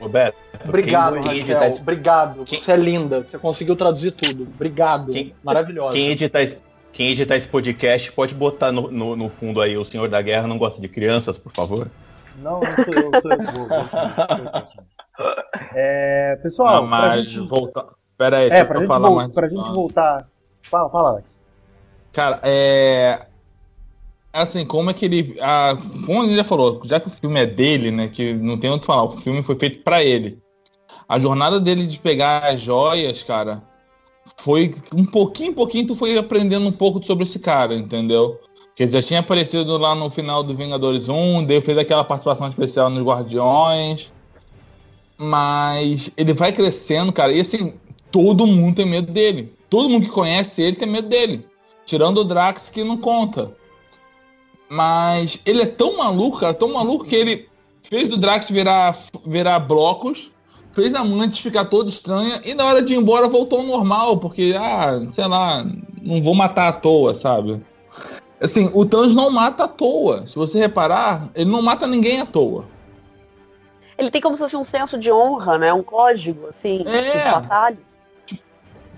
[0.00, 0.36] Roberto,
[0.68, 1.72] Obrigado, quem, Raquel.
[1.80, 2.44] Obrigado.
[2.44, 3.22] Quem- Você é linda.
[3.24, 4.42] Você conseguiu traduzir tudo.
[4.42, 5.10] Obrigado.
[5.12, 5.94] Quem- Maravilhosa.
[5.94, 6.58] quem editar esse-
[6.96, 10.46] quem editar esse podcast pode botar no, no, no fundo aí o Senhor da Guerra
[10.48, 11.90] não gosta de crianças, por favor.
[12.42, 13.38] Não, não sou eu, sou eu.
[13.54, 13.68] Vou.
[15.74, 17.84] É, pessoal, Não, pra mas gente, voltar.
[18.18, 19.32] Pera aí, é, deixa pra eu gente, falar vol- mais.
[19.32, 19.72] pra gente Ah.
[19.72, 20.26] voltar.
[20.70, 21.38] Fala, fala, Alex.
[22.12, 23.26] Cara, é.
[24.32, 25.36] Assim, como é que ele.
[25.40, 25.76] A...
[26.04, 28.08] Como ele já falou, já que o filme é dele, né?
[28.08, 30.38] Que não tem outro falar, o filme foi feito pra ele.
[31.08, 33.62] A jornada dele de pegar as joias, cara,
[34.38, 38.40] foi um pouquinho, pouquinho, tu foi aprendendo um pouco sobre esse cara, entendeu?
[38.74, 42.48] Que ele já tinha aparecido lá no final do Vingadores 1, daí fez aquela participação
[42.48, 44.10] especial nos Guardiões.
[45.16, 47.72] Mas ele vai crescendo, cara, e assim,
[48.10, 49.54] todo mundo tem medo dele.
[49.70, 51.46] Todo mundo que conhece ele tem medo dele.
[51.86, 53.54] Tirando o Drax que não conta.
[54.68, 57.48] Mas ele é tão maluco, cara, tão maluco que ele
[57.82, 60.32] fez do Drax virar, virar blocos,
[60.76, 64.18] fez a Mantis ficar toda estranha e na hora de ir embora voltou ao normal,
[64.18, 65.64] porque, ah, sei lá,
[66.02, 67.64] não vou matar à toa, sabe?
[68.38, 70.26] Assim, o Thanos não mata à toa.
[70.26, 72.66] Se você reparar, ele não mata ninguém à toa.
[73.96, 75.72] Ele tem como se fosse um senso de honra, né?
[75.72, 77.24] Um código, assim, É.
[77.24, 77.78] de batalha.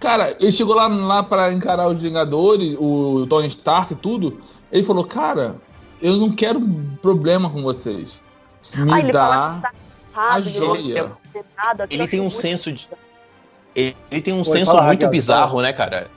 [0.01, 4.41] Cara, ele chegou lá, lá para encarar os Vingadores, o Tony Stark e tudo.
[4.73, 5.55] Ele falou, cara,
[6.03, 6.61] eu não quero
[7.01, 8.21] problema com vocês.
[8.75, 9.73] Me Ah, fala que dá.
[10.19, 11.13] Errado, a ele joia.
[11.91, 12.89] Ele eu tem um muito- senso de.
[13.75, 16.11] Ele, ele tem um Oi, senso muito bizarro, né, cara?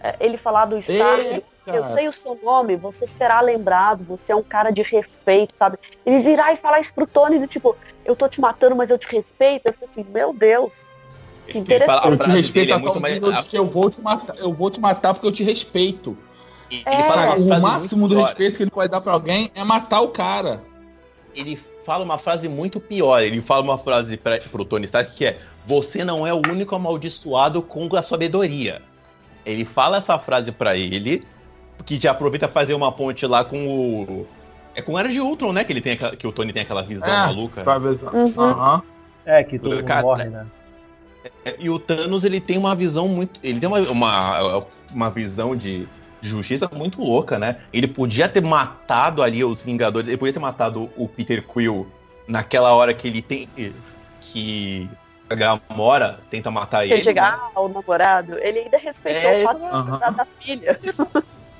[0.00, 4.36] É, Ele falar do Stark, eu sei o seu nome, você será lembrado, você é
[4.36, 5.78] um cara de respeito, sabe?
[6.04, 8.98] Ele virar e falar isso pro Tony do tipo, eu tô te matando, mas eu
[8.98, 9.66] te respeito.
[9.66, 10.86] Eu fico assim, meu Deus.
[11.46, 12.06] Que Ele interessante.
[12.08, 14.36] Eu te respeito é a tal muito mais- nível de que eu vou te matar.
[14.38, 16.16] Eu vou te matar porque eu te respeito.
[16.70, 17.02] Ele É.
[17.02, 20.62] Cara, o máximo do respeito que ele pode dar pra alguém é matar o cara.
[21.34, 23.20] Ele fala uma frase muito pior.
[23.20, 26.74] Ele fala uma frase pra, pro Tony Stark que é Você não é o único
[26.74, 28.82] amaldiçoado com a sabedoria.
[29.44, 31.24] Ele fala essa frase pra ele,
[31.84, 34.26] que já aproveita pra fazer uma ponte lá com o.
[34.74, 35.64] É com o Era de Ultron, né?
[35.64, 37.62] Que, ele tem aquela- que o Tony tem aquela visão É, maluca.
[37.62, 38.32] Se- Uhum.
[38.36, 38.82] Aham.
[39.26, 40.46] É, que todo mundo Cara, morre, né?
[41.58, 43.38] E o Thanos, ele tem uma visão muito.
[43.42, 45.86] Ele tem uma, uma, uma visão de
[46.22, 47.56] justiça muito louca, né?
[47.72, 51.86] Ele podia ter matado ali os Vingadores, ele podia ter matado o Peter Quill
[52.28, 53.48] naquela hora que ele tem.
[54.20, 54.88] que
[55.28, 57.02] a Gamora tenta matar ele.
[57.02, 59.98] chegar ao namorado, ele ainda respeitou É, o fato aham.
[59.98, 60.78] da, da filha.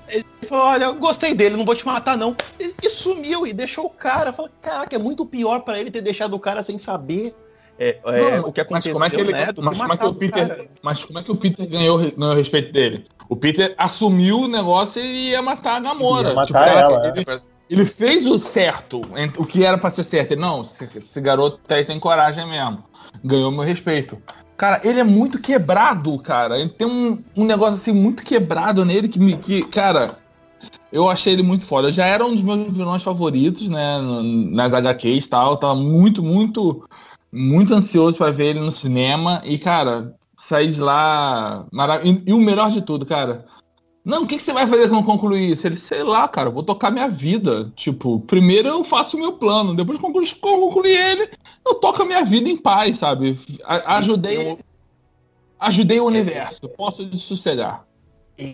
[0.08, 2.36] Ele falou, olha, eu gostei dele, não vou te matar não.
[2.60, 4.30] E, e sumiu e deixou o cara.
[4.32, 7.34] Falou, caraca, é muito pior pra ele ter deixado o cara sem saber
[7.78, 9.48] é, é, Não, o que mas aconteceu, como é que ele, né?
[9.56, 10.68] mas como é que o Peter, cara.
[10.82, 13.06] mas como é que o Peter ganhou, ganhou o respeito dele?
[13.28, 16.28] O Peter assumiu o negócio e ia matar a Gamora.
[16.28, 19.00] Ia matar Tipo, ela, ele, ele fez o certo,
[19.38, 20.32] o que era pra ser certo.
[20.32, 22.84] Ele, não, esse, esse garoto aí tem coragem mesmo.
[23.24, 24.20] Ganhou meu respeito.
[24.56, 26.58] Cara, ele é muito quebrado, cara.
[26.58, 29.36] Ele tem um, um negócio assim muito quebrado nele que me.
[29.36, 30.18] Que, cara,
[30.92, 31.90] eu achei ele muito foda.
[31.90, 33.98] Já era um dos meus vilões favoritos, né?
[34.52, 35.56] Nas HQs e tal.
[35.56, 36.86] Tava muito, muito,
[37.32, 39.40] muito ansioso pra ver ele no cinema.
[39.44, 41.66] E, cara, saí de lá.
[41.72, 43.44] marav- E, e o melhor de tudo, cara.
[44.04, 45.64] Não, o que, que você vai fazer quando concluir isso?
[45.64, 47.70] Ele, sei lá, cara, eu vou tocar minha vida.
[47.76, 51.30] Tipo, primeiro eu faço o meu plano, depois que concluir, concluir ele,
[51.64, 53.38] eu toco a minha vida em paz, sabe?
[53.64, 54.58] A- ajudei,
[55.60, 57.84] ajudei o universo, posso sossegar.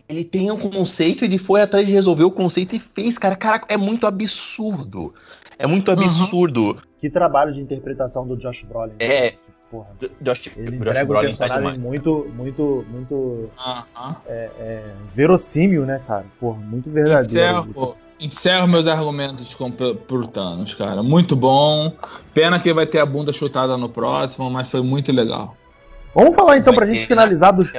[0.06, 3.34] Ele tem um conceito, ele foi atrás de resolver o conceito e fez, cara.
[3.34, 5.14] Cara, é muito absurdo.
[5.58, 6.76] É muito absurdo.
[7.00, 8.94] Que trabalho de interpretação do Josh Brolin.
[8.98, 9.30] É.
[9.30, 9.88] Tipo, porra.
[10.20, 11.82] Josh, Ele Josh entrega um Brolin tá personagem demais.
[11.82, 14.16] muito, muito, muito Aham.
[15.14, 16.24] verossímil, né, cara?
[16.40, 17.30] Porra, muito verdadeiro.
[17.30, 21.02] Encerro, encerro meus argumentos com, por Thanos, cara.
[21.02, 21.92] Muito bom.
[22.34, 25.56] Pena que vai ter a bunda chutada no próximo, mas foi muito legal.
[26.14, 27.70] Vamos falar então, Vai pra gente finalizar dos.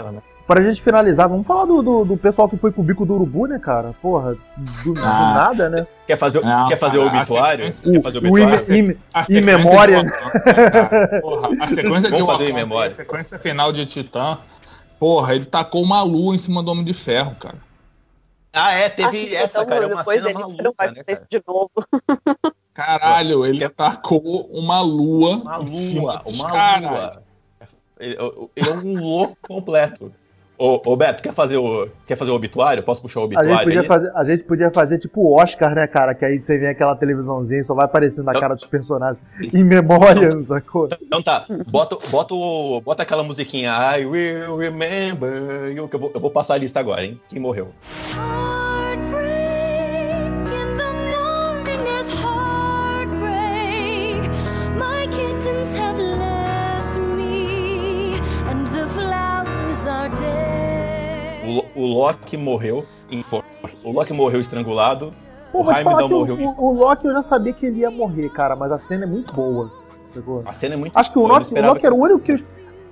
[0.49, 0.55] Né?
[0.55, 3.45] Pra gente finalizar, vamos falar do, do, do pessoal que foi pro bico do urubu,
[3.47, 3.93] né, cara?
[4.01, 4.35] Porra,
[4.83, 5.43] do, do Ah.
[5.45, 5.85] nada, né?
[6.07, 7.71] Quer fazer, Não, quer fazer o obituário?
[7.71, 8.55] sequência- Quer fazer o O, o obituário?
[8.55, 8.95] Em
[9.25, 10.03] sequência memória.
[10.03, 12.91] de cara, porra, a sequência de fazer em memória.
[12.91, 14.37] A sequência final de Titã.
[14.99, 17.55] Porra, ele tacou uma lua em cima do Homem de Ferro, cara.
[18.51, 19.83] Ah, é, teve que essa, então, cara.
[19.83, 21.27] É uma depois cena ele você não vai maluca, né, cara?
[21.29, 21.71] de novo.
[22.73, 25.37] Caralho, ele Que- tacou uma lua.
[25.37, 27.23] Uma em cima lua, uma lua.
[27.99, 28.17] Ele,
[28.55, 30.11] ele é um louco completo.
[30.61, 32.83] Ô, ô, Beto, quer fazer, o, quer fazer o obituário?
[32.83, 33.49] Posso puxar o A obituário?
[33.51, 33.87] gente, podia aí?
[33.87, 36.13] fazer, a gente podia fazer tipo o Oscar, né, cara?
[36.13, 39.23] Que aí você vê aquela televisãozinha e só vai aparecendo a cara dos personagens.
[39.53, 40.89] Em memória, sacou?
[41.01, 46.11] Então tá, bota, bota, o- bota aquela musiquinha I will remember you, que eu vou,
[46.13, 47.17] eu vou passar a lista agora, hein?
[47.29, 47.69] Quem morreu?
[48.13, 49.29] Heartbreak
[50.61, 54.27] in the morning, there's heartbreak.
[54.77, 58.15] My kittens have left me,
[58.49, 60.48] and the flowers are dead.
[61.49, 62.85] O, o Loki morreu.
[63.11, 63.23] em-
[63.83, 65.11] O Loki morreu estrangulado.
[65.51, 66.55] Pô, O Raimundão que o, morreu.
[66.57, 69.33] o, Loki eu já sabia que ele ia morrer, cara, mas a cena é muito
[69.33, 69.71] boa.
[70.13, 70.43] Sacou?
[70.45, 72.39] A cena é muito Acho que o Loki, o Loki era o único que eu,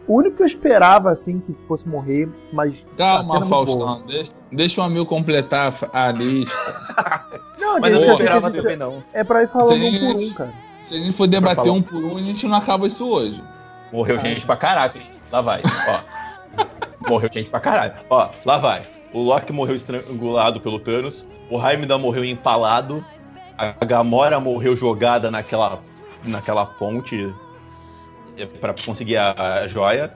[0.07, 2.73] o único que eu esperava, assim, que fosse morrer, mas.
[2.73, 3.65] a cena é Calma, muito boa.
[3.87, 4.07] Faustão.
[4.07, 6.51] Deixa, deixa o amigo completar a lista.
[7.59, 9.01] Não, Mas gente, eu não é- esperava é- também, não.
[9.13, 9.99] É pra ir falando um Gente.
[9.99, 10.53] por um, cara.
[10.83, 13.43] Se a gente for debater um por um, a gente não acaba isso hoje.
[13.91, 15.05] Morreu gente pra caraca, hein?
[15.31, 15.99] Lá vai, ó.
[17.09, 17.93] morreu gente pra caralho.
[18.09, 18.83] Ó, lá vai.
[19.13, 21.25] O Loki morreu estrangulado pelo Thanos.
[21.49, 23.03] O Heimdall morreu empalado.
[23.57, 25.79] A Gamora morreu jogada naquela,
[26.23, 27.33] naquela ponte
[28.37, 30.11] é, pra conseguir a, a joia.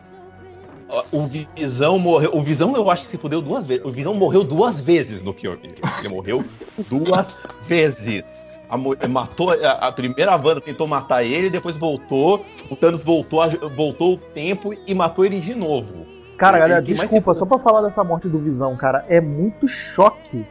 [1.11, 2.31] O Visão morreu.
[2.33, 3.83] O Visão eu acho que se fudeu duas vezes.
[3.85, 5.75] O Visão morreu duas vezes no filme.
[5.99, 6.43] Ele morreu
[6.89, 7.35] duas
[7.67, 8.45] vezes.
[8.69, 8.77] A,
[9.07, 12.45] matou a, a primeira Wanda tentou matar ele, depois voltou.
[12.69, 13.41] O Thanos voltou,
[13.75, 16.05] voltou o tempo e matou ele de novo.
[16.41, 20.43] Cara, galera, mais desculpa, só pra falar dessa morte do Visão, cara, é muito choque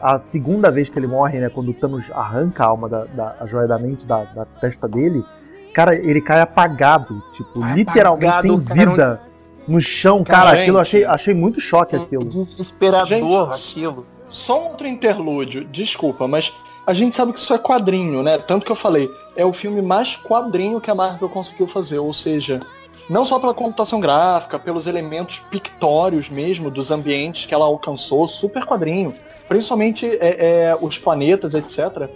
[0.00, 1.48] a segunda vez que ele morre, né?
[1.48, 4.88] Quando o Thanos arranca a alma da, da a joia da mente da, da testa
[4.88, 5.24] dele,
[5.72, 9.20] cara, ele cai apagado, tipo, Cai literalmente apagado, sem cara, vida
[9.68, 10.96] no chão, Cara, cara, aquilo eu gente.
[10.96, 12.24] achei, achei muito choque aquilo.
[12.24, 14.04] Desesperador Gente, aquilo.
[14.28, 16.52] Só um outro interlúdio, desculpa, mas
[16.84, 18.36] a gente sabe que isso é quadrinho, né?
[18.36, 22.12] Tanto que eu falei, é o filme mais quadrinho que a Marvel conseguiu fazer, ou
[22.12, 22.60] seja,
[23.08, 28.64] não só pela computação gráfica, pelos elementos pictórios mesmo, dos ambientes que ela alcançou, super
[28.64, 29.12] quadrinho.
[29.48, 32.08] Principalmente é, é, os planetas, etc.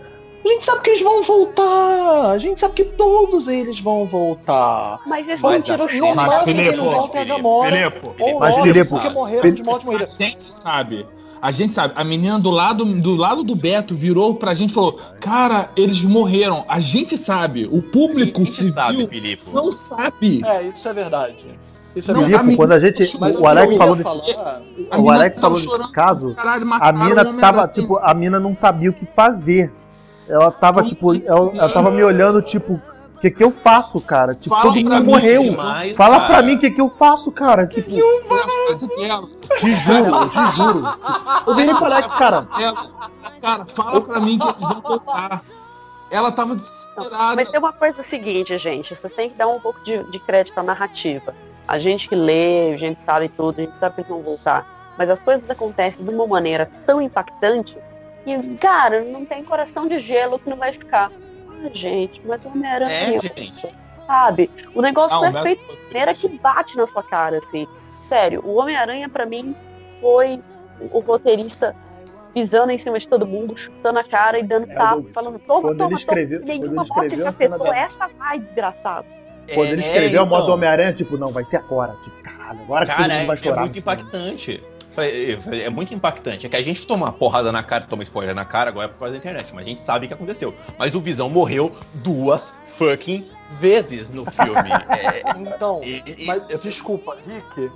[0.44, 2.30] A gente sabe que eles vão voltar.
[2.30, 5.00] A gente sabe que todos eles vão voltar.
[5.06, 6.08] Mas eles não dar tiram o chão.
[6.08, 6.68] No máximo quem Filipe,
[7.16, 7.70] é a Gamora.
[7.90, 10.06] Filipe, Ou Mas, Loki, Filipe, porque morreram Filipe- de morte A morrida.
[10.18, 11.06] gente sabe.
[11.42, 11.94] A gente sabe.
[11.96, 16.02] A menina do lado do lado do Beto virou pra gente e falou: Cara, eles
[16.04, 16.64] morreram.
[16.68, 17.66] A gente sabe.
[17.70, 19.42] O público civil sabe, Filipe.
[19.52, 20.42] não sabe.
[20.44, 21.36] É, isso é verdade.
[21.96, 22.42] Isso é Não, verdade.
[22.44, 23.18] Filipe, quando a gente.
[23.18, 24.08] Mas o Alex falou desse.
[24.08, 24.62] falar-
[24.98, 26.34] O Alex falou desse caso.
[26.34, 29.72] Caralho, A mina tava, tipo, a mina não sabia o que fazer.
[30.28, 32.80] Ela tava, tipo, ela, ela tava me olhando, tipo,
[33.20, 34.34] que que eu faço, cara?
[34.34, 35.42] Tipo, Fala todo pra mundo mim morreu.
[35.42, 36.26] demais, Fala cara.
[36.34, 37.66] pra mim o que que eu faço, cara.
[37.66, 40.82] Tipo, te juro, eu te juro.
[40.82, 42.46] Tipo, eu virei pro Alex, cara.
[43.40, 45.42] Cara, fala pra mim que eles vão voltar.
[46.10, 47.36] Ela tava desesperada.
[47.36, 48.94] Mas tem uma coisa seguinte, gente.
[48.96, 51.34] Vocês têm que dar um pouco de, de crédito à narrativa.
[51.68, 54.66] A gente que lê, a gente sabe tudo, a gente sabe que eles vão voltar.
[54.98, 57.78] Mas as coisas acontecem de uma maneira tão impactante
[58.24, 61.10] que, cara, não tem coração de gelo que não vai ficar.
[61.64, 63.68] Ah, gente, mas o É, Homem-Aranha, gente.
[64.06, 64.50] sabe?
[64.74, 67.66] O negócio Não, é feito de maneira que bate na sua cara, assim.
[68.00, 69.54] Sério, o Homem-Aranha, pra mim,
[70.00, 70.40] foi
[70.90, 71.76] o roteirista
[72.32, 75.60] pisando em cima de todo mundo, chutando a cara e dando É, tapa, falando, toma,
[75.62, 76.52] quando toma, escreveu- toma.
[76.52, 79.06] Nenhuma morte te afetou, da- essa vai, desgraçado.
[79.52, 80.54] Quando ele É, escreveu a moto do então.
[80.54, 81.96] Homem-Aranha, tipo, não, vai ser agora.
[82.04, 83.60] Tipo, caralho, agora que todo Cara, mundo vai é, é chorar.
[83.62, 84.00] muito no cinema.
[84.00, 84.66] impactante.
[84.96, 86.46] É, muito impactante.
[86.46, 88.88] É que a gente toma uma porrada na cara, toma spoiler na cara agora é
[88.88, 90.54] por causa da internet, mas a gente sabe o que aconteceu.
[90.78, 93.26] Mas o Visão morreu duas fucking
[93.60, 94.70] vezes no filme.
[94.90, 97.70] É, Então, e- e- mas desculpa, Rick.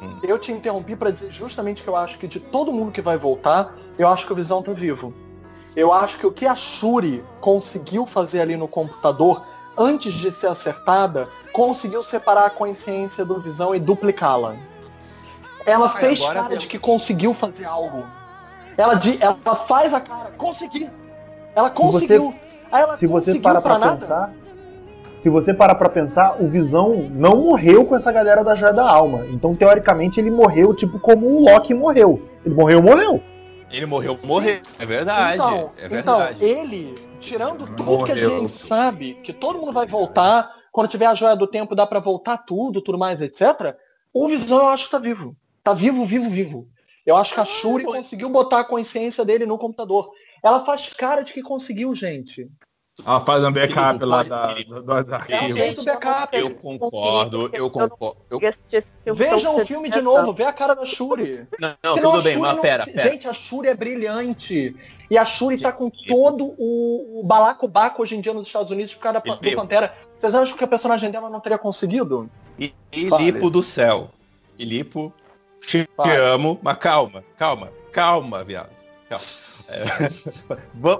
[0.00, 0.18] Hum.
[0.22, 3.16] Eu te interrompi pra dizer justamente que eu acho que de todo mundo que vai
[3.16, 5.12] voltar, eu acho que o Visão tá vivo.
[5.74, 9.44] Eu acho que o que a Shuri conseguiu fazer ali no computador,
[9.76, 14.56] antes de ser acertada, conseguiu separar a consciência do Visão e duplicá-la.
[15.70, 18.04] Ela Ah, fez cara de que conseguiu fazer algo.
[18.76, 19.34] Ela, di- ela
[19.66, 20.88] faz a cara, consegui.
[21.54, 22.34] Ela Se conseguiu.
[22.70, 23.92] Aí ela Se você conseguiu para pra nada.
[23.94, 24.32] pensar,
[25.16, 28.88] se você parar pra pensar, o Visão não morreu com essa galera da Joia da
[28.88, 29.26] Alma.
[29.30, 32.22] Então, teoricamente, ele morreu tipo como o Loki morreu.
[32.44, 33.22] Ele morreu, morreu.
[33.70, 34.60] Ele morreu, morreu.
[34.78, 35.34] É verdade.
[35.34, 35.88] Então, é então,
[36.18, 36.44] verdade.
[36.44, 38.40] ele, tirando tudo que a Morreu.
[38.40, 42.00] gente sabe, que todo mundo vai voltar, quando tiver a joia do tempo dá pra
[42.00, 43.74] voltar tudo, tudo mais, etc.
[44.14, 45.36] O Visão eu acho que tá vivo.
[45.68, 46.66] Tá vivo, vivo, vivo.
[47.04, 50.10] Eu acho que a Shuri conseguiu botar a consciência dele no computador.
[50.42, 52.48] Ela faz cara de que conseguiu, gente.
[53.04, 54.94] Ela faz um backup lá da, do, do.
[55.28, 56.34] Gente, fez o backup.
[56.34, 58.16] Eu concordo, eu concordo.
[58.30, 58.40] Eu...
[58.40, 61.46] consegui assistir esse filme Veja tão o filme de novo, vê a cara da Shuri.
[61.60, 63.10] Não, não, Senão tudo a bem, Shuri mas não- pera, pera.
[63.10, 64.74] Gente, a Shuri é brilhante.
[65.10, 68.94] E a Shuri tá com todo o, o balacobaco hoje em dia nos Estados Unidos
[68.94, 69.54] por causa da, do.
[69.54, 69.94] Pantera.
[70.18, 72.30] Vocês acham que a personagem dela não teria conseguido?
[72.58, 72.72] E
[73.06, 73.26] Fale.
[73.26, 74.10] Filipe do céu.
[74.56, 75.12] Filipe,
[75.66, 78.70] te amo, mas calma, calma, calma, viado.
[79.08, 79.24] Calma.
[79.68, 80.08] É,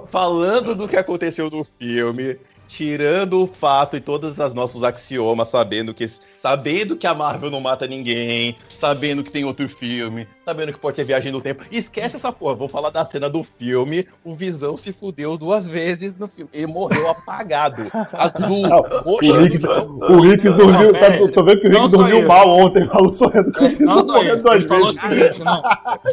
[0.11, 2.37] falando do que aconteceu no filme,
[2.69, 6.07] tirando o fato e todos os nossos axiomas, sabendo que,
[6.41, 10.95] sabendo que a Marvel não mata ninguém, sabendo que tem outro filme, sabendo que pode
[10.95, 11.63] ter viagem no tempo.
[11.71, 14.07] Esquece essa porra, vou falar da cena do filme.
[14.23, 16.49] O Visão se fudeu duas vezes no filme.
[16.53, 17.87] Ele morreu apagado.
[18.13, 18.67] Azul,
[19.03, 19.33] O roxo.
[19.41, 20.93] Rick, o Rick dormiu.
[20.93, 21.31] tá- pera aí.
[21.31, 22.85] tô vendo que o Rick Não dormiu mal ontem.
[22.85, 25.01] Falou sorrindo com o Visão não morrendo duas ele falou o vezes.
[25.01, 25.61] seguinte, não.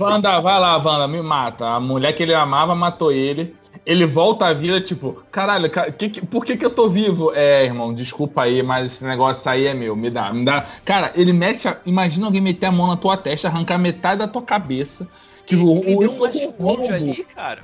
[0.00, 1.66] Wanda, vai lá, Wanda, me mata.
[1.66, 3.54] A mulher que ele amava matou ele.
[3.86, 7.30] Ele volta à vida, tipo, caralho, ca- que, que- por que que eu tô vivo?
[7.34, 10.66] É, irmão, desculpa aí, mas esse negócio aí é meu, me dá, me dá.
[10.84, 14.26] Cara, ele mete, a, imagina alguém meter a mão na tua testa, arrancar metade da
[14.26, 15.06] tua cabeça.
[15.46, 16.92] Tipo, o, Ele o, deu ele um ficou com um rombo.
[16.92, 17.60] ali, cara.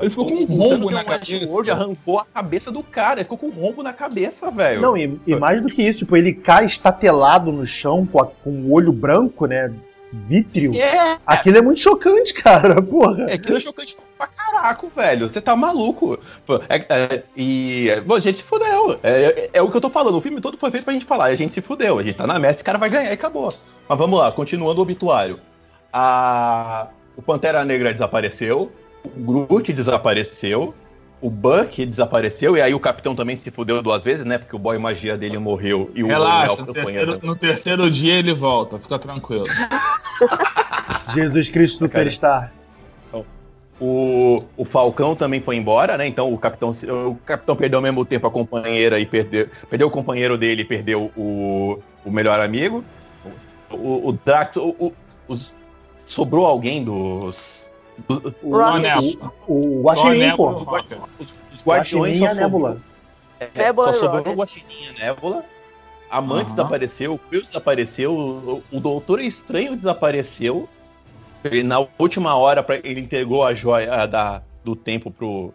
[0.00, 1.32] Ele ficou com um rombo na um cabeça.
[1.44, 3.14] Washword, arrancou a cabeça do cara.
[3.20, 4.80] Ele ficou com um rombo na cabeça, velho.
[4.80, 8.26] Não, e, e mais do que isso, tipo, ele cai estatelado no chão com, a-
[8.26, 9.70] com o olho branco, né?
[10.10, 10.74] Vítreo.
[10.74, 13.24] É, Aquilo é muito chocante, cara, porra.
[13.28, 15.28] é aquilo é chocante pra caraco, velho.
[15.28, 16.18] Você tá maluco.
[16.68, 18.98] É- é- e, é, bom, a gente se fudeu.
[19.02, 20.16] É, é- é o que eu tô falando.
[20.16, 21.30] O filme todo foi feito pra gente falar.
[21.30, 21.98] E a gente se fudeu.
[21.98, 23.54] A gente tá na meta, esse cara vai ganhar e acabou.
[23.88, 25.40] Mas vamos lá, continuando o obituário.
[25.92, 28.72] A, o Pantera Negra desapareceu.
[29.04, 30.74] O Groot desapareceu.
[31.20, 32.56] O Buck desapareceu.
[32.56, 34.38] E aí o Capitão também se fudeu duas vezes, né?
[34.38, 35.90] Porque o boy magia dele morreu.
[35.94, 39.46] E o Relaxa, Léo no terceiro, no terceiro dia ele volta, fica tranquilo.
[41.14, 42.52] Jesus Cristo Superstar.
[43.80, 46.06] O, o Falcão também foi embora, né?
[46.06, 46.72] Então o capitão,
[47.08, 50.64] o capitão perdeu ao mesmo tempo a companheira e perdeu, perdeu o companheiro dele e
[50.64, 52.82] perdeu o, o melhor amigo.
[53.70, 54.92] O, o Drax, o, o-
[55.28, 55.52] os-
[56.06, 57.70] sobrou alguém dos,
[58.08, 59.32] dos, O, o, Nebula.
[59.46, 60.74] o a Guaxinim, Nebula pô.
[60.74, 62.68] o os- os guardiões Guaxinim e só a Nebula.
[62.70, 62.82] sobrou,
[63.40, 65.44] é, Nebula só sobrou o Guaxinim e a Nebula.
[66.10, 66.56] A Mantis Aham.
[66.56, 70.66] desapareceu, o Quill desapareceu, o, o Doutor Estranho desapareceu.
[71.44, 75.52] Ele, na última hora pra, ele entregou a joia da, do tempo pro,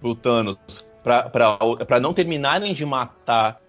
[0.00, 0.56] pro Thanos
[1.02, 3.60] pra não terminarem de matar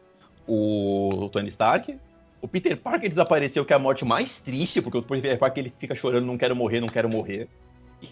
[0.48, 1.98] o Tony Stark.
[2.42, 5.74] O Peter Parker desapareceu, que é a morte mais triste, porque o Peter Parker ele
[5.78, 7.48] fica chorando, não quero morrer, não quero morrer.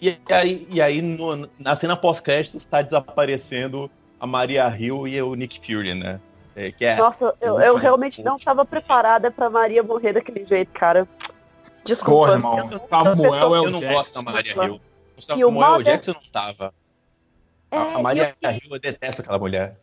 [0.02, 5.34] E aí, e aí no- na cena pós-créditos está desaparecendo a Maria Hill e o
[5.34, 6.20] Nick Fury, né?
[6.54, 10.72] É, que é, Nossa, eu, eu realmente não estava preparada pra Maria morrer daquele jeito,
[10.72, 11.08] cara.
[11.88, 12.12] Desculpa.
[12.20, 12.58] Porra, irmão.
[12.58, 13.94] Eu- Samuel é eu o não Jackson.
[13.98, 14.74] gosto da Maria Hill.
[14.74, 14.80] O
[15.18, 16.74] E Samuel Mother- Jackson não tava.
[17.70, 19.80] A- É, a Maria eu- Hill, eu detesto aquela mulher.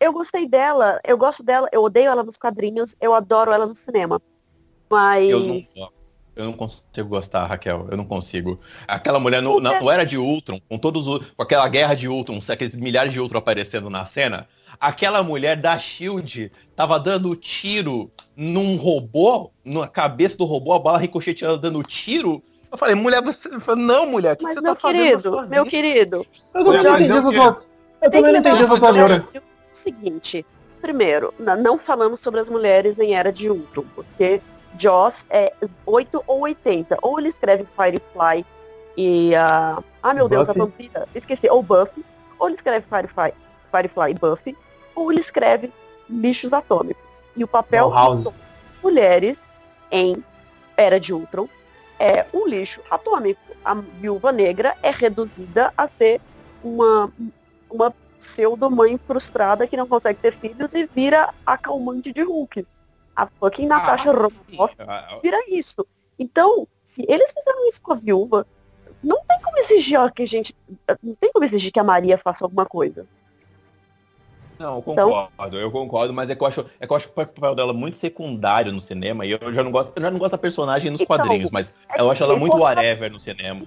[0.00, 3.74] Eu gostei dela, eu gosto dela, eu odeio ela nos quadrinhos, eu adoro ela no
[3.74, 4.22] cinema.
[4.88, 5.28] Mas.
[5.28, 5.92] Eu não gosto.
[6.36, 7.88] Eu não consigo gostar, Raquel.
[7.90, 8.60] Eu não consigo.
[8.86, 12.06] Aquela mulher no, na, no Era de Ultron, com todos os, com aquela guerra de
[12.06, 14.48] Ultron, aqueles milhares de Ultron aparecendo na cena,
[14.80, 20.98] aquela mulher da Shield tava dando tiro num robô, na cabeça do robô, a bala
[20.98, 22.42] ricocheteando dando tiro.
[22.70, 23.48] Eu falei, mulher, você.
[23.60, 24.98] falei, Não, mulher, o que Mas você meu tá fazendo?
[25.00, 27.62] na querido, sua meu vida?" querido, Eu não entendi essa tua.
[28.02, 29.28] Eu também não que entendi essa tua neura.
[29.34, 29.42] é o
[29.72, 30.46] seguinte,
[30.80, 34.40] primeiro, não falamos sobre as mulheres em Era de Ultron, porque
[34.78, 35.52] Joss é
[35.86, 36.98] 8 ou 80.
[37.02, 38.44] Ou ele escreve Firefly
[38.96, 39.82] e a.
[40.02, 40.88] ah, meu Deus, a Buffy.
[40.88, 41.08] vampira.
[41.14, 41.48] Esqueci.
[41.48, 42.04] Ou Buffy.
[42.38, 43.32] Ou ele escreve Firefly,
[43.72, 44.56] Firefly e Buffy.
[44.98, 45.72] Ou ele escreve
[46.10, 47.22] lixos atômicos.
[47.36, 48.26] E o papel das
[48.82, 49.38] mulheres
[49.92, 50.24] em
[50.76, 51.48] Era de Ultron
[52.00, 53.40] é um lixo atômico.
[53.64, 56.20] A viúva negra é reduzida a ser
[56.64, 57.12] uma,
[57.70, 62.66] uma pseudo-mãe frustrada que não consegue ter filhos e vira a calmante de Hulk.
[63.14, 65.86] A fucking Natasha Romanoff Ah, vira isso.
[66.18, 68.46] Então, se eles fizeram isso com a viúva,
[69.02, 70.56] não tem como exigir ó, que a gente.
[71.02, 73.06] Não tem como exigir que a Maria faça alguma coisa.
[74.58, 77.08] Não, eu Então- concordo, eu concordo, mas é que eu acho, é que eu acho
[77.08, 80.18] o papel dela muito secundário no cinema e eu já não gosto, eu já não
[80.18, 83.64] gosto da personagem nos Então, quadrinhos, mas é eu acho ela muito whatever no cinema.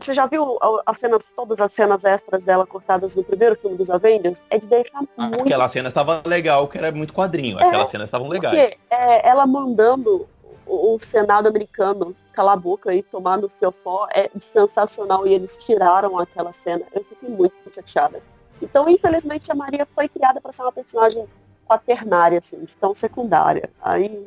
[0.00, 3.88] Você já viu as cenas, todas as cenas extras dela cortadas no primeiro filme dos
[3.88, 4.42] Avengers?
[4.50, 7.58] É de deixar muito Aquela cena estava legal, que era muito quadrinho.
[7.58, 8.54] É, Aquelas cenas estavam legais.
[8.56, 10.28] Porque é, ela mandando
[10.66, 15.32] o, o Senado americano calar a boca e tomar no seu fó é sensacional e
[15.32, 16.82] eles tiraram aquela cena.
[16.92, 18.20] Eu fiquei muito chateada.
[18.64, 21.26] Então, infelizmente, a Maria foi criada para ser uma personagem
[21.66, 23.70] quaternária, assim, tão secundária.
[23.82, 24.26] Aí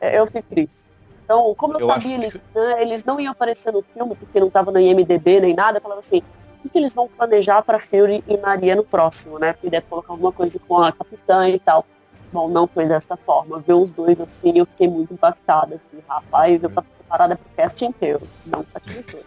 [0.00, 0.84] é, eu fico triste.
[1.24, 4.48] Então, como eu, Eu sabia, eles, né, eles não iam aparecer no filme, porque não
[4.48, 7.78] estava no IMDB nem nada, eu falava assim, o que, que eles vão planejar para
[7.78, 9.52] Fury e Maria no próximo, né?
[9.52, 11.86] Porque deve colocar alguma coisa com a capitã e tal.
[12.32, 13.58] Bom, não foi desta forma.
[13.60, 15.80] Ver os dois assim, eu fiquei muito impactada.
[15.88, 18.20] Fiquei, rapaz, eu tava preparada pro cast inteiro.
[18.44, 19.24] Não pra aqueles dois.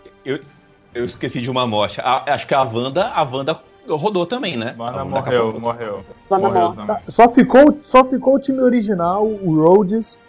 [0.94, 2.00] Eu esqueci de uma morte.
[2.02, 3.56] A- acho que a Wanda, a Wanda
[3.88, 4.76] rodou também, né?
[4.78, 6.06] Wanda A morreu, morreu.
[6.30, 6.98] Wanda Morreu também.
[7.08, 10.22] Só ficou, só ficou o time original, o Rhodes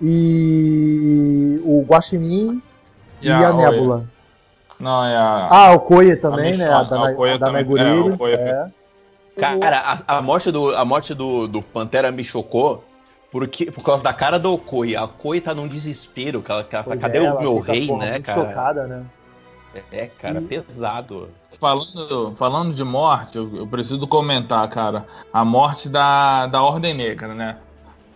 [0.00, 2.62] e o Guaxinim
[3.20, 3.70] e, a, Okoye.
[3.70, 4.10] Nebula.
[4.78, 5.48] Não, é a...
[5.50, 6.72] Ah, o Koye também, A né?
[6.72, 7.62] A da, a Okoye a da também.
[7.62, 8.32] Meguriri.
[8.32, 8.70] É, a
[9.36, 9.58] É.
[9.58, 12.84] Cara, a, a morte, do, a morte do, do Pantera me chocou
[13.30, 14.96] porque, por causa da cara do Okoi.
[14.96, 16.42] A Okoi tá num desespero.
[16.42, 18.40] Cadê é, o meu rei, porra, né, cara?
[18.40, 19.04] chocada, né?
[19.92, 21.28] É, cara, E- pesado.
[21.58, 27.34] Falando, falando de morte, eu, eu preciso comentar, cara, a morte da, da Ordem Negra,
[27.34, 27.58] né?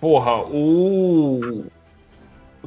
[0.01, 1.65] Porra, o.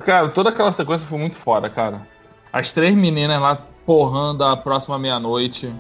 [0.06, 2.08] Cara, toda aquela sequência foi muito foda, cara.
[2.54, 5.74] As três meninas lá porrando a próxima meia-noite.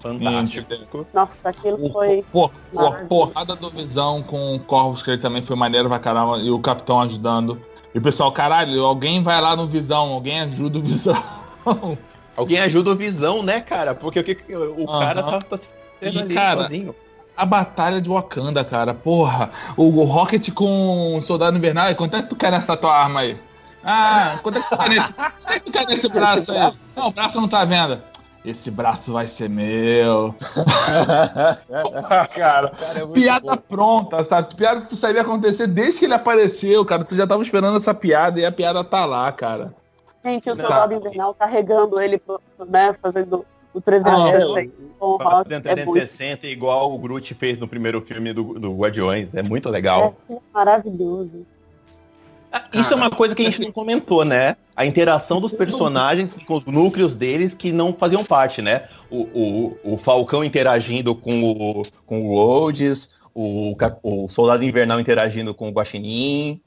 [0.00, 1.06] Fantástico.
[1.12, 2.24] Nossa, aquilo O, foi.
[2.30, 2.50] por,
[3.08, 6.58] porrada do Visão com o Corvus, que ele também foi maneiro pra caramba, e o
[6.60, 7.60] Capitão ajudando.
[7.94, 11.16] E o pessoal, caralho, alguém vai lá no Visão, alguém ajuda o Visão.
[12.36, 13.94] Alguém ajuda o Visão, né, cara?
[13.94, 15.58] Porque o, o cara tá, tá
[16.00, 16.94] sendo E, ali cara, sozinho.
[17.36, 18.92] A batalha de Wakanda, cara.
[18.94, 19.50] Porra.
[19.76, 21.94] O, o Rocket com o Soldado Invernal.
[21.94, 23.36] Quanto é que tu quer nessa tua arma aí?
[23.84, 26.72] Ah, quanto é que tu quer nesse, quanto é que tu quer nesse braço aí?
[26.94, 28.00] Não, o braço não tá vendo.
[28.44, 30.34] Esse braço vai ser meu.
[31.82, 32.68] Porra, cara.
[32.68, 33.62] Cara, é muito Piada bom.
[33.68, 34.54] pronta, sabe?
[34.54, 37.04] Piada que tu sabia acontecer desde que ele apareceu, cara.
[37.04, 39.74] Tu já tava esperando essa piada e a piada tá lá, cara.
[40.26, 40.60] Gente, o Não.
[40.64, 42.94] soldado invernal carregando ele, pro- né?
[43.00, 45.48] Fazendo o Ah, 360 com o Rock.
[45.48, 49.28] Fazendo É muito 360 igual o Groot fez no primeiro filme do, do Guardiões.
[49.34, 50.16] É muito legal.
[50.28, 51.46] é maravilhoso.
[52.50, 54.56] Ah, Isso é uma coisa que a gente não comentou, né?
[54.74, 58.88] A interação dos personagens com os núcleos deles que não faziam parte, né?
[59.10, 59.22] O,
[59.84, 65.68] o, o Falcão interagindo com o, com o Rhodes, o, o Soldado Invernal interagindo com
[65.68, 66.60] o Guaxinim.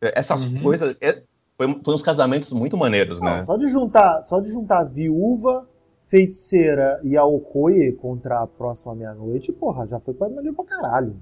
[0.00, 0.62] Essas Uhum.
[0.62, 0.94] coisas...
[1.00, 1.22] é-
[1.56, 3.42] foi, foi uns casamentos muito maneiros, Não, né?
[3.44, 5.66] só de juntar, só de juntar a viúva,
[6.06, 11.16] feiticeira e a Okoye contra a próxima meia-noite, porra, já foi pra maneiro pra caralho.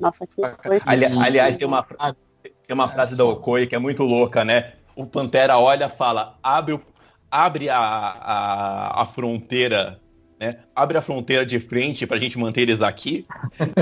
[0.00, 0.80] Nossa, aquilo foi.
[0.86, 4.72] Ali- aliás, tem uma, tem uma frase da Okoye que é muito louca, né?
[4.96, 6.80] O Pantera olha e fala, abre, o-
[7.30, 10.00] abre a, a, a fronteira
[10.38, 10.58] né?
[10.74, 13.26] Abre a fronteira de frente pra gente manter eles aqui.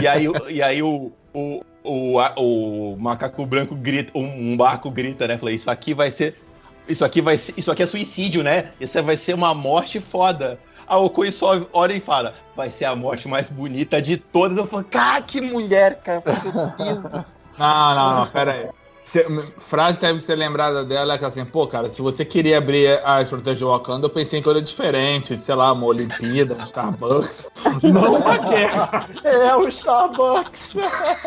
[0.01, 5.37] E aí, e aí o, o, o, o macaco branco grita, um, barco grita, né?
[5.37, 6.37] Fala, isso aqui vai ser.
[6.89, 7.55] Isso aqui vai ser.
[7.57, 8.71] Isso aqui é suicídio, né?
[8.81, 10.59] Isso vai ser uma morte foda.
[10.87, 14.57] A Okoi só olha e fala, vai ser a morte mais bonita de todas.
[14.57, 16.23] Eu falo, cara, que mulher, cara.
[17.57, 18.69] Não, não, não, pera aí.
[19.05, 19.27] Cê-
[19.59, 23.29] frase deve ser lembrada dela é que assim, pô, cara, se você queria abrir as
[23.29, 27.49] fronteiras de Wakanda, eu pensei em coisa diferente, sei lá, uma Olimpíada, um Starbucks.
[27.85, 29.09] Não uma guerra.
[29.23, 30.75] É o Starbucks.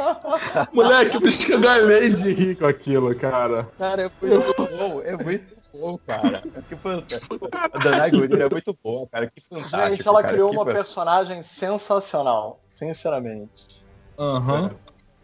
[0.73, 3.69] Moleque, que eu galei de rir com aquilo, cara.
[3.77, 6.43] Cara, é muito bom, é muito bom, cara.
[6.67, 7.37] Que fantástico.
[7.51, 9.27] A Danai Gurira é muito boa, cara.
[9.27, 9.95] Que fantástico.
[9.97, 10.33] Gente, ela cara.
[10.33, 13.83] criou que uma personagem sensacional, sinceramente.
[14.17, 14.71] Aham.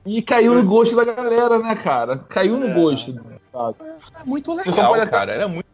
[0.06, 2.18] E caiu no gosto da galera, né, cara?
[2.30, 3.12] Caiu no gosto.
[4.20, 5.32] É muito Você legal, até- cara.
[5.34, 5.68] Ela é muito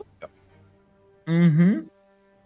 [1.28, 1.86] Uhum.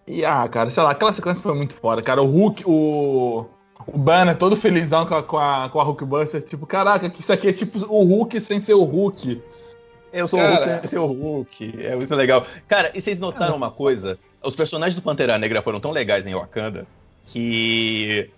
[0.05, 2.22] E ah, cara, sei lá, aquela sequência foi muito foda, cara.
[2.22, 3.45] O Hulk, o.
[3.85, 7.34] O Banner todo felizão com a, com a, com a Hulkbuster, tipo, caraca, que isso
[7.34, 9.41] aqui é tipo o Hulk sem ser o Hulk.
[10.14, 10.53] Eu sou Cara.
[10.53, 11.85] o Hulk, você é o Hulk.
[11.85, 12.45] É muito legal.
[12.68, 14.18] Cara, e vocês notaram uma coisa?
[14.41, 16.88] Os personagens do Pantera Negra foram tão legais em Wakanda
[17.27, 18.30] que.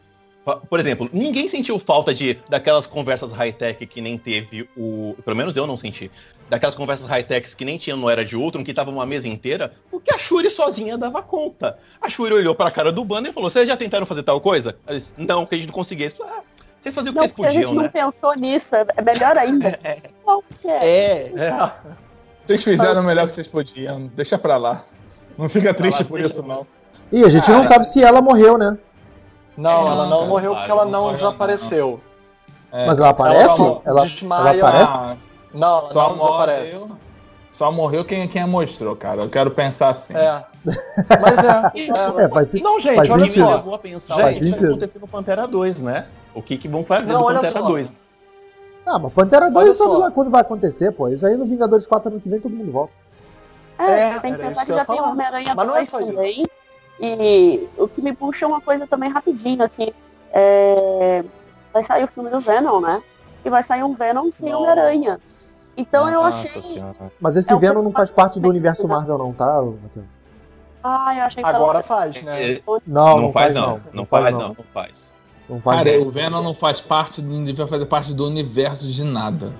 [0.69, 5.15] Por exemplo, ninguém sentiu falta de daquelas conversas high-tech que nem teve o.
[5.25, 6.11] Pelo menos eu não senti.
[6.47, 9.73] Daquelas conversas high-techs que nem tinha no Era de Ultron, que tava uma mesa inteira,
[9.89, 11.79] porque a Shuri sozinha dava conta.
[11.99, 14.75] A Shuri olhou pra cara do Banner e falou, vocês já tentaram fazer tal coisa?
[14.85, 16.07] Ela disse, não, que a gente não conseguia.
[16.07, 16.41] Isso, ah,
[16.79, 17.89] vocês faziam o que Não, vocês porque a gente podiam, não né?
[17.89, 19.79] pensou nisso, é é melhor ainda.
[20.27, 21.71] Não, porque É, é.
[22.45, 24.85] Vocês fizeram o melhor que vocês podiam, deixa pra lá.
[25.35, 26.65] Não fica triste por isso, não.
[27.11, 27.73] E a gente não Cara.
[27.73, 28.77] sabe se ela morreu, né?
[29.57, 31.99] Não, ela não morreu porque ela não desapareceu.
[32.71, 32.85] É.
[32.85, 33.61] Mas ela aparece?
[33.85, 34.57] Ela, desmaia.
[34.59, 34.97] ela aparece?
[34.97, 35.15] Ah,
[35.53, 36.73] Não, ela só não desaparece.
[36.75, 36.97] morreu.
[37.57, 39.21] Só morreu quem, quem a mostrou, cara.
[39.21, 40.13] Eu quero pensar assim.
[40.13, 40.43] É.
[40.65, 42.21] Mas é.
[42.25, 43.45] É, faz, Não, gente, Faz olha sentido.
[43.45, 44.71] só, eu vou pensar Faz o que vai sentido.
[44.71, 46.07] acontecer no Pantera 2, né?
[46.33, 47.61] O que, que vão fazer Não, no Pantera só.
[47.61, 47.93] 2.
[48.85, 49.97] Ah, mas Pantera 2 Olha sabe só.
[49.97, 51.07] lá quando vai acontecer, pô.
[51.07, 52.93] Isso aí no Vingadores 4 ano que vem todo mundo volta.
[53.79, 55.01] É, É, você tem que pensar que que já tem.
[55.01, 56.49] Homem-Aranha Mas não é 2 só isso.
[56.99, 59.93] E o que me puxa é uma coisa também rapidinho aqui.
[60.31, 61.23] É,
[61.75, 63.03] Vai sair o filme do Venom, né?
[63.43, 64.53] E vai sair um Venom sem.
[64.53, 65.19] Homem-Aranha.
[65.75, 66.61] Então eu achei.
[66.61, 67.11] Senhora.
[67.19, 69.61] Mas esse É Venom não faz parte do universo Marvel, não, tá?
[70.81, 72.61] Ah, eu achei que Agora faz, né?
[72.87, 73.81] Não, Não, faz, não.
[73.91, 74.39] Não faz, não.
[74.39, 74.91] Não faz.
[75.49, 76.07] Não faz, Cara, não.
[76.07, 79.53] o Venom não faz parte do vai fazer parte do universo de nada.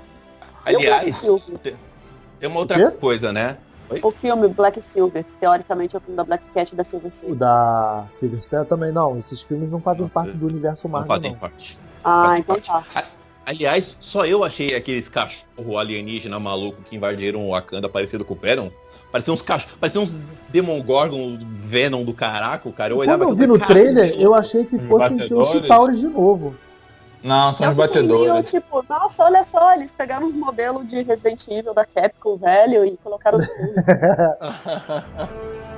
[0.64, 3.58] Aliás, tem uma outra coisa, né?
[4.04, 7.12] O filme Black Silver, que teoricamente é o filme da Black Cat e da Silver
[7.12, 7.38] O Silver.
[7.38, 9.16] da Silver Star também não.
[9.18, 11.38] Esses filmes não fazem Não, parte do universo Não Marvel, fazem não.
[11.40, 11.78] parte.
[12.04, 12.84] Ah, fazem então tá.
[13.46, 18.38] Aliás, só eu achei aqueles cachorro alienígena maluco que invadiram o Wakanda parecido com o
[18.38, 18.70] Venom.
[19.12, 20.12] Pareciam uns cachorros, pareciam uns
[20.50, 22.92] Demogorgon Venom do caraco, cara.
[22.92, 25.48] Eu Quando olhava eu vi no trailer, "Cara, eu achei que Os fossem ser os?
[25.50, 26.56] Chitauros de novo.
[27.26, 28.52] Não, são Eu os meio batedores.
[28.52, 32.96] tipo, nossa, olha só, eles pegaram os modelos de Resident Evil da Capcom velho e
[32.98, 33.48] colocaram os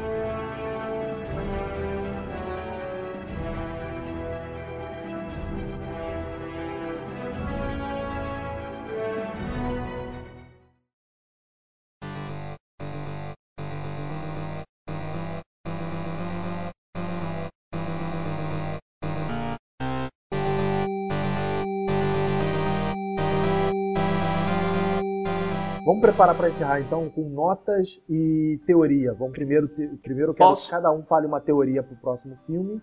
[25.97, 29.15] Vamos preparar para encerrar então com notas e teoria.
[29.15, 30.65] Vamos primeiro, te- primeiro eu quero Posso?
[30.65, 32.79] que cada um fale uma teoria pro próximo filme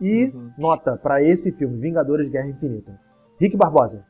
[0.00, 0.50] e Uhum.
[0.56, 2.98] nota para esse filme, Vingadores Guerra Infinita.
[3.38, 4.06] Rick Barbosa.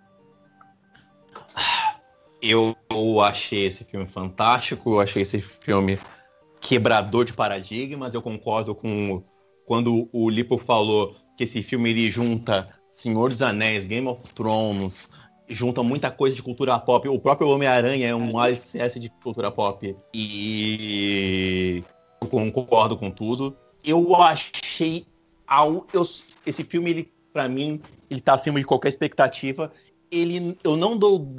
[2.40, 5.98] Eu, eu achei esse filme fantástico, eu achei esse filme
[6.60, 8.14] quebrador de paradigmas.
[8.14, 9.24] Eu concordo com
[9.66, 15.09] quando o Lipo falou que esse filme ele junta Senhor dos Anéis, Game of Thrones,
[15.48, 17.09] junta muita coisa de cultura pop.
[17.09, 19.97] O próprio Homem-Aranha é um alicerce de cultura pop.
[20.14, 21.82] E
[22.20, 23.56] eu concordo com tudo.
[23.85, 25.06] Eu achei
[25.47, 26.06] ao, eu,
[26.44, 29.73] esse filme, ele, pra mim, ele tá acima de qualquer expectativa.
[30.10, 31.36] Ele, eu não dou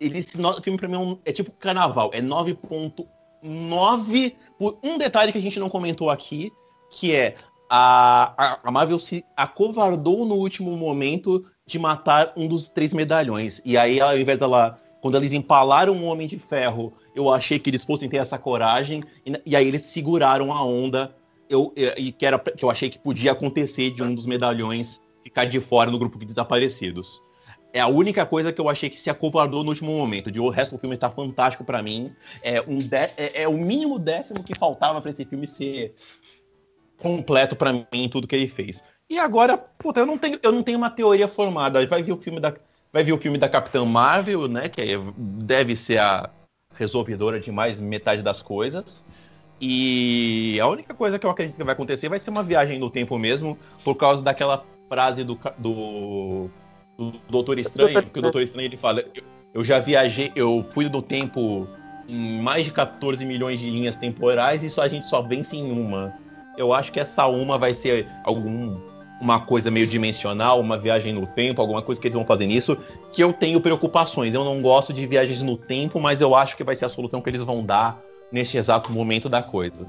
[0.00, 0.32] ele, esse
[0.62, 5.42] filme pra mim é, um- é tipo carnaval, é 9.9 por um detalhe que a
[5.42, 6.52] gente não comentou aqui,
[6.90, 7.36] que é
[7.70, 13.60] a, a, a Marvel se acovardou no último momento de matar um dos três medalhões.
[13.64, 17.70] E aí, ao invés dela, quando eles empalaram o Homem de Ferro, eu achei que
[17.70, 21.14] eles fossem ter essa coragem, e, e aí eles seguraram a onda,
[21.48, 25.46] eu, e, que, era, que eu achei que podia acontecer de um dos medalhões ficar
[25.46, 27.20] de fora no grupo de desaparecidos.
[27.72, 30.30] É a única coisa que eu achei que se acovardou no último momento.
[30.30, 32.12] De o resto do filme tá fantástico pra mim.
[32.40, 35.92] É, um de- é, é o mínimo décimo que faltava pra esse filme ser
[36.96, 38.80] completo pra mim em tudo que ele fez.
[39.08, 41.84] E agora, puta, eu não tenho, eu não tenho uma teoria formada.
[41.86, 42.54] Vai vir o filme da,
[42.92, 44.68] vai vir o filme da Capitã Marvel, né?
[44.68, 46.30] Que deve ser a
[46.74, 49.04] resolvedora de mais metade das coisas.
[49.60, 52.90] E a única coisa que eu acredito que vai acontecer vai ser uma viagem no
[52.90, 56.50] tempo mesmo, por causa daquela frase do, do,
[56.98, 59.22] do Doutor Estranho, que o Doutor Estranho ele fala, eu,
[59.54, 61.68] eu já viajei, eu fui do tempo
[62.08, 65.70] em mais de 14 milhões de linhas temporais e só a gente só vence em
[65.70, 66.12] uma.
[66.56, 68.78] Eu acho que essa uma vai ser algum
[69.24, 72.76] uma coisa meio dimensional, uma viagem no tempo, alguma coisa que eles vão fazer nisso,
[73.10, 74.34] que eu tenho preocupações.
[74.34, 77.22] Eu não gosto de viagens no tempo, mas eu acho que vai ser a solução
[77.22, 77.98] que eles vão dar
[78.30, 79.86] neste exato momento da coisa.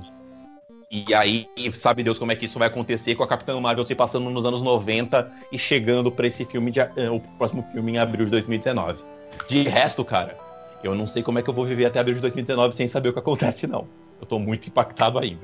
[0.89, 3.93] E aí, sabe Deus como é que isso vai acontecer com a Capitã Marvel se
[3.93, 7.97] passando nos anos 90 e chegando pra esse filme, de, eh, o próximo filme em
[7.97, 9.03] abril de 2019.
[9.49, 10.37] De resto, cara,
[10.81, 13.09] eu não sei como é que eu vou viver até abril de 2019 sem saber
[13.09, 13.85] o que acontece, não.
[14.21, 15.43] Eu tô muito impactado ainda.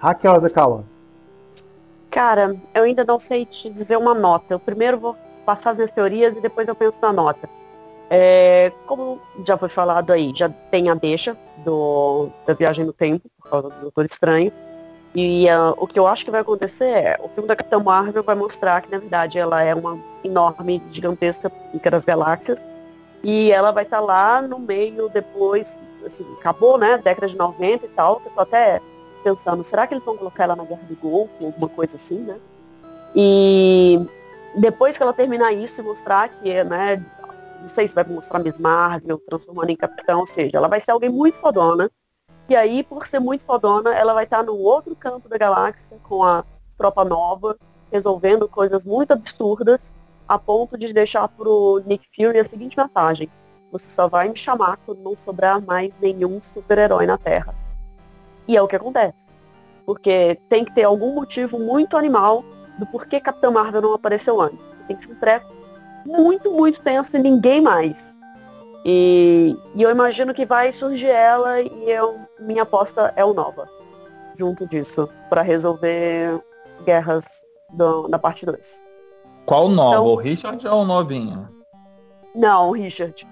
[0.00, 0.93] Raquel Azekawa.
[2.14, 4.54] Cara, eu ainda não sei te dizer uma nota.
[4.54, 7.50] Eu primeiro vou passar as minhas teorias e depois eu penso na nota.
[8.08, 13.28] É, como já foi falado aí, já tem a deixa do, da viagem no tempo,
[13.42, 14.52] por causa do Doutor Estranho.
[15.12, 18.22] E ah, o que eu acho que vai acontecer é, o filme da Capitã Marvel
[18.22, 22.64] vai mostrar que, na verdade, ela é uma enorme, gigantesca pica das galáxias.
[23.24, 26.96] E ela vai estar lá no meio depois, assim, acabou, né?
[26.96, 28.20] Década de 90 e tal.
[28.20, 28.80] que até
[29.24, 32.38] pensando, será que eles vão colocar ela na Guerra do Golfo, alguma coisa assim, né?
[33.16, 33.98] E
[34.56, 37.04] depois que ela terminar isso e mostrar que é, né,
[37.60, 40.90] não sei se vai mostrar Miss Marvel, transformando em capitão, ou seja, ela vai ser
[40.90, 41.90] alguém muito fodona.
[42.48, 46.22] E aí, por ser muito fodona, ela vai estar no outro canto da galáxia, com
[46.22, 46.44] a
[46.76, 47.56] tropa nova,
[47.90, 49.94] resolvendo coisas muito absurdas,
[50.28, 53.30] a ponto de deixar pro Nick Fury a seguinte mensagem.
[53.72, 57.63] Você só vai me chamar quando não sobrar mais nenhum super-herói na Terra.
[58.46, 59.32] E é o que acontece.
[59.86, 62.44] Porque tem que ter algum motivo muito animal
[62.78, 64.58] do porquê Capitã Marvel não apareceu antes.
[64.88, 65.52] Tem que ter um treco
[66.06, 68.14] muito, muito tenso e ninguém mais.
[68.84, 73.68] E, e eu imagino que vai surgir ela e eu, minha aposta é o Nova.
[74.36, 76.40] Junto disso, para resolver
[76.84, 77.24] guerras
[77.72, 78.82] do- da parte 2.
[79.46, 79.92] Qual nova?
[79.96, 81.48] Então- O Richard ou o novinho?
[82.34, 83.26] Não, Richard.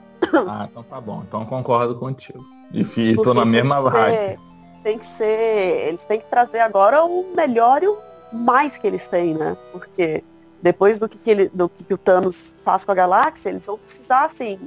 [0.47, 1.23] Ah, então tá bom.
[1.27, 2.43] Então concordo contigo.
[2.71, 4.39] Difícil, tô na mesma vibe.
[4.83, 5.87] Tem que ser.
[5.89, 7.99] Eles têm que trazer agora o melhor e o
[8.33, 9.57] mais que eles têm, né?
[9.71, 10.25] Porque
[10.61, 13.67] depois do que, que ele, do que, que o Thanos faz com a galáxia, eles
[13.67, 14.59] vão precisar, assim,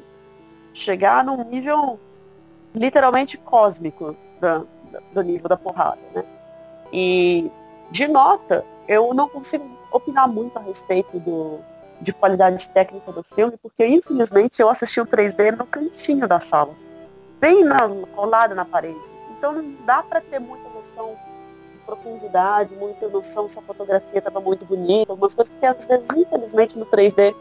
[0.73, 1.99] chegar num nível
[2.73, 4.63] literalmente cósmico da-
[5.13, 6.23] do nível da porrada, né?
[6.91, 7.51] E
[7.91, 11.59] de nota, eu não consigo opinar muito a respeito do,
[12.01, 16.73] de qualidade técnica do filme, porque infelizmente eu assisti o 3D no cantinho da sala
[17.39, 19.14] bem na, colada na parede.
[19.37, 21.15] Então não dá para ter muita noção
[21.73, 26.09] de profundidade, muita noção se a fotografia estava muito bonita, algumas coisas que às vezes,
[26.15, 27.35] infelizmente, no 3D,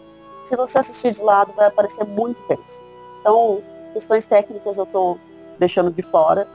[0.44, 2.82] se você assistir de lado, vai aparecer muito tenso.
[3.20, 3.62] Então,
[3.92, 5.16] questões técnicas eu tô
[5.58, 6.46] deixando de fora,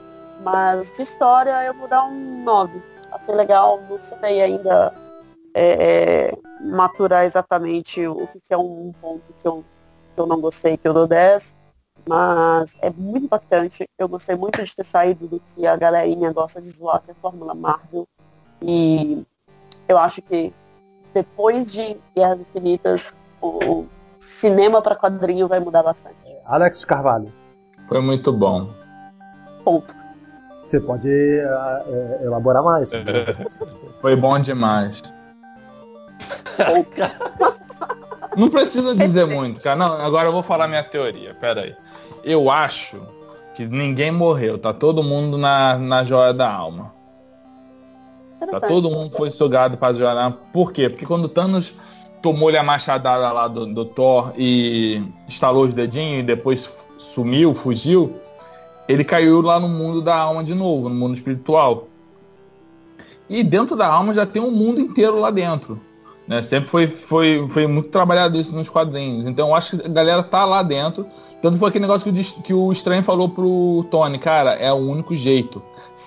[0.43, 2.81] mas de história eu vou dar um 9.
[3.11, 4.93] Achei legal, não sei ainda
[5.53, 9.63] é, é, maturar exatamente o que, que é um ponto que eu,
[10.13, 11.55] que eu não gostei, que eu dou 10.
[12.09, 13.87] Mas é muito impactante.
[13.95, 17.13] Eu gostei muito de ter saído do que a galerinha gosta de zoar, que é
[17.13, 18.07] a Fórmula Marvel.
[18.63, 19.23] E
[19.87, 20.51] eu acho que
[21.13, 23.85] depois de Guerras Infinitas, o
[24.17, 26.15] cinema para quadrinho vai mudar bastante.
[26.45, 27.31] Alex Carvalho.
[27.87, 28.73] Foi muito bom.
[29.63, 29.95] Ponto.
[30.63, 33.67] Você pode é, elaborar mais isso.
[34.01, 34.99] Foi bom demais.
[38.35, 39.75] Não precisa dizer muito, cara.
[39.75, 41.35] Não, agora eu vou falar minha teoria.
[41.35, 41.75] Pera aí.
[42.23, 42.97] Eu acho
[43.55, 44.57] que ninguém morreu.
[44.57, 46.93] Tá todo mundo na, na joia da alma.
[48.39, 50.37] Tá todo mundo foi sugado pra joia da alma.
[50.53, 50.89] Por quê?
[50.89, 51.73] Porque quando Thanos
[52.21, 58.19] tomou-lhe a machadada lá do, do Thor e estalou os dedinhos e depois sumiu, fugiu,
[58.87, 61.87] ele caiu lá no mundo da alma de novo, no mundo espiritual.
[63.29, 65.79] E dentro da alma já tem um mundo inteiro lá dentro.
[66.29, 66.43] Né?
[66.43, 69.25] Sempre foi, foi, foi muito trabalhado isso nos quadrinhos.
[69.25, 71.07] Então acho que a galera tá lá dentro.
[71.41, 74.75] Tanto foi aquele negócio que o, que o estranho falou pro Tony, cara, é o
[74.75, 75.59] único jeito.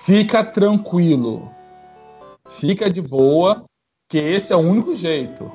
[0.05, 1.51] Fica tranquilo.
[2.47, 3.65] Fica de boa,
[4.09, 5.51] que esse é o único jeito.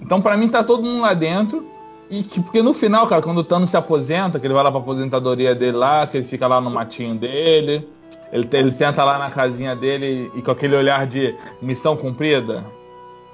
[0.00, 1.64] Então pra mim tá todo mundo lá dentro.
[2.10, 4.72] E que, porque no final, cara, quando o Thanos se aposenta, que ele vai lá
[4.72, 7.88] pra aposentadoria dele lá, que ele fica lá no matinho dele,
[8.32, 12.66] ele, ele senta lá na casinha dele e com aquele olhar de missão cumprida.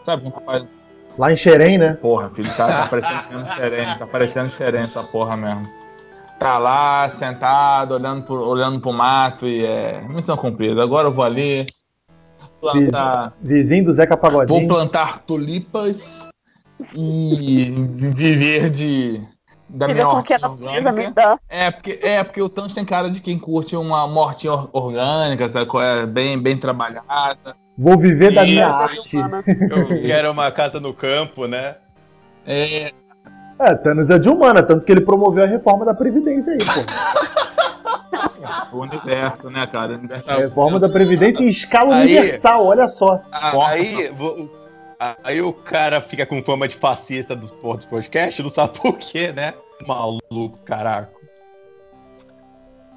[0.09, 0.65] Sabe faz?
[1.19, 1.99] Lá em Xerém, né?
[2.01, 5.69] Porra, filho, tá, tá parecendo xerém, tá parecendo xerém essa porra mesmo.
[6.39, 10.01] Tá lá, sentado, olhando pro, olhando pro mato e é.
[10.09, 10.83] Missão cumprida.
[10.83, 11.67] Agora eu vou ali.
[12.59, 13.35] Plantar.
[13.43, 14.67] Vizinho do Zeca Vou Pagodinho.
[14.67, 16.27] plantar tulipas
[16.95, 17.71] e
[18.17, 19.23] viver de.
[19.69, 21.11] Da minha hortinha me orgânica.
[21.11, 21.39] dá.
[21.51, 25.51] É porque, é, porque o Thanos tem cara de quem curte uma morte or- orgânica,
[25.51, 25.71] sabe?
[25.83, 26.07] é?
[26.07, 27.55] Bem, bem trabalhada.
[27.79, 29.17] Vou viver da minha eu arte.
[29.17, 29.45] Humana.
[29.47, 31.77] Eu quero uma casa no campo, né?
[32.45, 32.93] É,
[33.61, 36.73] É, Thanos é de humana, tanto que ele promoveu a reforma da Previdência aí, pô.
[38.77, 39.95] o universo, né, cara?
[39.95, 43.21] Universo- A reforma da Previdência em escala Aí- universal, olha só.
[43.33, 44.11] Aí,
[45.23, 49.33] aí o cara fica com fama de fascista dos portos podcast, não sabe por quê,
[49.33, 49.55] né?
[49.87, 51.11] Maluco, caraca.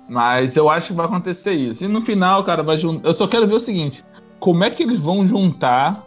[0.10, 1.84] Mas eu acho que vai acontecer isso.
[1.84, 3.08] E no final, cara, vai juntar.
[3.08, 4.04] Eu só quero ver o seguinte:
[4.42, 6.06] como é que eles vão juntar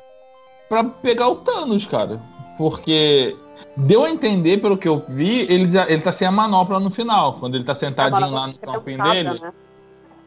[0.68, 2.20] pra pegar o Thanos, cara?
[2.58, 3.34] Porque
[3.76, 6.90] deu a entender, pelo que eu vi, ele, já, ele tá sem a manopla no
[6.90, 7.34] final.
[7.34, 9.38] Quando ele tá sentadinho lá no campinho dele.
[9.38, 9.52] né?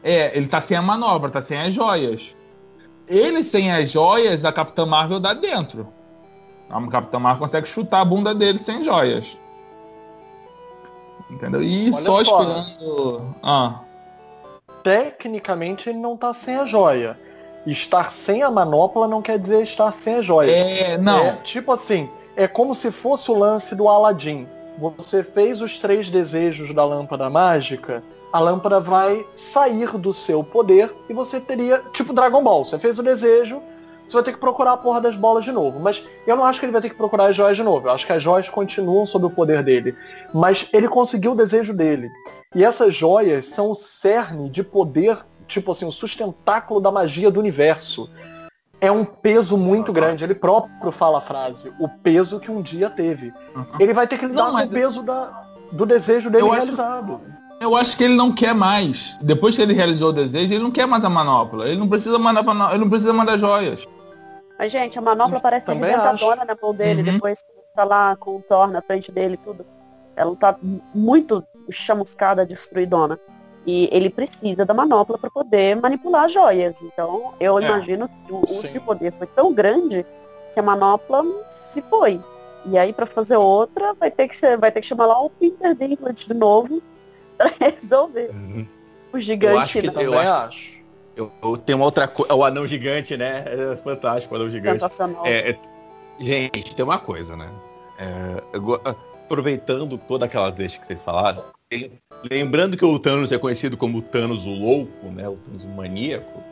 [0.02, 2.34] É, ele tá sem a manobra, tá sem as joias.
[3.06, 5.86] Ele sem as joias, a Capitã Marvel dá dentro.
[6.70, 9.36] A Capitã Marvel consegue chutar a bunda dele sem joias.
[11.30, 11.62] Entendeu?
[11.62, 12.40] E Olha só só.
[12.40, 13.34] esperando.
[13.42, 13.80] Ah.
[14.82, 17.27] Tecnicamente ele não tá sem a joia.
[17.66, 20.50] Estar sem a manopla não quer dizer estar sem a joia.
[20.50, 21.26] É, não.
[21.26, 24.46] É, tipo assim, é como se fosse o lance do Aladdin.
[24.78, 28.02] Você fez os três desejos da lâmpada mágica,
[28.32, 32.98] a lâmpada vai sair do seu poder e você teria, tipo Dragon Ball, você fez
[32.98, 33.60] o desejo,
[34.08, 35.78] você vai ter que procurar a porra das bolas de novo.
[35.78, 37.88] Mas eu não acho que ele vai ter que procurar as joias de novo.
[37.88, 39.94] Eu acho que as joias continuam sob o poder dele.
[40.32, 42.08] Mas ele conseguiu o desejo dele.
[42.54, 45.18] E essas joias são o cerne de poder,
[45.48, 48.08] tipo assim, o sustentáculo da magia do universo.
[48.80, 50.22] É um peso muito grande.
[50.22, 53.32] Ele próprio fala a frase, o peso que um dia teve.
[53.80, 56.52] Ele vai ter que lidar Não, mas- com o peso da, do desejo dele Eu
[56.52, 57.20] acho- realizado.
[57.60, 59.16] Eu acho que ele não quer mais.
[59.20, 61.66] Depois que ele realizou o desejo, ele não quer mais a manopla.
[61.66, 63.84] Ele não precisa mandar mano- ele não precisa mandar joias.
[64.56, 67.14] Mas, gente, a manopla parece Também arrebentadora na mão dele, Uhum.
[67.14, 69.66] depois que tá lá com o Thor na frente dele e tudo.
[70.14, 70.56] Ela tá
[70.94, 73.18] muito chamuscada, destruidona.
[73.66, 76.80] E ele precisa da manopla para poder manipular as joias.
[76.82, 77.62] Então, eu É.
[77.64, 78.72] imagino que o uso Sim.
[78.74, 80.06] de poder foi tão grande
[80.54, 82.20] que a manopla se foi.
[82.66, 85.30] E aí, para fazer outra, vai ter que ser, vai ter que chamar lá o
[85.30, 86.82] Peter Dinklage de novo
[87.36, 88.30] para resolver
[89.12, 89.88] o gigante, Eu acho que né?
[89.88, 90.78] Eu Também acho-.
[91.16, 92.32] Eu, eu tenho uma outra coisa.
[92.34, 93.44] O anão gigante, né?
[93.46, 94.74] É fantástico o anão gigante.
[94.80, 95.26] Sensacional.
[95.26, 95.58] É, é-
[96.20, 97.50] gente, tem uma coisa, né?
[97.98, 101.92] É, eu go- aproveitando toda aquela deixa que vocês falaram, tem-
[102.30, 105.28] lembrando que o Thanos é conhecido como Thanos o louco, né?
[105.28, 106.42] O Thanos o maníaco.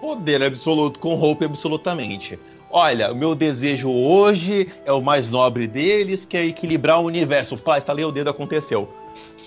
[0.00, 2.38] Poder absoluto corrompe absolutamente.
[2.70, 7.56] Olha, o meu desejo hoje é o mais nobre deles, que é equilibrar o universo.
[7.56, 8.88] Pá, estalei o dedo, aconteceu.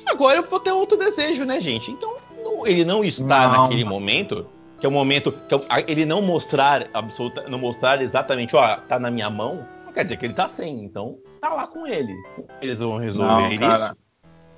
[0.05, 1.91] Agora eu vou ter outro desejo, né, gente?
[1.91, 3.63] Então, não- ele não está Não.
[3.63, 4.45] naquele momento,
[4.79, 8.55] que é o momento que é o- a- ele não mostrar absoluta, não mostrar exatamente,
[8.55, 11.67] ó, tá na minha mão, não quer dizer que ele tá sem, então tá lá
[11.67, 12.13] com ele.
[12.61, 13.59] Eles vão resolver Não, isso.
[13.59, 13.97] cara.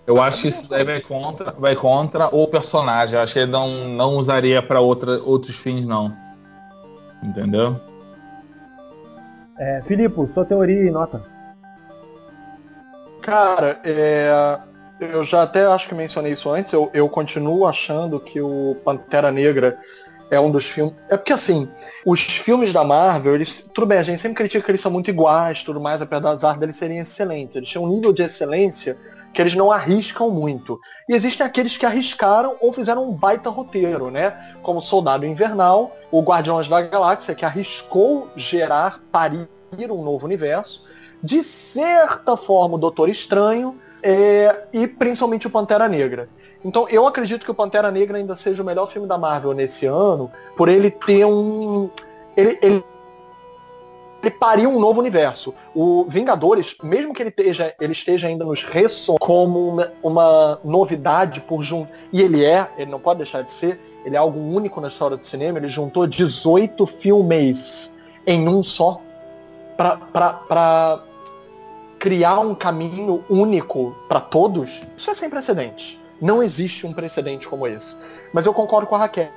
[0.10, 3.14] Eu acho que isso daí vai contra, vai contra o personagem.
[3.14, 6.12] Eu acho que ele não, não usaria pra outra, outros fins, não.
[7.22, 7.80] Entendeu?
[9.60, 11.24] É, Filipe, sua teoria e nota.
[13.22, 14.58] Cara, é,
[15.00, 19.32] eu já até acho que mencionei isso antes, eu, eu continuo achando que o Pantera
[19.32, 19.78] Negra
[20.32, 20.96] é um dos filmes.
[21.08, 21.70] É porque assim,
[22.04, 23.70] os filmes da Marvel, eles.
[23.76, 26.78] Tudo bem, a gente sempre critica que eles são muito iguais, tudo mais, apesar deles
[26.78, 27.56] serem excelentes.
[27.56, 28.98] Eles têm um nível de excelência
[29.34, 30.80] que eles não arriscam muito.
[31.08, 34.56] E existem aqueles que arriscaram ou fizeram um baita roteiro, né?
[34.62, 39.48] Como Soldado Invernal, o Guardiões da Galáxia, que arriscou gerar, parir
[39.90, 40.84] um novo universo.
[41.22, 46.30] De certa forma, o Doutor Estranho é, e principalmente o Pantera Negra.
[46.64, 49.86] Então eu acredito que o Pantera Negra ainda seja o melhor filme da Marvel nesse
[49.86, 51.90] ano, por ele ter um.
[52.36, 52.84] Ele, ele,
[54.22, 55.54] ele pariu um novo universo.
[55.74, 61.40] O Vingadores, mesmo que ele esteja, ele esteja ainda nos ressoando como uma, uma novidade
[61.42, 61.92] por junto.
[62.12, 65.16] E ele é, ele não pode deixar de ser, ele é algo único na história
[65.16, 67.94] do cinema, ele juntou 18 filmes
[68.28, 69.02] em um só
[69.78, 71.00] para
[71.98, 75.98] criar um caminho único para todos, isso é sem precedentes.
[76.22, 77.96] Não existe um precedente como esse.
[78.34, 79.30] Mas eu concordo com a Raquel.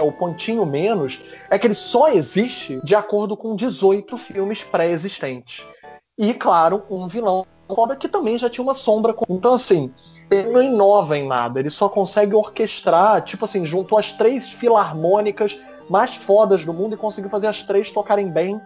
[0.00, 5.66] É, o pontinho menos é que ele só existe de acordo com 18 filmes pré-existentes.
[6.18, 9.14] E, claro, um vilão foda que também já tinha uma sombra.
[9.28, 9.92] Então, assim,
[10.30, 11.60] ele não inova em nada.
[11.60, 15.58] Ele só consegue orquestrar, tipo assim, juntou as três filarmônicas
[15.88, 18.58] mais fodas do mundo e conseguiu fazer as três tocarem bem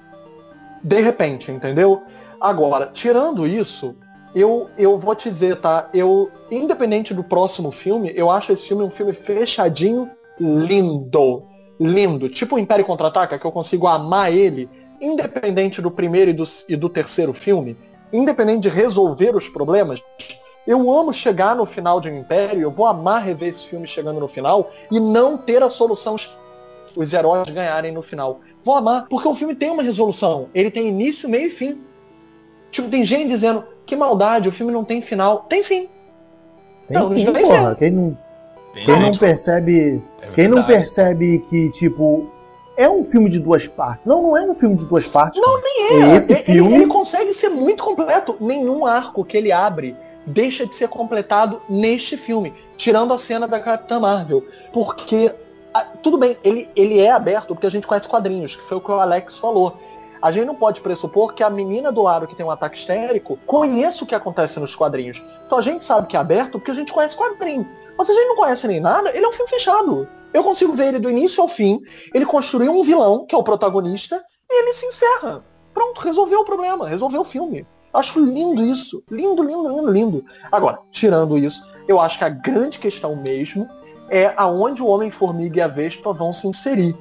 [0.82, 2.02] de repente, entendeu?
[2.40, 3.97] Agora, tirando isso,
[4.35, 5.89] Eu, eu vou te dizer, tá?
[5.94, 11.44] Eu, independente do próximo filme, eu acho esse filme um filme fechadinho, lindo.
[11.78, 12.28] Lindo.
[12.28, 14.69] Tipo o Império Contra-Ataca, que eu consigo amar ele,
[15.01, 17.77] independente do primeiro e do, e do terceiro filme,
[18.12, 20.01] independente de resolver os problemas.
[20.66, 24.19] Eu amo chegar no final de um Império, eu vou amar rever esse filme chegando
[24.20, 26.16] no final e não ter a solução
[26.97, 28.40] os heróis ganharem no final.
[28.65, 30.48] Vou amar, porque o filme tem uma resolução.
[30.55, 31.81] Ele tem início, meio e fim.
[32.70, 35.40] Tipo, tem gente dizendo, que maldade, o filme não tem final.
[35.48, 35.89] Tem sim.
[36.86, 37.70] Tem Não, sim, porra.
[37.70, 37.77] ser.
[37.77, 38.19] Quem não,
[38.82, 40.02] Quem não percebe.
[40.20, 42.26] É Quem não percebe que, tipo,
[42.76, 44.01] é um filme de duas partes.
[44.05, 45.40] Não, não é um filme de duas partes.
[45.40, 45.62] Não, cara.
[45.64, 46.16] nem É é.
[46.16, 48.36] esse Ele- filme- Ele, consegue ser muito completo.
[48.40, 49.96] Nenhum arco que ele abre
[50.26, 52.52] deixa de ser completado neste filme.
[52.76, 54.44] Tirando a cena da Capitã Marvel.
[54.72, 55.32] Porque,
[56.02, 58.90] tudo bem, ele, ele é aberto porque a gente conhece quadrinhos, que foi o que
[58.90, 59.78] o Alex falou.
[60.20, 63.38] A gente não pode pressupor que a menina do aro que tem um ataque histérico
[63.46, 65.22] conheça o que acontece nos quadrinhos.
[65.46, 67.68] Então a gente sabe que é aberto porque a gente conhece quadrinho.
[67.96, 70.08] Mas se a gente não conhece nem nada, ele é um filme fechado.
[70.32, 71.80] Eu consigo ver ele do início ao fim.
[72.12, 75.44] Ele construiu um vilão, que é o protagonista, e ele se encerra.
[75.72, 77.66] Pronto, resolveu o problema, resolveu o filme.
[77.92, 79.02] Acho lindo isso.
[79.10, 80.24] Lindo, lindo, lindo, lindo.
[80.50, 83.68] Agora, tirando isso, eu acho que a grande questão mesmo
[84.10, 86.96] é aonde o Homem-Formiga e a Vespa vão se inserir.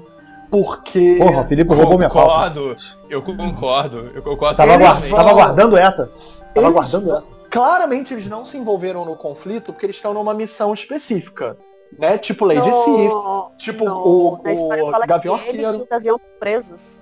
[0.51, 1.15] Porque.
[1.17, 2.29] Porra, o Felipe roubou minha pauta.
[2.29, 2.75] Concordo,
[3.09, 4.55] eu concordo, eu concordo.
[4.57, 6.05] Tava, Eles guarda- vão- tava guardando essa.
[6.05, 7.29] Tava Eles guardando essa.
[7.53, 11.55] Claramente eles não se envolveram no conflito porque eles estão numa missão específica.
[11.99, 12.17] Né?
[12.17, 15.85] Tipo Lady Sif, No- tipo no- o, o Gavião Arqueiro.
[15.87, 16.99] Gavião estão presos.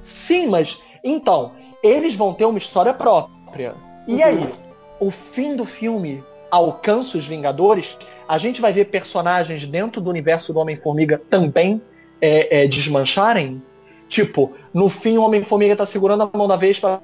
[0.00, 1.50] Sim, mas então,
[1.82, 3.74] eles vão ter uma história própria.
[4.06, 4.22] E Uhum.
[4.24, 4.50] aí,
[5.00, 7.98] o fim do filme alcança os Vingadores,
[8.28, 11.82] a gente vai ver personagens dentro do universo do Homem-Formiga também
[12.22, 13.60] é, é, desmancharem?
[14.08, 17.02] Tipo, no fim o Homem-Formiga tá segurando a mão da Vespa,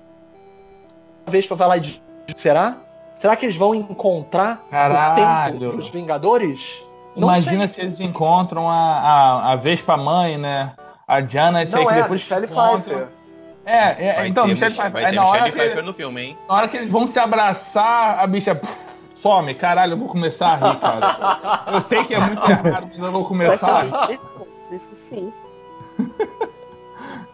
[1.26, 1.80] a Vespa vai lá e
[2.36, 2.76] será?
[3.14, 5.56] Será que eles vão encontrar Caralho.
[5.56, 6.82] o tempo dos Vingadores?
[7.14, 7.74] Não Imagina sei.
[7.74, 10.72] se eles encontram a, a, a Vespa mãe, né?
[11.06, 13.08] A Janet aí Não que é, a depois Michelle encontram- Pfeiffer.
[13.64, 15.02] É, é Vai então, ter Michelle Mich- Pfeiffer.
[15.02, 16.38] vai ter na hora, Michelle que, Pfeiffer no filme, hein?
[16.48, 18.72] na hora que eles vão se abraçar, a bicha pff,
[19.14, 19.54] some.
[19.54, 21.64] Caralho, eu vou começar a rir, cara.
[21.72, 24.18] Eu sei que é muito errado, mas eu vou começar a rir.
[24.72, 25.32] isso sim.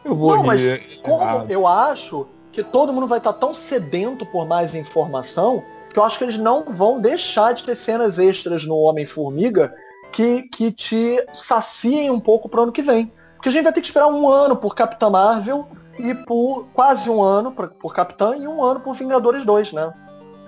[0.04, 0.70] Eu vou Não, mas rir.
[0.70, 2.26] é Como eu acho
[2.58, 5.62] que todo mundo vai estar tão sedento por mais informação
[5.92, 9.72] que eu acho que eles não vão deixar de ter cenas extras no Homem-Formiga
[10.12, 13.12] que, que te saciem um pouco pro ano que vem.
[13.36, 15.68] Porque a gente vai ter que esperar um ano por Capitã Marvel
[16.00, 19.92] e por quase um ano por, por Capitã e um ano por Vingadores 2, né?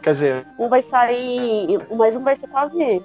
[0.03, 3.01] Quer dizer, Um vai sair, mas um vai ser quase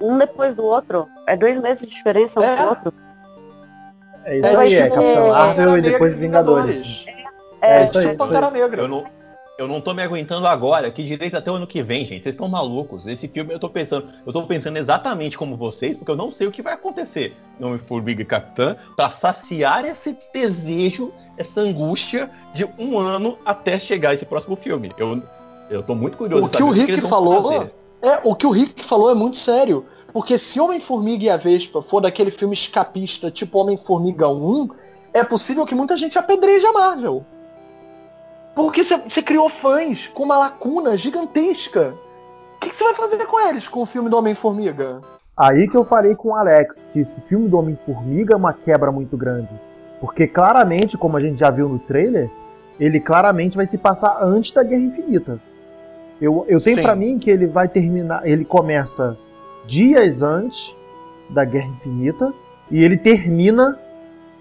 [0.00, 1.06] um depois do outro.
[1.26, 2.56] É dois meses de diferença um É.
[2.56, 2.94] do outro.
[4.24, 7.17] É isso É, aí, é Capitã é, Marvel e Pantera depois e Vingadores.
[7.60, 8.18] É, É isso aí, tipo.
[8.18, 8.82] Pantera Negra.
[8.82, 9.04] Eu não,
[9.58, 12.22] eu não tô me aguentando agora, que direito até o ano que vem, gente.
[12.22, 13.06] Vocês estão malucos.
[13.06, 16.46] Esse filme eu tô pensando, eu tô pensando exatamente como vocês, porque eu não sei
[16.46, 22.64] o que vai acontecer no Homem-Formiga e Capitã pra saciar esse desejo, essa angústia de
[22.78, 24.92] um ano até chegar esse próximo filme.
[24.96, 25.20] Eu,
[25.68, 26.44] eu tô muito curioso.
[26.44, 27.74] O que o Rick vão falou fazer.
[28.00, 29.84] É, o que o Rick falou é muito sério.
[30.12, 34.68] Porque se Homem-Formiga e a Vespa for daquele filme escapista, tipo Homem-Formiga 1,
[35.12, 37.26] é possível que muita gente apedreje a Marvel.
[38.58, 41.94] Porque você criou fãs com uma lacuna gigantesca.
[42.56, 45.00] O que você vai fazer com eles com o filme do Homem-Formiga?
[45.36, 48.90] Aí que eu falei com o Alex que esse filme do Homem-Formiga é uma quebra
[48.90, 49.54] muito grande.
[50.00, 52.28] Porque claramente, como a gente já viu no trailer,
[52.80, 55.38] ele claramente vai se passar antes da Guerra Infinita.
[56.20, 58.26] Eu, eu tenho pra mim que ele vai terminar.
[58.28, 59.16] Ele começa
[59.68, 60.74] dias antes
[61.30, 62.34] da Guerra Infinita
[62.72, 63.78] e ele termina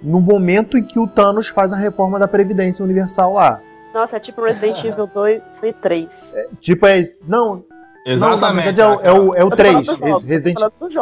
[0.01, 3.61] no momento em que o Thanos faz a reforma da Previdência Universal lá.
[3.93, 6.35] Nossa, é tipo Resident Evil 2 e 3.
[6.59, 7.03] Tipo, é.
[7.27, 7.63] Não, não
[8.05, 8.65] Exatamente.
[8.65, 9.73] verdade é o, é o, é o Eu tô 3.
[9.73, 10.57] falando dos jogos, Resident.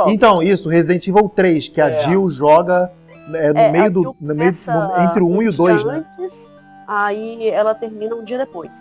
[0.07, 2.03] Então, isso, Resident Evil 3, que a É.
[2.05, 2.91] Jill joga
[3.33, 4.01] é, no É, meio do.
[4.03, 6.05] No meio, começa entre o 1 e o um 2, dia né?
[6.19, 6.49] Antes,
[6.87, 8.71] aí ela termina um dia depois.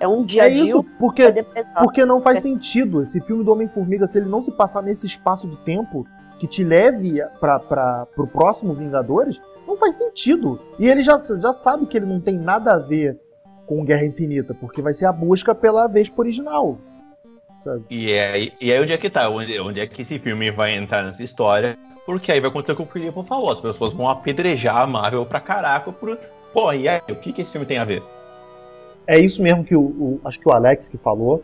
[0.00, 1.32] É um dia É isso, porque,
[1.78, 2.40] porque não faz É.
[2.40, 3.00] sentido.
[3.00, 6.04] Esse filme do Homem-Formiga, se ele não se passar nesse espaço de tempo
[6.38, 10.58] que te leve pra, pra, pro próximo Vingadores, não faz sentido.
[10.78, 13.18] E ele já, já sabe que ele não tem nada a ver
[13.66, 16.78] com Guerra Infinita, porque vai ser a busca pela Vespa original.
[17.62, 17.84] Sabe?
[17.90, 19.28] E é, e aí onde é que tá?
[19.28, 21.76] Onde, onde é que esse filme vai entrar nessa história?
[22.04, 23.50] Porque aí vai acontecer o que o Filipe falou.
[23.50, 26.18] As pessoas vão apedrejar a Marvel pra caraca por.
[26.52, 28.02] Pô, e aí, o que, que esse filme tem a ver?
[29.06, 31.42] É isso mesmo que o, o- acho que o Alex que falou.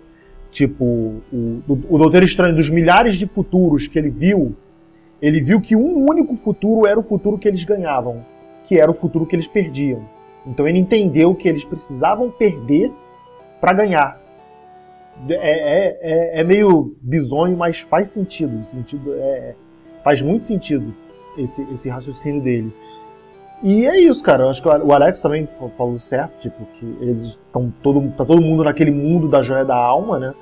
[0.50, 1.22] Tipo, o,
[1.68, 4.54] o, o Doutor Estranho, dos milhares de futuros que ele viu,
[5.22, 8.24] ele viu que um único futuro era o futuro que eles ganhavam,
[8.66, 10.04] que era o futuro que eles perdiam.
[10.46, 12.92] Então ele entendeu que eles precisavam perder
[13.60, 14.20] para ganhar.
[15.28, 18.64] é, é, é, é meio bizonho, mas faz sentido.
[18.64, 19.54] Sentido é,
[20.02, 20.94] faz muito sentido
[21.36, 22.72] esse, esse raciocínio dele.
[23.62, 24.44] E é isso, cara.
[24.44, 25.46] Eu acho que o Alex também
[25.76, 29.76] falou certo, tipo, que eles estão todo, tá todo mundo naquele mundo da joia da
[29.76, 30.34] alma, né?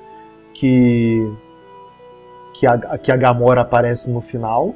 [0.53, 1.29] Que
[2.53, 4.75] que a, que a Gamora aparece no final.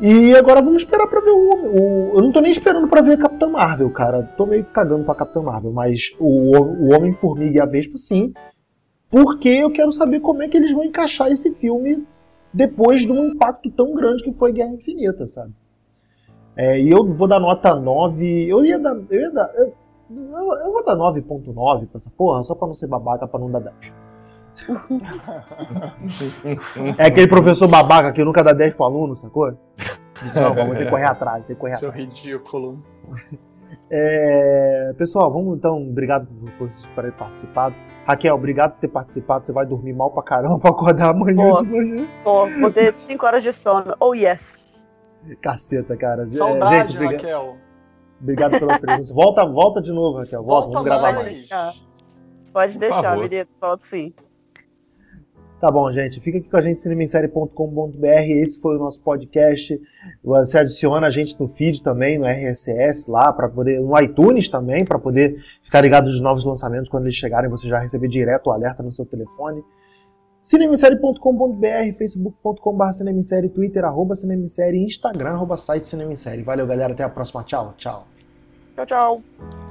[0.00, 3.12] E agora vamos esperar pra ver o, o Eu não tô nem esperando pra ver
[3.12, 4.22] a Capitã Marvel, cara.
[4.36, 8.32] Tô meio cagando pra Capitã Marvel, mas o, o Homem-Formiga e a Vespa, sim.
[9.10, 12.06] Porque eu quero saber como é que eles vão encaixar esse filme
[12.52, 15.52] depois de um impacto tão grande que foi Guerra Infinita, sabe?
[16.56, 18.48] É, e eu vou dar nota 9.
[18.48, 18.96] Eu ia dar.
[19.10, 19.74] Eu, ia dar, eu,
[20.10, 23.60] eu, vou dar 9.9 pra essa porra, só pra não ser babaca, pra não dar
[23.60, 23.92] 10.
[26.98, 29.52] É aquele professor babaca que nunca dá 10 pro aluno, sacou?
[30.34, 32.06] Não, vamos ter que correr atrás, tem que correr Seu atrás.
[32.06, 32.82] ridículo.
[33.90, 36.26] É, pessoal, vamos então, obrigado
[36.58, 37.74] por vocês terem participado.
[38.06, 39.44] Raquel, obrigado por ter participado.
[39.44, 41.62] Você vai dormir mal pra caramba pra acordar amanhã Boa.
[41.64, 42.06] de manhã.
[42.24, 43.94] Pô, vou ter 5 horas de sono.
[44.00, 44.88] Oh, yes.
[45.40, 46.26] Caceta, cara.
[46.26, 47.56] É, Saudade, gente, obriga- Raquel.
[48.20, 49.14] obrigado pela presença.
[49.14, 50.42] Volta, volta de novo, Raquel.
[50.42, 51.16] Volta, vamos gravar mais.
[51.24, 51.36] mais.
[51.36, 51.72] deixar.
[52.52, 53.22] Pode deixar, favor.
[53.24, 53.46] menino.
[53.60, 54.14] Volto sim.
[55.60, 56.20] Tá bom, gente.
[56.20, 58.06] Fica aqui com a gente, cinemissérie.com.br.
[58.06, 59.78] Esse foi o nosso podcast.
[60.24, 63.78] Você adiciona a gente no feed também, no RSS lá, para poder.
[63.78, 67.78] no iTunes também, para poder ficar ligado dos novos lançamentos quando eles chegarem, você já
[67.78, 69.62] receber direto o alerta no seu telefone.
[70.42, 76.42] cinemissérie.com.br, facebook.com.br cinemissérie, twitter, arroba cinemissérie, instagram, arroba site cinemissérie.
[76.42, 76.94] Valeu, galera.
[76.94, 77.44] Até a próxima.
[77.44, 78.06] Tchau, tchau.
[78.76, 79.69] Tchau, tchau.